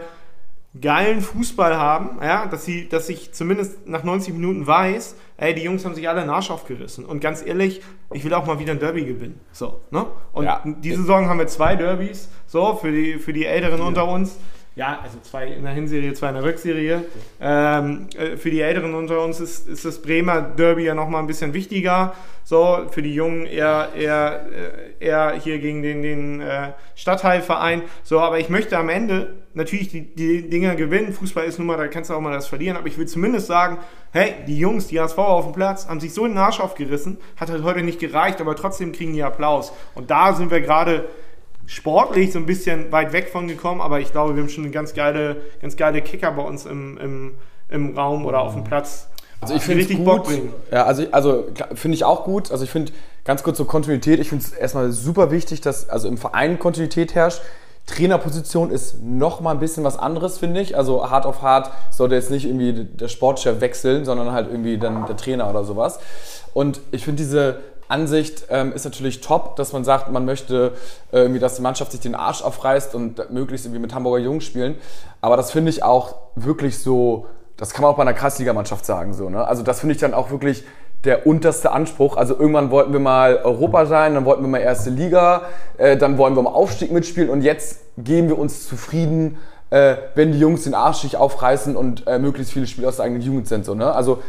geilen 0.80 1.20
Fußball 1.20 1.76
haben, 1.76 2.18
ja, 2.22 2.46
dass 2.46 2.64
sie, 2.64 2.88
dass 2.88 3.08
ich 3.08 3.32
zumindest 3.32 3.86
nach 3.86 4.02
90 4.02 4.34
Minuten 4.34 4.66
weiß, 4.66 5.14
ey, 5.36 5.54
die 5.54 5.62
Jungs 5.62 5.84
haben 5.84 5.94
sich 5.94 6.08
alle 6.08 6.20
den 6.20 6.30
Arsch 6.30 6.50
aufgerissen. 6.50 7.04
Und 7.04 7.20
ganz 7.20 7.44
ehrlich, 7.46 7.80
ich 8.12 8.24
will 8.24 8.34
auch 8.34 8.46
mal 8.46 8.58
wieder 8.58 8.72
ein 8.72 8.80
Derby 8.80 9.04
gewinnen. 9.04 9.38
So, 9.52 9.80
ne? 9.90 10.06
Und 10.32 10.44
Ja. 10.46 10.62
diese 10.64 10.98
Saison 11.02 11.28
haben 11.28 11.38
wir 11.38 11.46
zwei 11.46 11.76
Derbys, 11.76 12.28
so, 12.46 12.74
für 12.74 12.90
die, 12.90 13.18
für 13.18 13.32
die 13.32 13.46
Älteren 13.46 13.80
unter 13.80 14.08
uns. 14.08 14.36
Ja, 14.76 14.98
also 15.04 15.18
zwei 15.22 15.46
in 15.46 15.62
der 15.62 15.72
Hinserie, 15.72 16.14
zwei 16.14 16.28
in 16.30 16.34
der 16.34 16.42
Rückserie. 16.42 17.04
Ähm, 17.40 18.08
äh, 18.16 18.36
für 18.36 18.50
die 18.50 18.60
Älteren 18.60 18.94
unter 18.94 19.22
uns 19.22 19.38
ist, 19.38 19.68
ist 19.68 19.84
das 19.84 20.02
Bremer 20.02 20.42
Derby 20.42 20.84
ja 20.84 20.96
nochmal 20.96 21.22
ein 21.22 21.28
bisschen 21.28 21.54
wichtiger. 21.54 22.12
So, 22.42 22.86
für 22.90 23.00
die 23.00 23.14
Jungen 23.14 23.46
eher, 23.46 23.90
eher, 23.96 24.46
äh, 25.00 25.04
eher 25.04 25.34
hier 25.38 25.60
gegen 25.60 25.82
den, 25.82 26.02
den 26.02 26.40
äh, 26.40 26.72
Stadtteilverein. 26.96 27.82
So, 28.02 28.18
aber 28.18 28.40
ich 28.40 28.48
möchte 28.48 28.76
am 28.76 28.88
Ende 28.88 29.34
natürlich 29.54 29.88
die, 29.90 30.12
die 30.12 30.50
Dinger 30.50 30.74
gewinnen. 30.74 31.12
Fußball 31.12 31.44
ist 31.44 31.58
nun 31.58 31.68
mal, 31.68 31.76
da 31.76 31.86
kannst 31.86 32.10
du 32.10 32.14
auch 32.14 32.20
mal 32.20 32.32
das 32.32 32.48
verlieren. 32.48 32.76
Aber 32.76 32.88
ich 32.88 32.98
will 32.98 33.06
zumindest 33.06 33.46
sagen, 33.46 33.78
hey, 34.10 34.34
die 34.48 34.58
Jungs, 34.58 34.88
die 34.88 35.00
HSV 35.00 35.18
auf 35.18 35.44
dem 35.44 35.54
Platz, 35.54 35.86
haben 35.88 36.00
sich 36.00 36.12
so 36.12 36.26
den 36.26 36.36
Arsch 36.36 36.58
aufgerissen. 36.58 37.18
Hat 37.36 37.48
halt 37.48 37.62
heute 37.62 37.82
nicht 37.84 38.00
gereicht, 38.00 38.40
aber 38.40 38.56
trotzdem 38.56 38.90
kriegen 38.90 39.12
die 39.12 39.22
Applaus. 39.22 39.72
Und 39.94 40.10
da 40.10 40.32
sind 40.32 40.50
wir 40.50 40.60
gerade 40.60 41.08
sportlich 41.66 42.32
so 42.32 42.38
ein 42.38 42.46
bisschen 42.46 42.92
weit 42.92 43.12
weg 43.12 43.28
von 43.28 43.48
gekommen, 43.48 43.80
aber 43.80 44.00
ich 44.00 44.12
glaube, 44.12 44.34
wir 44.34 44.42
haben 44.42 44.48
schon 44.48 44.64
eine 44.64 44.72
ganz 44.72 44.94
geile, 44.94 45.36
ganz 45.60 45.76
geile 45.76 46.02
Kicker 46.02 46.32
bei 46.32 46.42
uns 46.42 46.66
im, 46.66 46.98
im, 46.98 47.34
im 47.68 47.96
Raum 47.96 48.26
oder 48.26 48.40
auf 48.40 48.54
dem 48.54 48.64
Platz. 48.64 49.08
Also 49.40 49.54
ich 49.54 49.62
finde 49.62 49.80
richtig 49.80 49.98
gut. 49.98 50.06
Bock 50.06 50.24
bringen. 50.24 50.52
Ja, 50.70 50.84
also, 50.84 51.04
also 51.10 51.46
finde 51.74 51.96
ich 51.96 52.04
auch 52.04 52.24
gut. 52.24 52.50
Also 52.50 52.64
ich 52.64 52.70
finde 52.70 52.92
ganz 53.24 53.42
kurz 53.42 53.56
zur 53.56 53.66
Kontinuität. 53.66 54.20
Ich 54.20 54.30
finde 54.30 54.44
es 54.44 54.52
erstmal 54.52 54.90
super 54.92 55.30
wichtig, 55.30 55.60
dass 55.60 55.88
also 55.88 56.08
im 56.08 56.16
Verein 56.16 56.58
Kontinuität 56.58 57.14
herrscht. 57.14 57.40
Trainerposition 57.86 58.70
ist 58.70 59.02
noch 59.02 59.40
mal 59.40 59.50
ein 59.50 59.58
bisschen 59.58 59.84
was 59.84 59.98
anderes, 59.98 60.38
finde 60.38 60.60
ich. 60.60 60.76
Also 60.76 61.10
hart 61.10 61.26
auf 61.26 61.42
hart 61.42 61.70
sollte 61.90 62.14
jetzt 62.14 62.30
nicht 62.30 62.46
irgendwie 62.46 62.72
der 62.72 63.08
Sportchef 63.08 63.60
wechseln, 63.60 64.06
sondern 64.06 64.32
halt 64.32 64.48
irgendwie 64.50 64.78
dann 64.78 65.04
der 65.06 65.16
Trainer 65.16 65.50
oder 65.50 65.64
sowas. 65.64 65.98
Und 66.54 66.80
ich 66.92 67.04
finde 67.04 67.22
diese 67.22 67.60
Ansicht 67.88 68.46
ähm, 68.50 68.72
ist 68.72 68.84
natürlich 68.84 69.20
top, 69.20 69.56
dass 69.56 69.72
man 69.72 69.84
sagt, 69.84 70.10
man 70.10 70.24
möchte 70.24 70.72
äh, 71.12 71.18
irgendwie, 71.18 71.40
dass 71.40 71.56
die 71.56 71.62
Mannschaft 71.62 71.92
sich 71.92 72.00
den 72.00 72.14
Arsch 72.14 72.42
aufreißt 72.42 72.94
und 72.94 73.30
möglichst 73.30 73.66
irgendwie 73.66 73.80
mit 73.80 73.94
Hamburger 73.94 74.22
Jungs 74.24 74.44
spielen. 74.44 74.76
Aber 75.20 75.36
das 75.36 75.50
finde 75.50 75.70
ich 75.70 75.82
auch 75.82 76.14
wirklich 76.34 76.78
so, 76.78 77.26
das 77.56 77.72
kann 77.72 77.82
man 77.82 77.92
auch 77.92 77.96
bei 77.96 78.02
einer 78.02 78.14
Kreisligamannschaft 78.14 78.84
sagen. 78.84 79.14
So, 79.14 79.30
ne? 79.30 79.46
Also 79.46 79.62
das 79.62 79.80
finde 79.80 79.94
ich 79.94 80.00
dann 80.00 80.14
auch 80.14 80.30
wirklich 80.30 80.64
der 81.04 81.26
unterste 81.26 81.72
Anspruch. 81.72 82.16
Also 82.16 82.38
irgendwann 82.38 82.70
wollten 82.70 82.92
wir 82.92 83.00
mal 83.00 83.40
Europa 83.44 83.86
sein, 83.86 84.14
dann 84.14 84.24
wollten 84.24 84.42
wir 84.42 84.48
mal 84.48 84.58
erste 84.58 84.90
Liga, 84.90 85.42
äh, 85.76 85.96
dann 85.96 86.18
wollen 86.18 86.34
wir 86.34 86.40
im 86.40 86.46
Aufstieg 86.46 86.92
mitspielen 86.92 87.28
und 87.28 87.42
jetzt 87.42 87.80
geben 87.98 88.28
wir 88.28 88.38
uns 88.38 88.66
zufrieden, 88.66 89.38
äh, 89.70 89.96
wenn 90.14 90.32
die 90.32 90.38
Jungs 90.38 90.64
den 90.64 90.74
Arsch 90.74 90.98
sich 90.98 91.16
aufreißen 91.16 91.76
und 91.76 92.06
äh, 92.06 92.18
möglichst 92.18 92.52
viele 92.52 92.66
Spiele 92.66 92.88
aus 92.88 92.96
der 92.96 93.06
eigenen 93.06 93.22
Jugend 93.22 93.48
sind. 93.48 93.64
So, 93.64 93.74
ne? 93.74 93.92
Also 93.92 94.22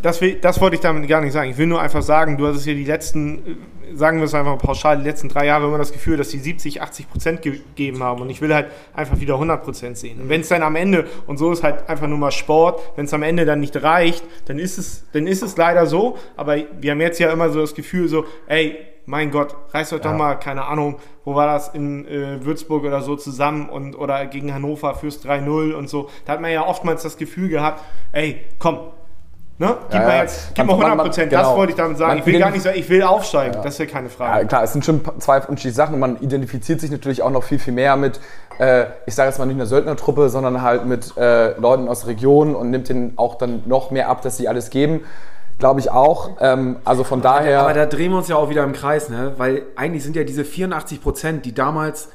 Das, 0.00 0.22
will, 0.22 0.36
das 0.36 0.62
wollte 0.62 0.76
ich 0.76 0.80
damit 0.80 1.06
gar 1.08 1.20
nicht 1.20 1.34
sagen. 1.34 1.50
Ich 1.50 1.58
will 1.58 1.66
nur 1.66 1.82
einfach 1.82 2.00
sagen, 2.00 2.38
du 2.38 2.46
hattest 2.46 2.64
ja 2.64 2.72
die 2.72 2.84
letzten, 2.84 3.38
äh, 3.38 3.94
sagen 3.94 4.16
wir 4.18 4.24
es 4.24 4.32
einfach 4.32 4.56
pauschal, 4.56 4.96
die 4.96 5.04
letzten 5.04 5.28
drei 5.28 5.44
Jahre 5.44 5.66
immer 5.66 5.76
das 5.76 5.92
Gefühl, 5.92 6.16
dass 6.16 6.30
die 6.30 6.38
70, 6.38 6.80
80 6.80 7.10
Prozent 7.10 7.42
gegeben 7.42 8.02
haben. 8.02 8.22
Und 8.22 8.30
ich 8.30 8.40
will 8.40 8.54
halt 8.54 8.68
einfach 8.94 9.20
wieder 9.20 9.34
100 9.34 9.62
Prozent 9.62 9.98
sehen. 9.98 10.22
Und 10.22 10.30
wenn 10.30 10.40
es 10.40 10.48
dann 10.48 10.62
am 10.62 10.74
Ende, 10.74 11.06
und 11.26 11.36
so 11.36 11.52
ist 11.52 11.62
halt 11.62 11.86
einfach 11.86 12.06
nur 12.06 12.16
mal 12.16 12.30
Sport, 12.30 12.80
wenn 12.96 13.04
es 13.04 13.12
am 13.12 13.22
Ende 13.22 13.44
dann 13.44 13.60
nicht 13.60 13.82
reicht, 13.82 14.24
dann 14.46 14.58
ist, 14.58 14.78
es, 14.78 15.04
dann 15.12 15.26
ist 15.26 15.42
es 15.42 15.58
leider 15.58 15.84
so. 15.84 16.16
Aber 16.36 16.56
wir 16.80 16.92
haben 16.92 17.00
jetzt 17.02 17.20
ja 17.20 17.30
immer 17.30 17.50
so 17.50 17.60
das 17.60 17.74
Gefühl, 17.74 18.08
so, 18.08 18.24
ey, 18.46 18.78
mein 19.04 19.30
Gott, 19.30 19.54
reißt 19.72 19.92
euch 19.92 20.00
doch 20.00 20.14
mal, 20.14 20.36
keine 20.36 20.64
Ahnung, 20.64 20.96
wo 21.24 21.34
war 21.34 21.46
das 21.46 21.68
in 21.68 22.06
äh, 22.06 22.44
Würzburg 22.44 22.84
oder 22.84 23.02
so 23.02 23.16
zusammen 23.16 23.68
und 23.68 23.94
oder 23.94 24.26
gegen 24.26 24.52
Hannover 24.52 24.94
fürs 24.94 25.24
3-0 25.24 25.72
und 25.72 25.88
so. 25.88 26.08
Da 26.24 26.32
hat 26.34 26.40
man 26.40 26.52
ja 26.52 26.66
oftmals 26.66 27.02
das 27.02 27.16
Gefühl 27.16 27.48
gehabt, 27.48 27.82
ey, 28.12 28.42
komm, 28.58 28.78
Ne? 29.60 29.76
Gib 29.90 29.94
Ja, 30.00 30.06
mal 30.06 30.14
ja. 30.16 30.22
jetzt, 30.22 30.54
gib 30.54 30.66
mal 30.66 30.76
man- 30.76 30.86
100 30.86 31.06
Prozent, 31.06 31.32
man- 31.32 31.40
das 31.40 31.48
genau. 31.48 31.58
wollte 31.58 31.70
ich 31.72 31.76
damit 31.76 31.98
sagen. 31.98 32.08
Man 32.10 32.18
ich 32.18 32.26
will 32.26 32.38
gar 32.38 32.50
nicht 32.50 32.62
sagen, 32.62 32.78
ich 32.78 32.88
will 32.88 33.02
aufsteigen, 33.02 33.54
das 33.62 33.74
ist 33.74 33.78
ja 33.80 33.86
keine 33.86 34.06
Ja, 34.06 34.12
Frage. 34.14 34.46
klar, 34.46 34.62
es 34.62 34.72
sind 34.72 34.84
schon 34.84 35.00
zwei 35.18 35.38
unterschiedliche 35.38 35.72
Sachen 35.74 35.94
und 35.94 36.00
man 36.00 36.16
identifiziert 36.20 36.80
sich 36.80 36.92
natürlich 36.92 37.22
auch 37.22 37.30
noch 37.30 37.42
viel, 37.42 37.58
viel 37.58 37.72
mehr 37.72 37.96
mit, 37.96 38.20
äh, 38.60 38.84
ich 39.06 39.16
sage 39.16 39.30
jetzt 39.30 39.38
mal 39.40 39.46
nicht 39.46 39.56
einer 39.56 39.66
Söldnertruppe, 39.66 40.28
sondern 40.28 40.62
halt 40.62 40.86
mit 40.86 41.16
äh, 41.16 41.58
Leuten 41.58 41.88
aus 41.88 42.00
der 42.00 42.10
Region 42.10 42.54
und 42.54 42.70
nimmt 42.70 42.88
denen 42.88 43.14
auch 43.16 43.34
dann 43.34 43.64
noch 43.66 43.90
mehr 43.90 44.08
ab, 44.08 44.22
dass 44.22 44.36
sie 44.36 44.46
alles 44.46 44.70
geben. 44.70 45.00
Glaube 45.58 45.80
ich 45.80 45.90
auch. 45.90 46.36
Ähm, 46.40 46.76
also 46.84 47.02
von 47.02 47.20
daher. 47.20 47.62
Aber 47.62 47.74
da 47.74 47.86
drehen 47.86 48.12
wir 48.12 48.18
uns 48.18 48.28
ja 48.28 48.36
auch 48.36 48.50
wieder 48.50 48.62
im 48.62 48.72
Kreis, 48.74 49.08
ne? 49.08 49.32
Weil 49.38 49.62
eigentlich 49.74 50.04
sind 50.04 50.14
ja 50.14 50.22
diese 50.22 50.44
84 50.44 51.02
Prozent, 51.02 51.44
die 51.44 51.52
damals 51.52 52.10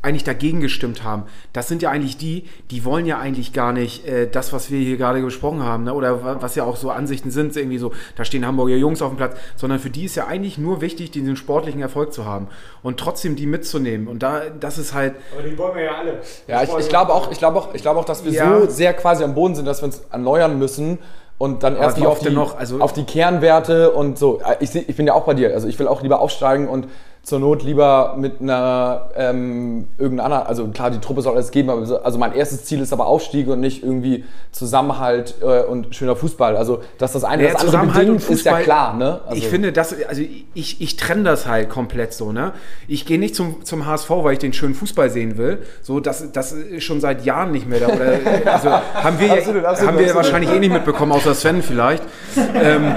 eigentlich 0.00 0.22
dagegen 0.24 0.60
gestimmt 0.60 1.02
haben, 1.02 1.24
das 1.52 1.66
sind 1.66 1.82
ja 1.82 1.90
eigentlich 1.90 2.16
die, 2.16 2.44
die 2.70 2.84
wollen 2.84 3.04
ja 3.04 3.18
eigentlich 3.18 3.52
gar 3.52 3.72
nicht 3.72 4.06
äh, 4.06 4.28
das, 4.30 4.52
was 4.52 4.70
wir 4.70 4.78
hier 4.78 4.96
gerade 4.96 5.20
besprochen 5.20 5.62
haben, 5.64 5.84
ne? 5.84 5.92
oder 5.92 6.22
wa- 6.22 6.36
was 6.40 6.54
ja 6.54 6.62
auch 6.64 6.76
so 6.76 6.90
Ansichten 6.90 7.30
sind, 7.32 7.56
irgendwie 7.56 7.78
so, 7.78 7.90
da 8.16 8.24
stehen 8.24 8.46
Hamburger 8.46 8.76
Jungs 8.76 9.02
auf 9.02 9.10
dem 9.10 9.16
Platz, 9.16 9.36
sondern 9.56 9.80
für 9.80 9.90
die 9.90 10.04
ist 10.04 10.14
ja 10.14 10.26
eigentlich 10.28 10.56
nur 10.56 10.80
wichtig, 10.80 11.10
diesen 11.10 11.34
sportlichen 11.34 11.80
Erfolg 11.80 12.12
zu 12.12 12.24
haben 12.24 12.46
und 12.84 13.00
trotzdem 13.00 13.34
die 13.34 13.46
mitzunehmen. 13.46 14.06
Und 14.06 14.22
da, 14.22 14.42
das 14.60 14.78
ist 14.78 14.94
halt, 14.94 15.14
Aber 15.36 15.42
die 15.48 15.58
wollen 15.58 15.74
wir 15.74 15.82
ja 15.84 15.94
alle. 15.96 16.20
Ja, 16.46 16.62
ich, 16.62 16.70
ich 16.78 16.88
glaube 16.88 17.12
auch, 17.12 17.32
ich 17.32 17.38
glaube 17.38 17.58
auch, 17.58 17.74
ich 17.74 17.82
glaube 17.82 17.98
auch, 17.98 18.04
dass 18.04 18.24
wir 18.24 18.30
Ja. 18.32 18.60
so 18.60 18.70
sehr 18.70 18.94
quasi 18.94 19.24
am 19.24 19.34
Boden 19.34 19.56
sind, 19.56 19.64
dass 19.66 19.82
wir 19.82 19.86
uns 19.86 20.02
erneuern 20.12 20.58
müssen 20.60 20.98
und 21.38 21.62
dann 21.64 21.76
erstmal 21.76 22.06
wie 22.06 22.10
auf 22.12 22.18
die, 22.20 22.30
noch? 22.30 22.56
Also- 22.56 22.80
auf 22.80 22.92
die 22.92 23.04
Kernwerte 23.04 23.90
und 23.90 24.16
so. 24.16 24.40
Ich, 24.60 24.74
ich 24.74 24.96
bin 24.96 25.06
ja 25.08 25.14
auch 25.14 25.24
bei 25.24 25.34
dir. 25.34 25.52
Also 25.54 25.66
ich 25.68 25.78
will 25.78 25.88
auch 25.88 26.02
lieber 26.02 26.20
aufsteigen 26.20 26.68
und 26.68 26.86
zur 27.22 27.40
Not 27.40 27.62
lieber 27.62 28.14
mit 28.18 28.40
einer 28.40 29.10
ähm, 29.16 29.88
irgendeiner 29.98 30.24
anderen, 30.24 30.46
also 30.46 30.66
klar, 30.68 30.90
die 30.90 30.98
Truppe 30.98 31.20
soll 31.20 31.34
alles 31.34 31.50
geben, 31.50 31.68
aber 31.70 31.84
so, 31.84 32.00
also 32.00 32.18
mein 32.18 32.32
erstes 32.32 32.64
Ziel 32.64 32.80
ist 32.80 32.92
aber 32.92 33.06
Aufstieg 33.06 33.48
und 33.48 33.60
nicht 33.60 33.82
irgendwie 33.82 34.24
Zusammenhalt 34.50 35.34
äh, 35.42 35.62
und 35.62 35.94
schöner 35.94 36.16
Fußball. 36.16 36.56
Also 36.56 36.82
dass 36.96 37.12
das 37.12 37.24
eine 37.24 37.42
Ja, 37.44 37.52
das 37.52 37.60
andere 37.60 37.70
Zusammenhalt 37.70 38.08
und 38.08 38.14
bedingt, 38.16 38.30
ist 38.30 38.44
ja 38.44 38.52
Fußball, 38.52 38.64
klar. 38.64 38.96
Ne? 38.96 39.20
Also, 39.26 39.36
ich 39.36 39.48
finde 39.48 39.72
das, 39.72 39.94
also 40.08 40.22
ich, 40.54 40.80
ich 40.80 40.96
trenne 40.96 41.24
das 41.24 41.46
halt 41.46 41.68
komplett 41.68 42.14
so, 42.14 42.32
ne? 42.32 42.52
Ich 42.86 43.04
gehe 43.04 43.18
nicht 43.18 43.34
zum, 43.34 43.64
zum 43.64 43.86
HSV, 43.86 44.10
weil 44.10 44.32
ich 44.32 44.38
den 44.38 44.52
schönen 44.52 44.74
Fußball 44.74 45.10
sehen 45.10 45.36
will. 45.36 45.58
So, 45.82 46.00
das, 46.00 46.32
das 46.32 46.52
ist 46.52 46.84
schon 46.84 47.00
seit 47.00 47.24
Jahren 47.24 47.52
nicht 47.52 47.68
mehr 47.68 47.80
da. 47.80 47.88
Oder, 47.88 48.18
also 48.52 48.70
haben 48.70 49.18
wir, 49.18 49.32
Absolut, 49.32 49.64
absolut, 49.64 49.88
haben 49.88 49.98
wir 49.98 50.06
absolut. 50.06 50.14
wahrscheinlich 50.14 50.50
eh 50.50 50.58
nicht 50.58 50.72
mitbekommen, 50.72 51.12
außer 51.12 51.34
Sven 51.34 51.62
vielleicht. 51.62 52.02
ähm, 52.36 52.94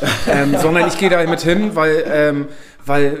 ähm, 0.28 0.56
sondern 0.60 0.88
ich 0.88 0.98
gehe 0.98 1.10
da 1.10 1.24
mit 1.24 1.40
hin, 1.40 1.72
weil, 1.74 2.04
ähm, 2.10 2.46
weil, 2.84 3.18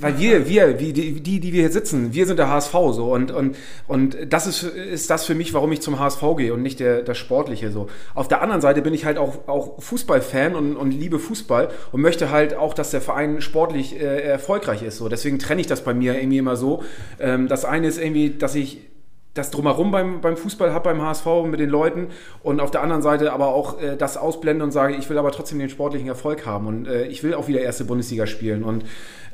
weil 0.00 0.18
wir, 0.18 0.48
wir, 0.48 0.80
wie 0.80 0.92
die, 0.92 1.20
die, 1.20 1.52
wir 1.52 1.62
hier 1.62 1.72
sitzen, 1.72 2.12
wir 2.14 2.26
sind 2.26 2.38
der 2.38 2.48
HSV 2.48 2.72
so 2.92 3.12
und, 3.12 3.30
und, 3.30 3.56
und 3.86 4.16
das 4.28 4.46
ist, 4.46 4.62
ist 4.62 5.10
das 5.10 5.24
für 5.24 5.34
mich, 5.34 5.54
warum 5.54 5.72
ich 5.72 5.80
zum 5.80 5.98
HSV 5.98 6.22
gehe 6.36 6.54
und 6.54 6.62
nicht 6.62 6.80
der, 6.80 7.02
das 7.02 7.18
Sportliche 7.18 7.70
so. 7.70 7.88
Auf 8.14 8.28
der 8.28 8.42
anderen 8.42 8.60
Seite 8.60 8.82
bin 8.82 8.94
ich 8.94 9.04
halt 9.04 9.18
auch, 9.18 9.48
auch 9.48 9.82
Fußballfan 9.82 10.54
und, 10.54 10.76
und 10.76 10.92
liebe 10.92 11.18
Fußball 11.18 11.68
und 11.92 12.00
möchte 12.00 12.30
halt 12.30 12.54
auch, 12.54 12.74
dass 12.74 12.90
der 12.90 13.00
Verein 13.00 13.40
sportlich 13.40 13.98
äh, 14.00 14.22
erfolgreich 14.22 14.82
ist. 14.82 14.98
So. 14.98 15.08
Deswegen 15.08 15.38
trenne 15.38 15.60
ich 15.60 15.66
das 15.66 15.82
bei 15.82 15.94
mir 15.94 16.18
irgendwie 16.18 16.38
immer 16.38 16.56
so. 16.56 16.82
Ähm, 17.18 17.48
das 17.48 17.64
eine 17.64 17.88
ist 17.88 17.98
irgendwie, 17.98 18.30
dass 18.30 18.54
ich 18.54 18.87
das 19.34 19.50
drumherum 19.50 19.90
beim, 19.90 20.20
beim 20.20 20.36
Fußball 20.36 20.72
habe, 20.72 20.90
beim 20.90 21.02
HSV 21.02 21.26
mit 21.46 21.60
den 21.60 21.70
Leuten 21.70 22.08
und 22.42 22.60
auf 22.60 22.70
der 22.70 22.82
anderen 22.82 23.02
Seite 23.02 23.32
aber 23.32 23.48
auch 23.48 23.80
äh, 23.80 23.96
das 23.96 24.16
ausblende 24.16 24.64
und 24.64 24.72
sage, 24.72 24.94
ich 24.94 25.08
will 25.08 25.18
aber 25.18 25.30
trotzdem 25.30 25.58
den 25.58 25.68
sportlichen 25.68 26.08
Erfolg 26.08 26.46
haben 26.46 26.66
und 26.66 26.86
äh, 26.86 27.06
ich 27.06 27.22
will 27.22 27.34
auch 27.34 27.48
wieder 27.48 27.60
erste 27.60 27.84
Bundesliga 27.84 28.26
spielen 28.26 28.64
und 28.64 28.84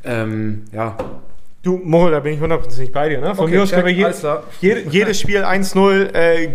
ähm, 0.05 0.64
ja. 0.72 0.97
Du, 1.62 1.80
Mochel, 1.82 2.11
da 2.11 2.20
bin 2.20 2.34
ich 2.34 2.40
hundertprozentig 2.40 2.92
bei 2.92 3.09
dir. 3.09 3.22
Ne? 3.22 3.34
Von 3.34 3.47
Okay, 3.47 3.55
mir 3.55 3.62
aus 3.62 3.70
können 3.70 3.86
wir 3.86 3.92
je, 3.92 4.07
jede, 4.61 4.80
jedes 4.90 5.18
Spiel 5.18 5.45
1-0 5.45 6.12
äh, 6.12 6.51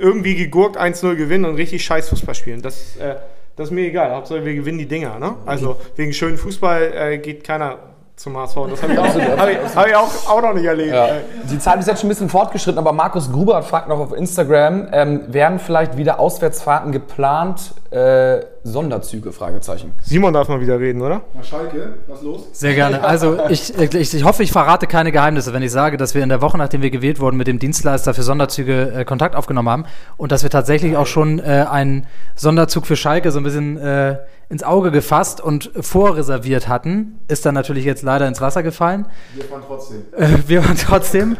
irgendwie 0.00 0.34
gegurkt 0.34 0.76
1-0 0.76 1.14
gewinnen 1.14 1.44
und 1.44 1.54
richtig 1.54 1.84
scheiß 1.84 2.08
Fußball 2.08 2.34
spielen. 2.34 2.60
Das, 2.60 2.96
äh, 2.96 3.14
das 3.54 3.68
ist 3.68 3.72
mir 3.72 3.86
egal. 3.86 4.10
Hauptsache 4.10 4.44
wir 4.44 4.54
gewinnen 4.54 4.78
die 4.78 4.88
Dinger. 4.88 5.20
Ne? 5.20 5.36
Also 5.46 5.76
wegen 5.94 6.12
schönen 6.12 6.38
Fußball 6.38 6.92
äh, 6.92 7.18
geht 7.18 7.44
keiner 7.44 7.78
zum 8.18 8.36
HSV. 8.36 8.56
Das 8.70 8.82
habe 8.82 8.92
ich, 8.92 8.98
auch, 8.98 9.38
hab 9.38 9.48
ich, 9.48 9.76
hab 9.76 9.86
ich 9.86 9.96
auch, 9.96 10.28
auch 10.28 10.42
noch 10.42 10.52
nicht 10.52 10.64
erlebt. 10.64 10.92
Ja. 10.92 11.08
Die 11.50 11.58
Zeit 11.58 11.78
ist 11.78 11.86
jetzt 11.86 12.00
schon 12.00 12.08
ein 12.08 12.10
bisschen 12.10 12.28
fortgeschritten, 12.28 12.78
aber 12.78 12.92
Markus 12.92 13.30
Gruber 13.30 13.62
fragt 13.62 13.88
noch 13.88 13.98
auf 13.98 14.12
Instagram, 14.12 14.88
ähm, 14.92 15.32
werden 15.32 15.58
vielleicht 15.58 15.96
wieder 15.96 16.18
Auswärtsfahrten 16.18 16.92
geplant? 16.92 17.74
Äh, 17.90 18.40
Sonderzüge? 18.68 19.32
Fragezeichen. 19.32 19.92
Simon 20.02 20.32
darf 20.32 20.48
mal 20.48 20.60
wieder 20.60 20.78
reden, 20.78 21.02
oder? 21.02 21.22
Schalke, 21.42 21.94
was 22.06 22.22
los? 22.22 22.46
Sehr 22.52 22.74
gerne. 22.74 23.02
Also 23.02 23.38
ich, 23.48 23.76
ich, 23.78 24.14
ich 24.14 24.24
hoffe, 24.24 24.42
ich 24.42 24.52
verrate 24.52 24.86
keine 24.86 25.12
Geheimnisse, 25.12 25.52
wenn 25.52 25.62
ich 25.62 25.72
sage, 25.72 25.96
dass 25.96 26.14
wir 26.14 26.22
in 26.22 26.28
der 26.28 26.40
Woche, 26.40 26.58
nachdem 26.58 26.82
wir 26.82 26.90
gewählt 26.90 27.20
wurden, 27.20 27.36
mit 27.36 27.46
dem 27.46 27.58
Dienstleister 27.58 28.14
für 28.14 28.22
Sonderzüge 28.22 28.92
äh, 28.92 29.04
Kontakt 29.04 29.34
aufgenommen 29.34 29.68
haben 29.68 29.84
und 30.16 30.32
dass 30.32 30.42
wir 30.42 30.50
tatsächlich 30.50 30.96
auch 30.96 31.06
schon 31.06 31.38
äh, 31.38 31.66
einen 31.70 32.06
Sonderzug 32.34 32.86
für 32.86 32.96
Schalke 32.96 33.30
so 33.30 33.38
ein 33.38 33.44
bisschen 33.44 33.76
äh, 33.78 34.18
ins 34.48 34.62
Auge 34.62 34.90
gefasst 34.90 35.40
und 35.40 35.70
vorreserviert 35.78 36.68
hatten. 36.68 37.18
Ist 37.28 37.44
dann 37.44 37.54
natürlich 37.54 37.84
jetzt 37.84 38.02
leider 38.02 38.26
ins 38.26 38.40
Wasser 38.40 38.62
gefallen. 38.62 39.06
Wir 39.34 39.44
fahren 39.44 39.62
trotzdem. 39.66 40.02
Äh, 40.16 40.28
wir 40.46 40.64
waren 40.64 40.76
trotzdem. 40.76 41.36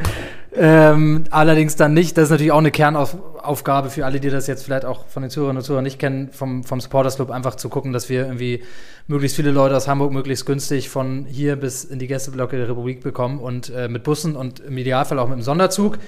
Ähm, 0.60 1.24
allerdings 1.30 1.76
dann 1.76 1.94
nicht. 1.94 2.16
Das 2.16 2.24
ist 2.24 2.30
natürlich 2.30 2.50
auch 2.50 2.58
eine 2.58 2.72
Kernaufgabe 2.72 3.90
für 3.90 4.04
alle, 4.04 4.18
die 4.18 4.28
das 4.28 4.48
jetzt 4.48 4.64
vielleicht 4.64 4.84
auch 4.84 5.06
von 5.06 5.22
den 5.22 5.30
Zuhörerinnen 5.30 5.58
und 5.58 5.64
Zuhörern 5.64 5.84
nicht 5.84 6.00
kennen, 6.00 6.30
vom, 6.32 6.64
vom 6.64 6.80
Supporters 6.80 7.14
Club, 7.14 7.30
einfach 7.30 7.54
zu 7.54 7.68
gucken, 7.68 7.92
dass 7.92 8.08
wir 8.08 8.22
irgendwie 8.24 8.64
möglichst 9.06 9.36
viele 9.36 9.52
Leute 9.52 9.76
aus 9.76 9.86
Hamburg 9.86 10.12
möglichst 10.12 10.46
günstig 10.46 10.88
von 10.88 11.26
hier 11.26 11.54
bis 11.54 11.84
in 11.84 12.00
die 12.00 12.08
Gästeblocke 12.08 12.56
der 12.56 12.68
Republik 12.68 13.02
bekommen 13.02 13.38
und 13.38 13.70
äh, 13.70 13.88
mit 13.88 14.02
Bussen 14.02 14.34
und 14.34 14.58
im 14.58 14.76
Idealfall 14.76 15.20
auch 15.20 15.28
mit 15.28 15.38
dem 15.38 15.42
Sonderzug. 15.42 15.98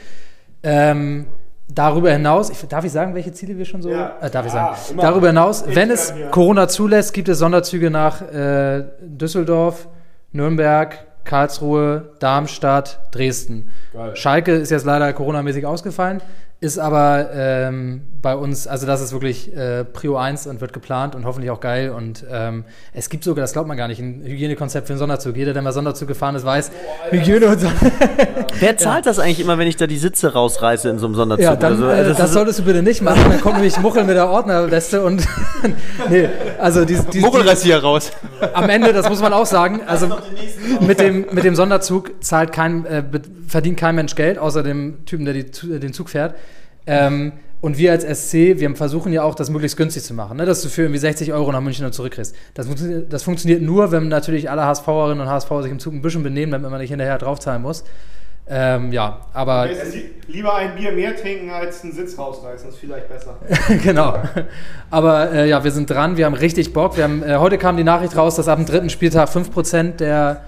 Ähm, 0.64 1.26
darüber 1.68 2.10
hinaus, 2.10 2.50
ich, 2.50 2.58
darf 2.68 2.84
ich 2.84 2.90
sagen, 2.90 3.14
welche 3.14 3.32
Ziele 3.32 3.56
wir 3.56 3.64
schon 3.64 3.82
so? 3.82 3.90
Ja. 3.90 4.16
Äh, 4.20 4.30
darf 4.30 4.46
ich 4.46 4.52
sagen. 4.52 4.76
immer. 4.90 5.02
Darüber 5.02 5.28
hinaus, 5.28 5.64
wenn 5.66 5.90
es. 5.90 6.12
Corona 6.32 6.66
zulässt, 6.66 7.14
gibt 7.14 7.28
es 7.28 7.38
Sonderzüge 7.38 7.88
nach 7.88 8.20
äh, 8.22 8.84
Düsseldorf, 9.00 9.86
Nürnberg, 10.32 11.06
Karlsruhe, 11.24 12.12
Darmstadt, 12.18 13.00
Dresden. 13.10 13.70
Geil. 13.92 14.16
Schalke 14.16 14.52
ist 14.52 14.70
jetzt 14.70 14.86
leider 14.86 15.12
coronamäßig 15.12 15.66
ausgefallen. 15.66 16.22
ist 16.60 16.78
aber 16.78 17.30
ähm, 17.32 18.02
bei 18.22 18.34
uns, 18.36 18.66
also 18.66 18.86
das 18.86 19.00
ist 19.00 19.12
wirklich 19.12 19.56
äh, 19.56 19.84
Prio 19.84 20.16
1 20.16 20.46
und 20.46 20.60
wird 20.60 20.72
geplant 20.72 21.14
und 21.14 21.24
hoffentlich 21.24 21.50
auch 21.50 21.60
geil. 21.60 21.90
Und 21.90 22.24
ähm, 22.30 22.64
es 22.92 23.08
gibt 23.08 23.24
sogar, 23.24 23.42
das 23.42 23.52
glaubt 23.52 23.66
man 23.68 23.76
gar 23.76 23.88
nicht, 23.88 23.98
ein 24.00 24.22
Hygienekonzept 24.24 24.86
für 24.88 24.92
einen 24.92 24.98
Sonderzug. 24.98 25.36
Jeder, 25.36 25.52
der 25.54 25.62
mal 25.62 25.72
Sonderzug 25.72 26.08
gefahren 26.08 26.34
ist, 26.34 26.44
weiß, 26.44 26.70
Hygiene 27.10 27.46
und 27.46 27.60
so. 27.60 27.68
Wer 28.60 28.76
zahlt 28.76 29.06
das 29.06 29.18
eigentlich 29.18 29.40
immer, 29.40 29.56
wenn 29.58 29.68
ich 29.68 29.76
da 29.76 29.86
die 29.86 29.96
Sitze 29.96 30.32
rausreiße 30.34 30.90
in 30.90 30.98
so 30.98 31.06
einem 31.06 31.14
Sonderzug? 31.14 31.44
Ja, 31.44 31.56
dann, 31.56 31.78
oder 31.78 31.80
so? 31.82 31.88
äh, 31.88 31.94
Also 31.94 32.10
das, 32.14 32.20
ist- 32.28 32.32
solltest 32.34 32.58
du 32.58 32.64
bitte 32.64 32.82
nicht 32.82 33.00
machen. 33.00 33.22
Dann 33.28 33.40
kommt 33.40 33.54
nämlich 33.54 33.78
Muchel 33.80 34.04
mit 34.04 34.16
der 34.16 34.28
Ordnerweste 34.28 35.02
und 35.02 35.26
nee, 36.10 36.28
also 36.58 36.84
die, 36.84 36.98
die, 37.12 37.20
Muckelrasier 37.20 37.78
raus. 37.78 38.10
am 38.52 38.68
Ende, 38.68 38.92
das 38.92 39.08
muss 39.08 39.20
man 39.22 39.32
auch 39.32 39.46
sagen, 39.46 39.80
also 39.86 40.08
mit 40.80 41.00
dem, 41.00 41.26
mit 41.32 41.44
dem 41.44 41.54
Sonderzug 41.54 42.22
zahlt 42.22 42.52
kein, 42.52 42.84
äh, 42.84 43.02
verdient 43.48 43.78
kein 43.78 43.94
Mensch 43.94 44.14
Geld, 44.14 44.38
außer 44.38 44.62
dem 44.62 45.04
Typen, 45.06 45.24
der 45.24 45.34
die, 45.34 45.44
den 45.80 45.92
Zug 45.92 46.10
fährt. 46.10 46.34
Ähm, 46.86 47.32
und 47.60 47.76
wir 47.78 47.92
als 47.92 48.04
SC, 48.04 48.58
wir 48.58 48.74
versuchen 48.74 49.12
ja 49.12 49.22
auch, 49.22 49.34
das 49.34 49.50
möglichst 49.50 49.76
günstig 49.76 50.02
zu 50.02 50.14
machen, 50.14 50.36
ne? 50.38 50.46
dass 50.46 50.62
du 50.62 50.68
für 50.68 50.82
irgendwie 50.82 50.98
60 50.98 51.32
Euro 51.32 51.52
nach 51.52 51.60
München 51.60 51.84
und 51.84 51.92
zurückkriegst. 51.92 52.34
Das, 52.54 52.66
funktioniert- 52.66 53.12
das 53.12 53.22
funktioniert 53.22 53.62
nur, 53.62 53.92
wenn 53.92 54.08
natürlich 54.08 54.50
alle 54.50 54.64
HSVerinnen 54.64 55.20
und 55.20 55.28
HSV 55.28 55.48
sich 55.62 55.70
im 55.70 55.78
Zug 55.78 55.92
ein 55.92 56.02
bisschen 56.02 56.22
benehmen, 56.22 56.52
damit 56.52 56.70
man 56.70 56.80
nicht 56.80 56.90
hinterher 56.90 57.18
draufzahlen 57.18 57.62
muss. 57.62 57.84
Ähm, 58.52 58.90
ja, 58.92 59.20
aber 59.32 59.68
Lieber 60.26 60.54
ein 60.56 60.74
Bier 60.74 60.90
mehr 60.90 61.14
trinken 61.14 61.50
als 61.50 61.84
einen 61.84 61.92
Sitz 61.92 62.18
rausreißen, 62.18 62.68
ist 62.70 62.78
vielleicht 62.78 63.08
besser. 63.08 63.36
genau. 63.82 64.18
Aber 64.90 65.30
äh, 65.32 65.48
ja, 65.48 65.62
wir 65.62 65.70
sind 65.70 65.88
dran, 65.88 66.16
wir 66.16 66.26
haben 66.26 66.34
richtig 66.34 66.72
Bock. 66.72 66.96
Wir 66.96 67.04
haben, 67.04 67.22
äh, 67.22 67.36
heute 67.36 67.58
kam 67.58 67.76
die 67.76 67.84
Nachricht 67.84 68.16
raus, 68.16 68.34
dass 68.36 68.48
ab 68.48 68.58
dem 68.58 68.66
dritten 68.66 68.90
Spieltag 68.90 69.28
5% 69.28 69.96
der 69.98 70.42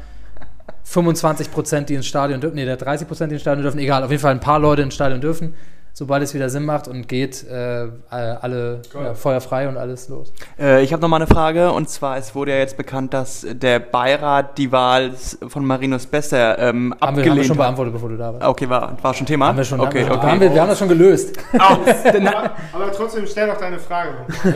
25%, 0.90 1.82
die 1.82 1.94
ins 1.94 2.06
Stadion 2.06 2.40
dürfen, 2.40 2.56
nee, 2.56 2.64
der 2.64 2.78
30%, 2.78 3.26
die 3.26 3.34
ins 3.34 3.42
Stadion 3.42 3.62
dürfen, 3.62 3.78
egal, 3.78 4.02
auf 4.02 4.10
jeden 4.10 4.20
Fall 4.22 4.32
ein 4.32 4.40
paar 4.40 4.58
Leute 4.58 4.82
ins 4.82 4.94
Stadion 4.94 5.20
dürfen, 5.20 5.54
sobald 5.92 6.22
es 6.22 6.34
wieder 6.34 6.48
Sinn 6.48 6.64
macht 6.64 6.88
und 6.88 7.08
geht, 7.08 7.46
äh, 7.48 7.88
alle 8.08 8.82
ja, 8.94 9.14
feuerfrei 9.14 9.68
und 9.68 9.76
alles 9.76 10.08
los. 10.08 10.32
Äh, 10.58 10.82
ich 10.82 10.92
habe 10.92 11.02
noch 11.02 11.08
mal 11.08 11.16
eine 11.16 11.26
Frage 11.26 11.72
und 11.72 11.88
zwar 11.88 12.16
es 12.16 12.34
wurde 12.34 12.52
ja 12.52 12.58
jetzt 12.58 12.76
bekannt, 12.76 13.12
dass 13.14 13.46
der 13.50 13.78
Beirat 13.78 14.58
die 14.58 14.72
Wahl 14.72 15.12
von 15.48 15.64
Marinus 15.64 16.06
Besser 16.06 16.58
ähm, 16.58 16.62
Haben 16.62 16.72
wir, 16.72 16.74
haben 16.74 17.16
wir 17.16 17.22
abgelehnt 17.22 17.46
schon 17.46 17.56
hat. 17.56 17.64
beantwortet, 17.64 17.92
bevor 17.94 18.08
du 18.08 18.16
da 18.16 18.32
warst. 18.32 18.46
Okay, 18.46 18.68
war, 18.68 18.96
war 19.02 19.14
schon 19.14 19.26
Thema? 19.26 19.48
Haben 19.48 19.58
wir 19.58 19.64
schon, 19.64 19.80
okay, 19.80 20.02
haben, 20.02 20.08
wir, 20.08 20.16
okay. 20.16 20.26
Haben 20.26 20.40
wir, 20.40 20.54
wir 20.54 20.60
haben 20.60 20.68
das 20.68 20.78
schon 20.78 20.88
gelöst. 20.88 21.36
Ah, 21.58 21.76
Aber, 22.32 22.50
aber 22.72 22.92
trotzdem, 22.92 23.26
stell 23.26 23.48
doch 23.48 23.58
deine 23.58 23.78
Frage. 23.78 24.10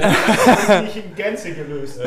Das 0.46 0.68
ist 0.68 0.82
nicht 0.82 0.96
in 0.96 1.14
Gänze 1.14 1.52
gelöst. 1.52 2.00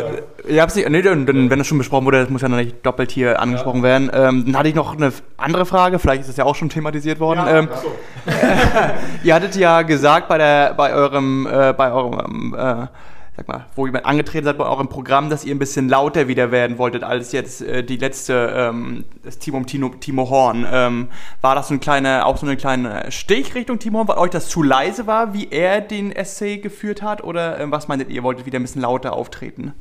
Ja, 0.48 0.64
hab's 0.64 0.76
nicht, 0.76 0.90
nee, 0.90 1.02
dann, 1.02 1.28
wenn 1.28 1.50
das 1.50 1.68
schon 1.68 1.78
besprochen 1.78 2.06
wurde, 2.06 2.20
das 2.22 2.30
muss 2.30 2.42
ja 2.42 2.50
noch 2.50 2.58
nicht 2.58 2.86
doppelt 2.86 3.12
hier 3.12 3.40
angesprochen 3.40 3.84
werden. 3.84 4.10
Ähm, 4.14 4.46
dann 4.46 4.58
hatte 4.58 4.70
ich 4.70 4.76
noch 4.76 4.96
eine 4.96 5.12
andere 5.38 5.66
Frage, 5.66 6.00
vielleicht 6.00 6.22
ist 6.22 6.30
das 6.30 6.38
ja 6.38 6.46
auch 6.46 6.56
schon 6.56 6.70
thematisiert 6.70 7.20
worden. 7.20 7.40
Ja, 7.40 7.60
ähm, 7.60 7.70
achso. 7.72 7.92
ihr 9.24 9.34
hattet 9.34 9.56
ja 9.56 9.82
gesagt 9.82 10.28
bei 10.28 10.38
der, 10.38 10.74
bei 10.74 10.94
eurem, 10.94 11.48
äh, 11.48 11.74
bei 11.74 11.92
eurem, 11.92 12.54
äh, 12.54 12.88
sag 13.36 13.48
mal, 13.48 13.66
wo 13.76 13.88
ihr 13.88 14.06
angetreten 14.06 14.46
seid 14.46 14.58
bei 14.58 14.66
eurem 14.66 14.90
Programm, 14.90 15.30
dass 15.30 15.46
ihr 15.46 15.56
ein 15.56 15.60
bisschen 15.60 15.90
lauter 15.90 16.28
wieder 16.28 16.52
werden 16.52 16.78
wolltet 16.78 17.04
als 17.04 17.32
jetzt 17.32 17.62
äh, 17.62 17.84
die 17.84 17.98
letzte, 17.98 18.54
ähm, 18.56 19.06
das 19.24 19.40
Team 19.40 19.56
um 19.56 19.66
Timo, 19.66 19.90
Timo 19.90 20.30
Horn. 20.30 20.66
Ähm, 20.72 21.08
war 21.42 21.56
das 21.56 21.70
so 21.70 21.74
ein 21.74 21.80
kleiner, 21.80 22.26
auch 22.26 22.38
so 22.38 22.46
eine 22.46 22.58
kleine 22.58 23.12
Stich 23.12 23.56
Richtung 23.56 23.80
Timo 23.80 24.00
Horn, 24.00 24.08
weil 24.08 24.18
euch 24.18 24.32
das 24.32 24.50
zu 24.50 24.64
leise 24.64 25.08
war, 25.08 25.34
wie 25.34 25.50
er 25.50 25.82
den 25.82 26.12
SC 26.12 26.62
geführt 26.62 27.02
hat? 27.02 27.24
Oder 27.24 27.60
ähm, 27.60 27.72
was 27.72 27.88
meintet 27.88 28.10
ihr, 28.10 28.16
ihr 28.16 28.24
wolltet 28.24 28.46
wieder 28.46 28.60
ein 28.60 28.64
bisschen 28.64 28.82
lauter 28.82 29.14
auftreten? 29.14 29.74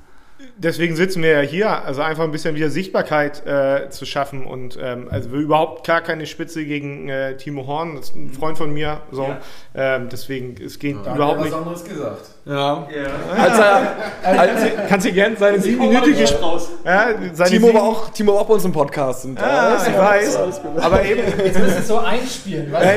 Deswegen 0.60 0.96
sitzen 0.96 1.22
wir 1.22 1.30
ja 1.30 1.40
hier, 1.40 1.84
also 1.84 2.02
einfach 2.02 2.24
ein 2.24 2.32
bisschen 2.32 2.56
wieder 2.56 2.68
Sichtbarkeit 2.68 3.46
äh, 3.46 3.90
zu 3.90 4.04
schaffen 4.04 4.44
und 4.44 4.76
ähm, 4.80 5.06
also 5.08 5.28
überhaupt 5.30 5.86
gar 5.86 6.00
keine 6.00 6.26
Spitze 6.26 6.64
gegen 6.64 7.08
äh, 7.08 7.36
Timo 7.36 7.66
Horn, 7.68 7.94
das 7.94 8.10
ist 8.10 8.16
ein 8.16 8.30
Freund 8.30 8.58
von 8.58 8.72
mir, 8.72 9.00
so. 9.12 9.36
Ähm, 9.74 10.08
deswegen 10.10 10.56
es 10.60 10.80
geht 10.80 10.96
überhaupt 10.96 11.42
nicht. 11.42 11.54
anderes 11.54 11.84
gesagt. 11.84 12.22
Ja. 12.48 12.86
Als 13.36 13.58
er, 13.58 13.94
als, 14.22 14.50
Kannst 14.88 15.06
du 15.06 15.12
gerne 15.12 15.36
seine 15.36 15.60
siebenminütige 15.60 16.22
ja, 16.22 17.08
seine 17.34 17.50
Timo, 17.50 17.66
sieben- 17.66 17.74
war 17.74 17.82
auch, 17.82 18.08
Timo 18.10 18.32
war 18.34 18.40
auch 18.40 18.46
bei 18.46 18.54
uns 18.54 18.64
im 18.64 18.72
Podcast. 18.72 19.26
Und, 19.26 19.38
Ah, 19.42 19.74
äh, 19.74 19.90
ich 19.90 19.98
weiß. 19.98 20.38
Aber 20.80 21.04
eben, 21.04 21.20
Jetzt 21.44 21.58
müssen 21.58 21.82
so 21.82 21.98
einspielen, 21.98 22.72
Ey, 22.74 22.96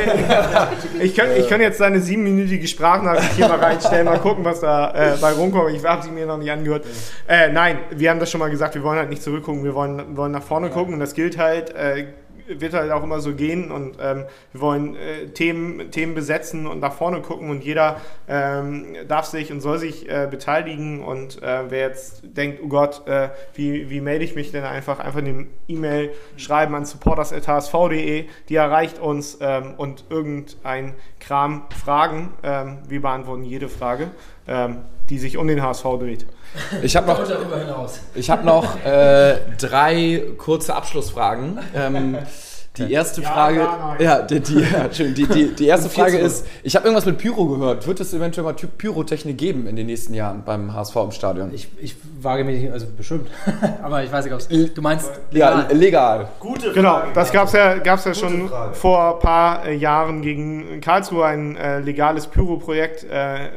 ich, 1.02 1.14
kann, 1.16 1.28
ich 1.38 1.50
kann 1.50 1.60
jetzt 1.60 1.80
seine 1.80 2.00
siebenminütige 2.00 2.66
Sprachnachricht 2.66 3.34
hier 3.36 3.50
mal 3.50 3.60
reinstellen, 3.60 4.06
mal 4.06 4.20
gucken, 4.20 4.46
was 4.46 4.62
da 4.62 4.92
äh, 4.92 5.18
bei 5.20 5.34
rumkommt. 5.34 5.72
Ich 5.76 5.84
habe 5.84 6.02
sie 6.02 6.12
mir 6.12 6.26
noch 6.26 6.38
nicht 6.38 6.50
angehört. 6.52 6.86
Äh, 7.28 7.50
nein, 7.50 7.80
wir 7.90 8.10
haben 8.10 8.22
das 8.22 8.32
schon 8.32 8.40
mal 8.40 8.50
gesagt, 8.50 8.76
wir 8.76 8.84
wollen 8.84 9.00
halt 9.00 9.10
nicht 9.10 9.22
zurückgucken, 9.22 9.66
wir 9.66 9.76
wollen, 9.76 10.16
wollen 10.16 10.32
nach 10.32 10.44
vorne 10.44 10.70
gucken 10.70 10.94
und 10.94 11.02
das 11.02 11.14
gilt 11.14 11.38
halt, 11.38 11.76
äh, 11.76 12.06
wird 12.48 12.74
halt 12.74 12.92
auch 12.92 13.04
immer 13.04 13.20
so 13.20 13.34
gehen 13.34 13.72
und 13.72 13.98
ähm, 14.02 14.26
wir 14.52 14.62
wollen 14.62 14.96
äh, 14.96 15.28
Themen, 15.28 15.92
Themen 15.92 16.16
besetzen 16.16 16.68
und 16.68 16.80
nach 16.80 16.94
vorne 16.94 17.22
gucken 17.22 17.50
und 17.50 17.64
jeder 17.64 18.02
ähm, 18.28 18.96
darf 19.08 19.26
sich 19.26 19.52
und 19.52 19.62
soll 19.62 19.78
sich 19.78 20.10
äh, 20.10 20.28
beteiligen 20.30 21.04
und 21.04 21.42
äh, 21.42 21.70
wer 21.70 21.88
jetzt 21.88 22.22
denkt, 22.24 22.60
oh 22.64 22.68
Gott, 22.68 23.08
äh, 23.08 23.30
wie, 23.54 23.90
wie 23.90 24.02
melde 24.02 24.26
ich 24.26 24.36
mich 24.36 24.52
denn 24.52 24.64
einfach, 24.64 25.00
einfach 25.00 25.20
eine 25.20 25.48
E-Mail 25.68 26.12
schreiben 26.38 26.76
an 26.76 26.86
supporters.hsv.de, 26.86 28.26
die 28.50 28.56
erreicht 28.56 29.00
uns 29.00 29.38
ähm, 29.42 29.74
und 29.78 30.06
irgendein 30.10 30.94
Kram 31.20 31.64
fragen, 31.84 32.34
ähm, 32.44 32.80
wir 32.88 33.02
beantworten 33.02 33.44
jede 33.44 33.70
Frage, 33.70 34.12
ähm, 34.48 34.78
die 35.10 35.20
sich 35.20 35.38
um 35.38 35.48
den 35.48 35.62
HSV 35.62 35.84
dreht. 36.00 36.26
Ich 36.82 36.96
habe 36.96 37.08
noch, 37.08 37.22
ich 38.16 38.30
hab 38.30 38.44
noch 38.44 38.84
äh, 38.86 39.38
drei 39.58 40.24
kurze 40.38 40.76
Abschlussfragen. 40.76 41.60
Ähm, 41.76 42.18
die 42.78 42.94
erste 42.94 43.22
Frage, 43.22 43.60
ja, 43.60 43.96
ja, 44.00 44.22
die, 44.22 44.40
die, 44.40 44.62
ja, 44.62 44.88
die, 44.88 45.26
die, 45.26 45.54
die 45.56 45.68
erste 45.68 45.90
Frage 45.90 46.18
ist, 46.18 46.48
ich 46.64 46.74
habe 46.78 46.86
irgendwas 46.86 47.06
mit 47.06 47.18
Pyro 47.18 47.46
gehört. 47.48 47.86
Wird 47.86 48.00
es 48.00 48.14
eventuell 48.14 48.46
mal 48.46 48.54
Pyrotechnik 48.54 49.38
geben 49.38 49.68
in 49.68 49.76
den 49.76 49.88
nächsten 49.88 50.14
Jahren 50.14 50.44
beim 50.46 50.74
HSV 50.74 50.96
im 50.96 51.12
Stadion? 51.12 51.54
Ich, 51.54 51.68
ich 51.82 51.98
wage 52.22 52.46
mich 52.46 52.62
nicht, 52.62 52.72
also 52.72 52.88
bestimmt, 52.96 53.28
aber 53.84 54.06
ich 54.06 54.12
weiß 54.12 54.24
nicht, 54.24 54.34
ob 54.34 54.40
es. 54.40 54.74
Du 54.74 54.82
meinst 54.82 55.12
ja, 55.32 55.68
legal. 55.72 56.30
Gute 56.40 56.72
Genau, 56.72 57.00
Frage. 57.00 57.12
das 57.14 57.32
gab 57.34 57.48
es 57.48 57.54
ja, 57.54 57.78
gab's 57.78 58.06
ja 58.06 58.14
schon 58.14 58.48
Frage. 58.48 58.74
vor 58.74 59.16
ein 59.16 59.20
paar 59.20 59.66
äh, 59.66 59.76
Jahren 59.76 60.22
gegen 60.22 60.80
Karlsruhe, 60.80 61.26
ein 61.26 61.58
äh, 61.58 61.82
legales 61.82 62.28
Pyro-Projekt, 62.28 63.04
äh, 63.04 63.50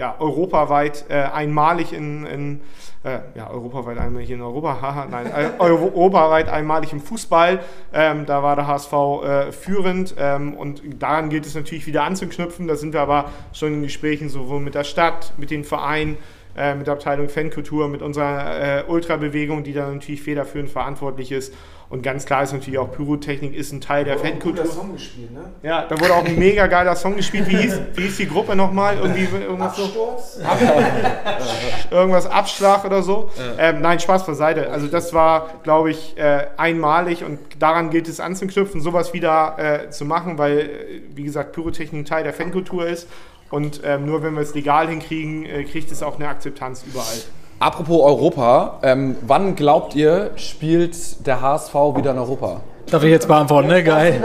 ja, 0.00 0.16
europaweit 0.18 1.04
äh, 1.10 1.14
einmalig 1.14 1.92
in, 1.92 2.24
in 2.24 2.60
äh, 3.04 3.18
ja, 3.34 3.50
europaweit 3.50 3.98
einmalig 3.98 4.30
in 4.30 4.40
Europa, 4.40 4.78
haha, 4.80 5.06
nein, 5.10 5.26
äh, 5.26 5.50
Euro 5.58 5.92
europaweit 5.94 6.48
einmalig 6.48 6.94
im 6.94 7.00
Fußball. 7.00 7.60
Ähm, 7.92 8.24
da 8.24 8.42
war 8.42 8.56
der 8.56 8.66
HSV 8.66 8.92
äh, 8.92 9.52
führend 9.52 10.14
ähm, 10.18 10.54
und 10.54 10.80
daran 11.02 11.28
gilt 11.28 11.44
es 11.44 11.54
natürlich 11.54 11.86
wieder 11.86 12.04
anzuknüpfen. 12.04 12.66
Da 12.66 12.76
sind 12.76 12.94
wir 12.94 13.02
aber 13.02 13.26
schon 13.52 13.74
in 13.74 13.82
Gesprächen 13.82 14.30
sowohl 14.30 14.60
mit 14.60 14.74
der 14.74 14.84
Stadt, 14.84 15.34
mit 15.36 15.50
den 15.50 15.64
Vereinen, 15.64 16.16
äh, 16.56 16.74
mit 16.74 16.86
der 16.86 16.94
Abteilung 16.94 17.28
Fankultur, 17.28 17.88
mit 17.88 18.02
unserer 18.02 18.80
äh, 18.80 18.84
Ultrabewegung, 18.86 19.64
die 19.64 19.72
da 19.72 19.90
natürlich 19.90 20.22
federführend 20.22 20.70
verantwortlich 20.70 21.32
ist. 21.32 21.52
Und 21.90 22.04
ganz 22.04 22.24
klar 22.24 22.44
ist 22.44 22.52
natürlich 22.52 22.78
auch 22.78 22.92
Pyrotechnik 22.92 23.52
ist 23.52 23.72
ein 23.72 23.80
Teil 23.80 24.04
der 24.04 24.16
Fankultur. 24.16 24.64
Song 24.64 24.92
gespielt, 24.92 25.32
ne? 25.32 25.40
Ja, 25.64 25.86
da 25.86 26.00
wurde 26.00 26.14
auch 26.14 26.24
ein 26.24 26.38
mega 26.38 26.68
geiler 26.68 26.94
Song 26.94 27.16
gespielt. 27.16 27.48
Wie 27.48 27.56
hieß, 27.56 27.80
wie 27.94 28.02
hieß 28.02 28.16
die 28.16 28.28
Gruppe 28.28 28.54
nochmal? 28.54 28.96
Irgendwie 28.96 29.24
irgendwas 29.24 29.76
so? 29.76 29.90
irgendwas 31.90 32.26
Abschlag 32.26 32.84
oder 32.84 33.02
so. 33.02 33.28
Ähm, 33.58 33.80
nein, 33.80 33.98
Spaß 33.98 34.24
beiseite. 34.24 34.70
Also 34.70 34.86
das 34.86 35.12
war, 35.12 35.50
glaube 35.64 35.90
ich, 35.90 36.16
äh, 36.16 36.46
einmalig 36.56 37.24
und 37.24 37.40
daran 37.58 37.90
gilt 37.90 38.06
es 38.06 38.20
anzuknüpfen, 38.20 38.80
sowas 38.80 39.12
wieder 39.12 39.56
äh, 39.58 39.90
zu 39.90 40.04
machen, 40.04 40.38
weil, 40.38 40.58
äh, 40.60 40.68
wie 41.16 41.24
gesagt, 41.24 41.52
Pyrotechnik 41.52 42.02
ein 42.02 42.04
Teil 42.04 42.22
der 42.22 42.32
Fankultur 42.32 42.86
ist. 42.86 43.08
Und 43.50 43.80
ähm, 43.84 44.06
nur 44.06 44.22
wenn 44.22 44.34
wir 44.34 44.42
es 44.42 44.54
legal 44.54 44.88
hinkriegen, 44.88 45.44
äh, 45.44 45.64
kriegt 45.64 45.90
es 45.90 46.02
auch 46.02 46.16
eine 46.16 46.28
Akzeptanz 46.28 46.84
überall. 46.88 47.18
Apropos 47.58 48.00
Europa, 48.02 48.78
ähm, 48.82 49.16
wann 49.20 49.54
glaubt 49.54 49.94
ihr, 49.94 50.30
spielt 50.36 51.26
der 51.26 51.42
HSV 51.42 51.74
wieder 51.94 52.12
in 52.12 52.18
Europa? 52.18 52.62
Darf 52.90 53.02
ich 53.04 53.10
jetzt 53.10 53.28
beantworten, 53.28 53.68
ne? 53.68 53.84
Geil. 53.84 54.24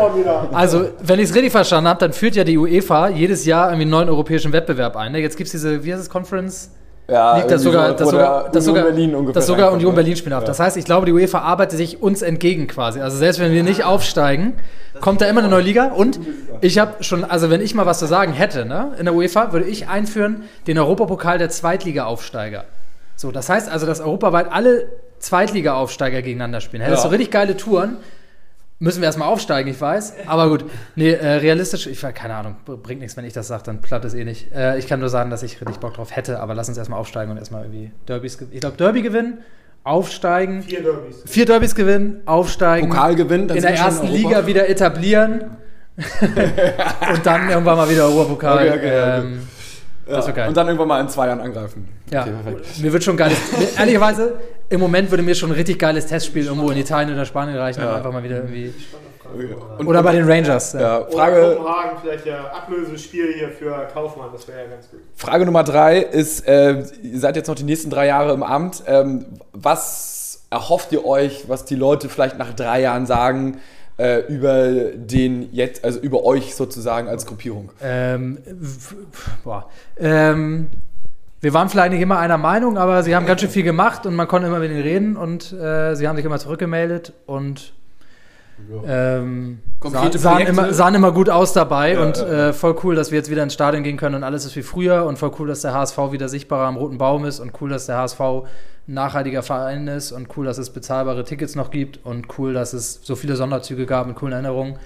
Also, 0.54 0.88
wenn 1.02 1.20
ich 1.20 1.30
es 1.30 1.36
richtig 1.36 1.52
verstanden 1.52 1.90
habe, 1.90 2.00
dann 2.00 2.14
führt 2.14 2.36
ja 2.36 2.44
die 2.44 2.58
UEFA 2.58 3.10
jedes 3.10 3.46
Jahr 3.46 3.68
irgendwie 3.68 3.84
einen 3.84 3.92
neuen 3.92 4.10
europäischen 4.10 4.54
Wettbewerb 4.54 4.96
ein. 4.96 5.12
Ne? 5.12 5.20
Jetzt 5.20 5.38
gibt 5.38 5.48
es 5.48 5.52
diese, 5.52 5.84
wie 5.84 5.92
heißt 5.92 6.02
es, 6.02 6.10
Conference? 6.10 6.72
Ja, 7.08 7.38
Liegt 7.38 7.52
das 7.52 7.62
sogar, 7.62 7.90
so, 7.90 7.96
das 7.98 8.10
sogar, 8.10 8.44
der 8.44 8.52
das 8.52 8.66
sogar, 8.66 8.84
Union 8.86 8.96
Berlin 8.96 9.16
ungefähr 9.16 9.34
das 9.34 9.46
sogar 9.48 9.72
Union 9.72 9.92
ne? 9.92 9.96
Berlin 9.96 10.16
spielen 10.16 10.32
darf. 10.32 10.44
Das 10.44 10.60
heißt, 10.60 10.76
ich 10.76 10.86
glaube, 10.86 11.06
die 11.06 11.12
UEFA 11.12 11.40
arbeitet 11.40 11.78
sich 11.78 12.02
uns 12.02 12.24
entgegen 12.24 12.66
quasi. 12.68 13.00
Also 13.00 13.18
selbst 13.18 13.40
wenn 13.40 13.52
wir 13.52 13.62
nicht 13.62 13.84
aufsteigen, 13.84 14.54
kommt 15.02 15.22
da 15.22 15.28
immer 15.28 15.42
eine 15.42 15.50
neue 15.50 15.62
Liga. 15.62 15.90
Und 15.90 16.20
ich 16.62 16.80
habe 16.80 17.04
schon, 17.04 17.24
also 17.24 17.52
wenn 17.52 17.62
ich 17.62 17.76
mal 17.76 17.86
was 17.86 18.00
zu 18.00 18.08
sagen 18.08 18.34
hätte, 18.34 18.66
ne, 18.66 18.94
in 18.98 19.06
der 19.06 19.14
UEFA 19.14 19.54
würde 19.54 19.68
ich 19.68 19.88
einführen 19.88 20.46
den 20.66 20.80
Europapokal 20.80 21.38
der 21.38 21.50
Zweitliga-Aufsteiger. 21.50 22.64
So, 23.16 23.32
das 23.32 23.50
heißt 23.50 23.70
also, 23.70 23.86
dass 23.86 24.02
europaweit 24.02 24.48
alle 24.52 24.88
Zweitliga-Aufsteiger 25.20 26.22
gegeneinander 26.22 26.60
spielen. 26.60 26.82
Hättest 26.82 27.04
Ja. 27.04 27.10
du 27.10 27.14
richtig 27.16 27.32
geile 27.32 27.56
Touren. 27.56 27.98
Müssen 28.78 29.02
wir 29.02 29.06
erstmal 29.06 29.30
aufsteigen, 29.30 29.70
ich 29.72 29.80
weiß. 29.80 30.14
Aber 30.28 30.50
gut, 30.50 30.66
nee, 30.96 31.12
äh, 31.12 31.36
realistisch, 31.36 31.88
ich 31.88 32.02
keine 32.02 32.36
Ahnung, 32.36 32.58
bringt 32.66 33.00
nichts, 33.00 33.16
wenn 33.16 33.24
ich 33.24 33.32
das 33.32 33.48
sage, 33.48 33.64
dann 33.64 33.80
platt 33.80 34.04
es 34.04 34.14
eh 34.14 34.26
nicht. 34.26 34.54
Äh, 34.54 34.78
ich 34.78 34.88
kann 34.88 35.00
nur 35.00 35.08
sagen, 35.08 35.30
dass 35.30 35.44
ich 35.44 35.62
richtig 35.62 35.80
Bock 35.80 35.94
drauf 35.94 36.14
hätte, 36.14 36.42
aber 36.42 36.56
lass 36.56 36.68
uns 36.68 36.78
erstmal 36.78 37.00
aufsteigen 37.00 37.32
und 37.32 37.38
erstmal 37.38 37.64
irgendwie 37.64 37.92
Derbys 38.08 38.38
gewinnen. 38.38 38.54
Ich 38.54 38.60
glaube, 38.60 38.76
Derby 38.76 39.02
gewinnen, 39.02 39.38
aufsteigen, 39.86 40.64
Vier 40.64 40.84
Derbys. 40.84 41.24
vier 41.26 41.46
Derbys 41.46 41.74
gewinnen, 41.74 42.22
aufsteigen, 42.26 42.90
Pokal 42.90 43.16
gewinnen, 43.16 43.48
dann 43.48 43.56
in 43.58 43.64
der 43.64 43.76
ersten 43.76 44.08
in. 44.08 44.14
Liga 44.14 44.46
wieder 44.46 44.68
etablieren 44.68 45.52
und 47.14 47.26
dann 47.26 47.50
irgendwann 47.50 47.78
mal 47.78 47.90
wieder 47.90 48.06
Europapokal. 48.06 48.58
Okay, 48.58 48.78
okay, 48.78 48.78
okay. 48.78 49.20
ähm, 49.20 49.48
Das 50.08 50.26
wäre 50.28 50.36
geil. 50.36 50.48
Und 50.50 50.58
dann 50.58 50.68
irgendwann 50.68 50.88
mal 50.88 51.02
in 51.02 51.10
zwei 51.10 51.28
Jahren 51.28 51.42
angreifen. 51.42 51.88
Ja, 52.12 52.28
mir 52.82 52.94
wird 52.94 53.04
schon 53.04 53.18
geiles. 53.18 53.38
mir- 53.58 53.68
ehrlicherweise, 53.80 54.34
im 54.70 54.80
Moment 54.80 55.10
würde 55.12 55.24
mir 55.24 55.36
schon 55.36 55.50
ein 55.52 55.56
richtig 55.56 55.80
geiles 55.80 56.06
Testspiel 56.06 56.46
irgendwo 56.46 56.70
in 56.70 56.78
Italien 56.78 57.14
oder 57.14 57.26
Spanien 57.26 57.58
reichen. 57.58 57.82
Ja. 57.82 57.96
Einfach 57.96 58.12
mal 58.12 58.24
wieder 58.24 58.38
irgendwie. 58.38 58.74
Und, 59.80 59.88
Oder 59.88 60.04
bei 60.04 60.14
den 60.14 60.30
Rangers. 60.30 60.74
Ja. 60.74 60.80
ja, 60.80 61.00
Oder 61.02 61.12
Frage, 61.12 61.56
Kopenhagen 61.58 61.98
vielleicht 62.02 62.26
ja 62.26 62.46
Ablösespiel 62.52 63.34
hier 63.34 63.50
für 63.50 63.88
Kaufmann, 63.94 64.30
das 64.32 64.48
wäre 64.48 64.60
ja 64.64 64.68
ganz 64.68 64.90
gut. 64.90 65.00
Frage 65.16 65.46
Nummer 65.46 65.64
drei 65.64 65.98
ist, 66.00 66.48
äh, 66.48 66.84
ihr 67.02 67.20
seid 67.20 67.36
jetzt 67.36 67.48
noch 67.48 67.56
die 67.56 67.64
nächsten 67.64 67.90
drei 67.90 68.06
Jahre 68.08 68.34
im 68.34 68.44
Amt. 68.44 68.84
Ähm, 68.86 69.26
was 69.52 70.46
erhofft 70.52 70.92
ihr 70.92 71.06
euch, 71.06 71.50
was 71.50 71.66
die 71.66 71.76
Leute 71.76 72.08
vielleicht 72.08 72.38
nach 72.38 72.54
drei 72.54 72.82
Jahren 72.82 73.06
sagen 73.08 73.58
äh, 73.98 74.22
über 74.28 74.92
den 74.96 75.54
jetzt, 75.54 75.84
also 75.84 76.00
über 76.00 76.24
euch 76.24 76.56
sozusagen 76.56 77.08
als 77.08 77.26
Gruppierung? 77.26 77.72
Ähm, 77.82 78.38
boah. 79.44 79.70
Ähm, 79.98 80.68
wir 81.42 81.54
waren 81.54 81.70
vielleicht 81.70 81.92
nicht 81.92 82.02
immer 82.02 82.18
einer 82.18 82.38
Meinung, 82.38 82.78
aber 82.78 83.04
sie 83.04 83.16
haben 83.16 83.26
ganz 83.26 83.42
schön 83.42 83.50
viel 83.50 83.64
gemacht 83.64 84.06
und 84.06 84.16
man 84.16 84.28
konnte 84.28 84.48
immer 84.48 84.60
mit 84.60 84.72
ihnen 84.72 84.82
reden 84.82 85.16
und 85.16 85.54
äh, 85.54 85.96
sie 85.96 86.08
haben 86.08 86.16
sich 86.16 86.26
immer 86.26 86.40
zurückgemeldet 86.40 87.14
und 87.26 87.74
ähm, 88.88 89.60
Konkrete 89.80 90.18
sahen, 90.18 90.48
immer, 90.48 90.74
sahen 90.74 90.96
immer 90.96 91.12
gut 91.12 91.30
aus 91.30 91.54
dabei 91.54 91.94
Ja, 91.94 92.04
und 92.04 92.18
ja, 92.18 92.50
Äh, 92.50 92.54
voll 92.54 92.76
cool, 92.84 92.96
dass 92.96 93.12
wir 93.12 93.18
jetzt 93.18 93.30
wieder 93.30 93.44
ins 93.44 93.54
Stadion 93.54 93.84
gehen 93.84 93.98
können 93.98 94.16
und 94.16 94.24
alles 94.24 94.46
ist 94.46 94.56
wie 94.56 94.64
früher 94.64 95.06
und 95.06 95.20
voll 95.20 95.32
cool, 95.40 95.48
dass 95.48 95.62
der 95.62 95.74
HSV 95.74 95.98
wieder 96.12 96.30
sichtbarer 96.30 96.68
am 96.68 96.78
roten 96.78 96.98
Baum 96.98 97.26
ist 97.26 97.40
und 97.40 97.52
cool, 97.62 97.70
dass 97.70 97.86
der 97.86 97.98
HSV 97.98 98.20
nachhaltiger 98.88 99.42
Verein 99.44 99.88
ist 99.88 100.12
und 100.12 100.28
cool, 100.38 100.46
dass 100.46 100.58
es 100.58 100.70
bezahlbare 100.70 101.24
Tickets 101.24 101.56
noch 101.56 101.72
gibt 101.72 102.06
und 102.06 102.28
cool, 102.38 102.54
dass 102.54 102.74
es 102.74 103.00
so 103.04 103.16
viele 103.16 103.36
Sonderzüge 103.36 103.86
gab 103.86 104.08
mit 104.08 104.16
coolen 104.16 104.34
Erinnerungen 104.34 104.78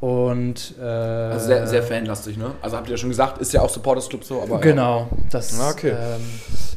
und 0.00 0.74
äh, 0.80 0.82
Also 0.82 1.46
sehr, 1.46 1.66
sehr 1.66 1.82
fanlastig, 1.82 2.38
ne? 2.38 2.52
Also 2.62 2.76
habt 2.76 2.88
ihr 2.88 2.92
ja 2.92 2.96
schon 2.96 3.10
gesagt, 3.10 3.38
ist 3.38 3.52
ja 3.52 3.60
auch 3.60 3.68
Supporters 3.68 4.08
Club 4.08 4.24
so, 4.24 4.40
aber. 4.42 4.58
Genau, 4.58 5.08
das 5.30 5.60
Ah, 5.60 5.70
okay. 5.70 5.90
ähm, 5.90 6.20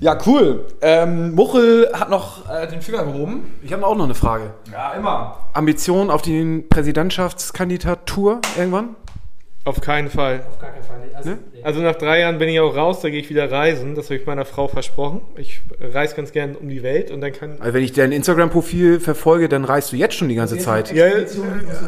Ja, 0.02 0.18
cool. 0.26 0.66
Ähm, 0.82 1.34
Muchel 1.34 1.90
hat 1.94 2.10
noch 2.10 2.50
äh, 2.50 2.68
den 2.68 2.82
Finger 2.82 3.06
gehoben. 3.06 3.54
Ich 3.62 3.72
habe 3.72 3.86
auch 3.86 3.96
noch 3.96 4.04
eine 4.04 4.16
Frage. 4.16 4.52
Ja, 4.72 4.92
immer. 4.94 5.38
Ambition 5.54 6.10
auf 6.12 6.22
die 6.22 6.66
Präsidentschaftskandidatur 6.70 8.42
irgendwann? 8.58 8.96
Auf 9.66 9.80
keinen 9.80 10.10
Fall. 10.10 10.42
auf 10.50 10.60
gar 10.60 10.72
keinen 10.72 10.84
Fall 10.84 11.00
nicht. 11.00 11.16
Also, 11.16 11.30
Ne? 11.30 11.38
Also 11.64 11.80
nach 11.82 11.96
drei 11.96 12.20
Jahren 12.20 12.38
bin 12.38 12.50
ich 12.50 12.60
auch 12.60 12.76
raus, 12.76 13.00
da 13.00 13.10
gehe 13.10 13.20
ich 13.22 13.30
wieder 13.30 13.50
reisen. 13.50 13.96
Das 13.96 14.06
habe 14.06 14.16
ich 14.16 14.26
meiner 14.26 14.44
Frau 14.44 14.68
versprochen. 14.68 15.22
Ich 15.38 15.62
reise 15.80 16.16
ganz 16.16 16.34
gern 16.34 16.56
um 16.58 16.68
die 16.68 16.84
Welt 16.84 17.12
und 17.12 17.22
dann 17.22 17.32
kann. 17.32 17.56
Also 17.60 17.74
wenn 17.74 17.84
ich 17.84 17.94
dein 17.94 18.12
Instagram-Profil 18.12 19.00
verfolge, 19.00 19.48
dann 19.48 19.64
reist 19.64 19.94
du 19.94 19.96
jetzt 19.96 20.16
schon 20.16 20.28
die 20.28 20.36
ganze 20.36 20.58
Zeit. 20.58 20.92
Ja, 20.94 21.06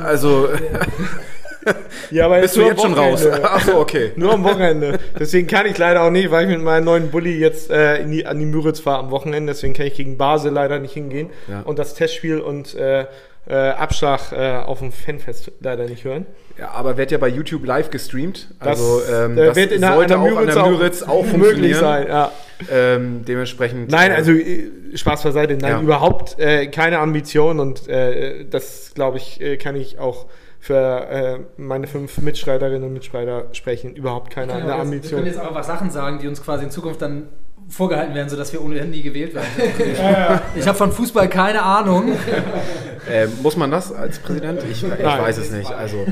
Also 0.05 0.47
ja 2.11 2.25
aber 2.25 2.39
bist 2.39 2.55
du 2.55 2.61
jetzt 2.61 2.79
am 2.83 2.91
schon 2.91 2.93
raus? 2.93 3.25
Wochenende. 3.25 3.49
Achso, 3.51 3.79
okay. 3.79 4.11
Nur 4.15 4.33
am 4.33 4.43
Wochenende. 4.45 4.99
Deswegen 5.19 5.47
kann 5.47 5.65
ich 5.65 5.77
leider 5.77 6.03
auch 6.03 6.11
nicht, 6.11 6.31
weil 6.31 6.45
ich 6.45 6.55
mit 6.55 6.63
meinem 6.63 6.85
neuen 6.85 7.11
Bulli 7.11 7.37
jetzt 7.37 7.69
äh, 7.71 7.97
in 7.97 8.11
die, 8.11 8.25
an 8.25 8.39
die 8.39 8.45
Müritz 8.45 8.79
fahre 8.79 8.99
am 8.99 9.11
Wochenende. 9.11 9.51
Deswegen 9.51 9.73
kann 9.73 9.87
ich 9.87 9.95
gegen 9.95 10.17
Basel 10.17 10.53
leider 10.53 10.79
nicht 10.79 10.93
hingehen. 10.93 11.29
Ja. 11.49 11.61
Und 11.61 11.77
das 11.79 11.93
Testspiel 11.95 12.39
und 12.39 12.75
äh, 12.75 13.05
äh, 13.47 13.53
Abschlag 13.55 14.31
äh, 14.31 14.57
auf 14.57 14.79
dem 14.79 14.91
Fanfest 14.91 15.51
leider 15.59 15.85
nicht 15.85 16.03
hören. 16.03 16.25
Ja, 16.57 16.71
aber 16.71 16.97
wird 16.97 17.11
ja 17.11 17.17
bei 17.17 17.27
YouTube 17.27 17.65
live 17.65 17.89
gestreamt. 17.89 18.49
Das, 18.59 18.67
Also 18.79 19.01
ähm, 19.11 19.37
äh, 19.37 19.45
das 19.47 19.55
wird 19.57 19.71
in 19.71 19.81
der, 19.81 19.93
sollte 19.93 20.15
an 20.17 20.23
der 20.23 20.33
auch 20.33 20.37
an 20.39 20.47
der 20.47 20.65
Müritz 20.67 21.03
auch 21.03 21.25
möglich 21.33 21.75
sein. 21.75 22.07
Ja. 22.07 22.31
Ähm, 22.71 23.25
dementsprechend. 23.27 23.91
Nein, 23.91 24.11
äh, 24.11 24.15
also 24.15 24.31
äh, 24.31 24.71
Spaß 24.95 25.23
beiseite, 25.23 25.57
nein, 25.57 25.71
Ja. 25.71 25.81
überhaupt 25.81 26.39
äh, 26.39 26.67
keine 26.67 26.99
Ambition 26.99 27.59
und 27.59 27.87
äh, 27.89 28.45
das 28.49 28.93
glaube 28.95 29.17
ich, 29.17 29.41
kann 29.61 29.75
ich 29.75 29.99
auch 29.99 30.25
für 30.59 31.07
äh, 31.11 31.39
meine 31.57 31.85
fünf 31.85 32.17
Mitstreiterinnen 32.17 32.83
und 32.83 32.93
Mitstreiter 32.93 33.49
sprechen. 33.51 33.93
Überhaupt 33.95 34.33
keine 34.33 34.47
wir 34.47 34.55
eine 34.55 34.65
können 34.69 34.81
Ambition. 34.81 35.25
jetzt 35.25 35.37
einfach 35.37 35.63
Sachen 35.63 35.91
sagen, 35.91 36.17
die 36.19 36.27
uns 36.27 36.41
quasi 36.43 36.63
in 36.63 36.71
Zukunft 36.71 37.01
dann 37.03 37.27
vorgehalten 37.69 38.15
werden, 38.15 38.29
sodass 38.29 38.51
wir 38.53 38.63
ohnehin 38.63 38.89
nie 38.89 39.01
gewählt 39.03 39.35
werden. 39.35 39.47
Ich 40.55 40.67
habe 40.67 40.77
von 40.77 40.91
Fußball 40.91 41.29
keine 41.29 41.61
Ahnung. 41.61 42.13
äh, 43.09 43.27
muss 43.41 43.57
man 43.57 43.71
das 43.71 43.91
als 43.91 44.19
Präsident? 44.19 44.61
Ich, 44.69 44.83
ich 44.83 45.03
weiß 45.03 45.37
es 45.37 45.51
nicht. 45.51 45.71
Also 45.71 46.05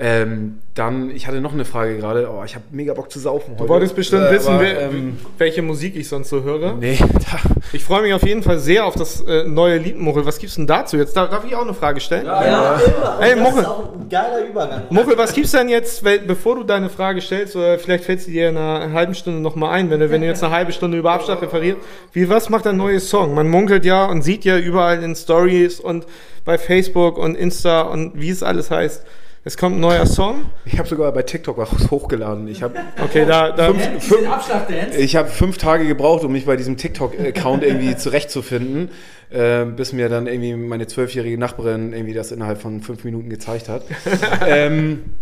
ähm, 0.00 0.60
dann, 0.74 1.10
ich 1.10 1.26
hatte 1.26 1.40
noch 1.40 1.52
eine 1.52 1.64
Frage 1.64 1.96
gerade. 1.96 2.30
Oh, 2.30 2.44
ich 2.44 2.54
habe 2.54 2.64
mega 2.70 2.94
Bock 2.94 3.10
zu 3.10 3.18
saufen 3.18 3.54
heute. 3.54 3.64
Du 3.64 3.68
wolltest 3.68 3.96
bestimmt 3.96 4.26
Äh, 4.26 4.32
wissen, 4.32 4.50
aber, 4.54 4.60
wer, 4.62 4.80
ähm, 4.82 5.18
welche 5.38 5.60
Musik 5.60 5.96
ich 5.96 6.08
sonst 6.08 6.28
so 6.28 6.44
höre. 6.44 6.74
nee, 6.74 6.96
da, 6.98 7.38
Ich 7.72 7.82
freue 7.82 8.02
mich 8.02 8.14
auf 8.14 8.22
jeden 8.24 8.44
Fall 8.44 8.60
sehr 8.60 8.84
auf 8.86 8.94
das 8.94 9.20
äh, 9.22 9.42
neue 9.42 9.78
Lied, 9.78 9.98
Muchel. 9.98 10.24
Was 10.24 10.38
gibt's 10.38 10.54
denn 10.54 10.68
dazu 10.68 10.96
jetzt? 10.96 11.16
Darf, 11.16 11.30
darf 11.30 11.44
ich 11.44 11.56
auch 11.56 11.62
eine 11.62 11.74
Frage 11.74 11.98
stellen? 11.98 12.26
Ja, 12.26 12.42
immer. 12.42 13.18
Ey, 13.20 13.34
das 13.34 13.40
Moche. 13.40 13.60
ist 13.60 13.66
auch 13.66 13.92
ein 13.94 14.08
geiler 14.08 14.46
Übergang. 14.48 14.82
Muchel, 14.90 15.18
was 15.18 15.32
gibt's 15.32 15.50
denn 15.50 15.68
jetzt, 15.68 16.04
weil, 16.04 16.20
bevor 16.20 16.54
du 16.54 16.62
deine 16.62 16.90
Frage 16.90 17.20
stellst, 17.20 17.56
oder 17.56 17.76
vielleicht 17.80 18.04
fällt 18.04 18.20
sie 18.20 18.30
dir 18.30 18.50
in 18.50 18.56
einer 18.56 18.92
halben 18.92 19.14
Stunde 19.16 19.40
nochmal 19.40 19.70
ein, 19.74 19.90
wenn 19.90 19.98
du, 19.98 20.10
wenn 20.12 20.20
du 20.20 20.28
jetzt 20.28 20.44
eine 20.44 20.54
halbe 20.54 20.70
Stunde 20.70 20.96
über 20.96 21.10
Abschlag 21.10 21.42
referierst, 21.42 21.78
wie, 22.12 22.28
was 22.28 22.50
macht 22.50 22.68
ein 22.68 22.76
neues 22.76 23.10
Song? 23.10 23.34
Man 23.34 23.48
munkelt 23.48 23.84
ja 23.84 24.06
und 24.06 24.22
sieht 24.22 24.44
ja 24.44 24.56
überall 24.58 25.02
in 25.02 25.16
Stories 25.16 25.80
und 25.80 26.06
bei 26.44 26.56
Facebook 26.56 27.18
und 27.18 27.34
Insta 27.36 27.80
und 27.82 28.12
wie 28.14 28.30
es 28.30 28.44
alles 28.44 28.70
heißt. 28.70 29.04
Es 29.48 29.56
kommt 29.56 29.76
ein 29.76 29.80
neuer 29.80 30.04
Song. 30.04 30.44
ich 30.66 30.78
habe 30.78 30.86
sogar 30.86 31.10
bei 31.10 31.22
TikTok 31.22 31.56
was 31.56 31.90
hochgeladen. 31.90 32.46
Ich 32.48 32.62
habe 32.62 32.74
Okay, 33.02 33.24
da, 33.24 33.50
da 33.50 33.68
Abschlag-Dance. 33.68 34.98
ich 34.98 35.16
hab 35.16 35.30
fünf 35.30 35.56
Tage 35.56 35.86
gebraucht, 35.86 36.22
um 36.22 36.32
mich 36.32 36.44
bei 36.44 36.56
diesem 36.56 36.76
TikTok-Account 36.76 37.64
irgendwie 37.64 37.96
zurechtzufinden, 37.96 38.90
äh, 39.30 39.64
bis 39.64 39.94
mir 39.94 40.10
dann 40.10 40.26
irgendwie 40.26 40.54
meine 40.54 40.86
zwölfjährige 40.86 41.38
Nachbarin 41.38 41.94
irgendwie 41.94 42.12
das 42.12 42.30
innerhalb 42.30 42.60
von 42.60 42.82
fünf 42.82 43.04
Minuten 43.04 43.30
gezeigt 43.30 43.70
hat. 43.70 43.84
ähm, 44.46 45.14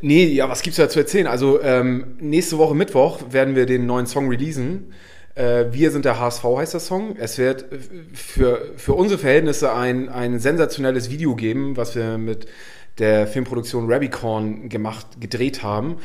nee, 0.00 0.24
ja, 0.26 0.48
was 0.48 0.62
gibt's 0.62 0.76
da 0.76 0.88
zu 0.88 1.00
erzählen? 1.00 1.26
Also 1.26 1.60
ähm, 1.60 2.14
nächste 2.20 2.58
Woche 2.58 2.76
Mittwoch 2.76 3.22
werden 3.32 3.56
wir 3.56 3.66
den 3.66 3.86
neuen 3.86 4.06
Song 4.06 4.28
releasen. 4.28 4.92
Äh, 5.34 5.64
wir 5.72 5.90
sind 5.90 6.04
der 6.04 6.20
HSV 6.20 6.44
heißt 6.44 6.74
der 6.74 6.80
Song. 6.80 7.16
Es 7.18 7.38
wird 7.38 7.64
für, 8.12 8.66
für 8.76 8.92
unsere 8.92 9.18
Verhältnisse 9.18 9.74
ein, 9.74 10.08
ein 10.08 10.38
sensationelles 10.38 11.10
Video 11.10 11.34
geben, 11.34 11.76
was 11.76 11.96
wir 11.96 12.18
mit 12.18 12.46
der 12.98 13.26
Filmproduktion 13.26 13.90
Rabicorn 13.90 14.68
gemacht, 14.68 15.20
gedreht 15.20 15.62
haben. 15.62 15.96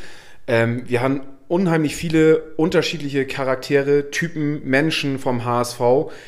Ähm, 0.48 0.84
wir 0.88 1.02
haben 1.02 1.22
unheimlich 1.50 1.96
viele 1.96 2.44
unterschiedliche 2.58 3.26
Charaktere, 3.26 4.12
Typen, 4.12 4.64
Menschen 4.66 5.18
vom 5.18 5.46
HSV 5.46 5.82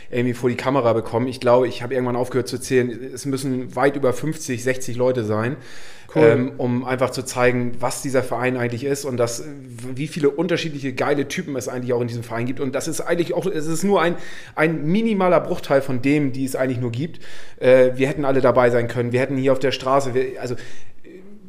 irgendwie 0.10 0.34
vor 0.34 0.50
die 0.50 0.56
Kamera 0.56 0.94
bekommen. 0.94 1.28
Ich 1.28 1.40
glaube, 1.40 1.68
ich 1.68 1.84
habe 1.84 1.94
irgendwann 1.94 2.16
aufgehört 2.16 2.48
zu 2.48 2.60
zählen. 2.60 3.12
Es 3.14 3.28
müssen 3.28 3.76
weit 3.76 3.96
über 3.96 4.14
50, 4.14 4.64
60 4.64 4.98
Leute 4.98 5.24
sein, 5.24 5.58
ähm, 6.16 6.54
um 6.58 6.84
einfach 6.84 7.12
zu 7.12 7.22
zeigen, 7.22 7.76
was 7.80 8.02
dieser 8.02 8.24
Verein 8.24 8.58
eigentlich 8.58 8.84
ist 8.84 9.06
und 9.06 9.18
dass, 9.18 9.44
wie 9.96 10.08
viele 10.08 10.32
unterschiedliche 10.32 10.92
geile 10.94 11.28
Typen 11.28 11.56
es 11.56 11.68
eigentlich 11.68 11.94
auch 11.94 12.02
in 12.02 12.08
diesem 12.08 12.24
Verein 12.24 12.48
gibt. 12.48 12.60
Und 12.60 12.74
das 12.74 12.88
ist 12.88 13.02
eigentlich 13.02 13.36
auch, 13.36 13.46
es 13.46 13.68
ist 13.68 13.84
nur 13.84 14.02
ein, 14.02 14.16
ein 14.56 14.88
minimaler 14.88 15.40
Bruchteil 15.40 15.84
von 15.84 16.02
dem, 16.02 16.34
die 16.34 16.46
es 16.46 16.56
eigentlich 16.56 16.80
nur 16.80 16.92
gibt. 16.92 17.20
Äh, 17.60 17.92
wir 17.94 18.08
hätten 18.08 18.26
alle 18.26 18.42
dabei 18.42 18.72
sein 18.72 18.88
können. 18.88 19.12
Wir 19.12 19.20
hätten 19.20 19.38
hier 19.38 19.52
auf 19.52 19.60
der 19.60 19.72
Straße, 19.72 20.16
wir, 20.16 20.42
also 20.42 20.56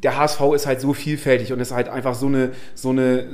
der 0.02 0.18
HSV 0.18 0.40
ist 0.54 0.66
halt 0.66 0.80
so 0.80 0.94
vielfältig 0.94 1.52
und 1.52 1.60
ist 1.60 1.72
halt 1.72 1.88
einfach 1.88 2.14
so 2.14 2.26
eine, 2.26 2.50
so 2.74 2.90
eine, 2.90 3.24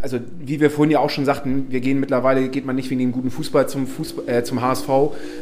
also 0.00 0.18
wie 0.38 0.60
wir 0.60 0.70
vorhin 0.70 0.92
ja 0.92 1.00
auch 1.00 1.10
schon 1.10 1.24
sagten, 1.24 1.66
wir 1.70 1.80
gehen 1.80 1.98
mittlerweile, 1.98 2.48
geht 2.48 2.64
man 2.64 2.76
nicht 2.76 2.88
wegen 2.90 3.00
dem 3.00 3.10
guten 3.10 3.32
Fußball 3.32 3.68
zum, 3.68 3.88
Fußball, 3.88 4.28
äh, 4.28 4.44
zum 4.44 4.62
HSV, 4.62 4.88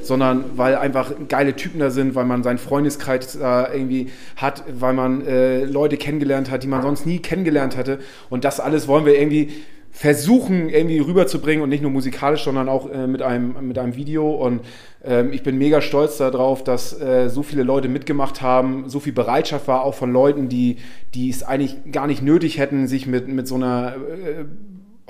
sondern 0.02 0.44
weil 0.56 0.76
einfach 0.76 1.12
geile 1.28 1.54
Typen 1.56 1.78
da 1.78 1.90
sind, 1.90 2.14
weil 2.14 2.24
man 2.24 2.42
seinen 2.42 2.58
Freundeskreis 2.58 3.38
da 3.38 3.70
irgendwie 3.72 4.08
hat, 4.36 4.64
weil 4.72 4.94
man 4.94 5.26
äh, 5.26 5.64
Leute 5.64 5.98
kennengelernt 5.98 6.50
hat, 6.50 6.62
die 6.62 6.68
man 6.68 6.80
sonst 6.80 7.04
nie 7.04 7.18
kennengelernt 7.18 7.76
hatte. 7.76 7.98
Und 8.30 8.44
das 8.44 8.58
alles 8.58 8.88
wollen 8.88 9.04
wir 9.04 9.20
irgendwie 9.20 9.50
versuchen 9.94 10.70
irgendwie 10.70 10.98
rüberzubringen 10.98 11.62
und 11.62 11.68
nicht 11.68 11.82
nur 11.82 11.90
musikalisch, 11.90 12.44
sondern 12.44 12.68
auch 12.68 12.90
äh, 12.90 13.06
mit, 13.06 13.20
einem, 13.20 13.68
mit 13.68 13.78
einem 13.78 13.94
Video. 13.94 14.30
Und 14.30 14.62
ähm, 15.04 15.32
ich 15.32 15.42
bin 15.42 15.58
mega 15.58 15.82
stolz 15.82 16.16
darauf, 16.16 16.64
dass 16.64 16.98
äh, 16.98 17.28
so 17.28 17.42
viele 17.42 17.62
Leute 17.62 17.88
mitgemacht 17.88 18.40
haben, 18.40 18.88
so 18.88 19.00
viel 19.00 19.12
Bereitschaft 19.12 19.68
war 19.68 19.84
auch 19.84 19.94
von 19.94 20.10
Leuten, 20.10 20.48
die, 20.48 20.78
die 21.14 21.28
es 21.28 21.42
eigentlich 21.42 21.76
gar 21.92 22.06
nicht 22.06 22.22
nötig 22.22 22.58
hätten, 22.58 22.86
sich 22.88 23.06
mit, 23.06 23.28
mit 23.28 23.46
so 23.46 23.56
einer 23.56 23.94
äh, 23.96 24.44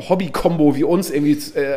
Hobby-Kombo 0.08 0.74
wie 0.76 0.84
uns 0.84 1.10
irgendwie, 1.10 1.38
äh, 1.58 1.76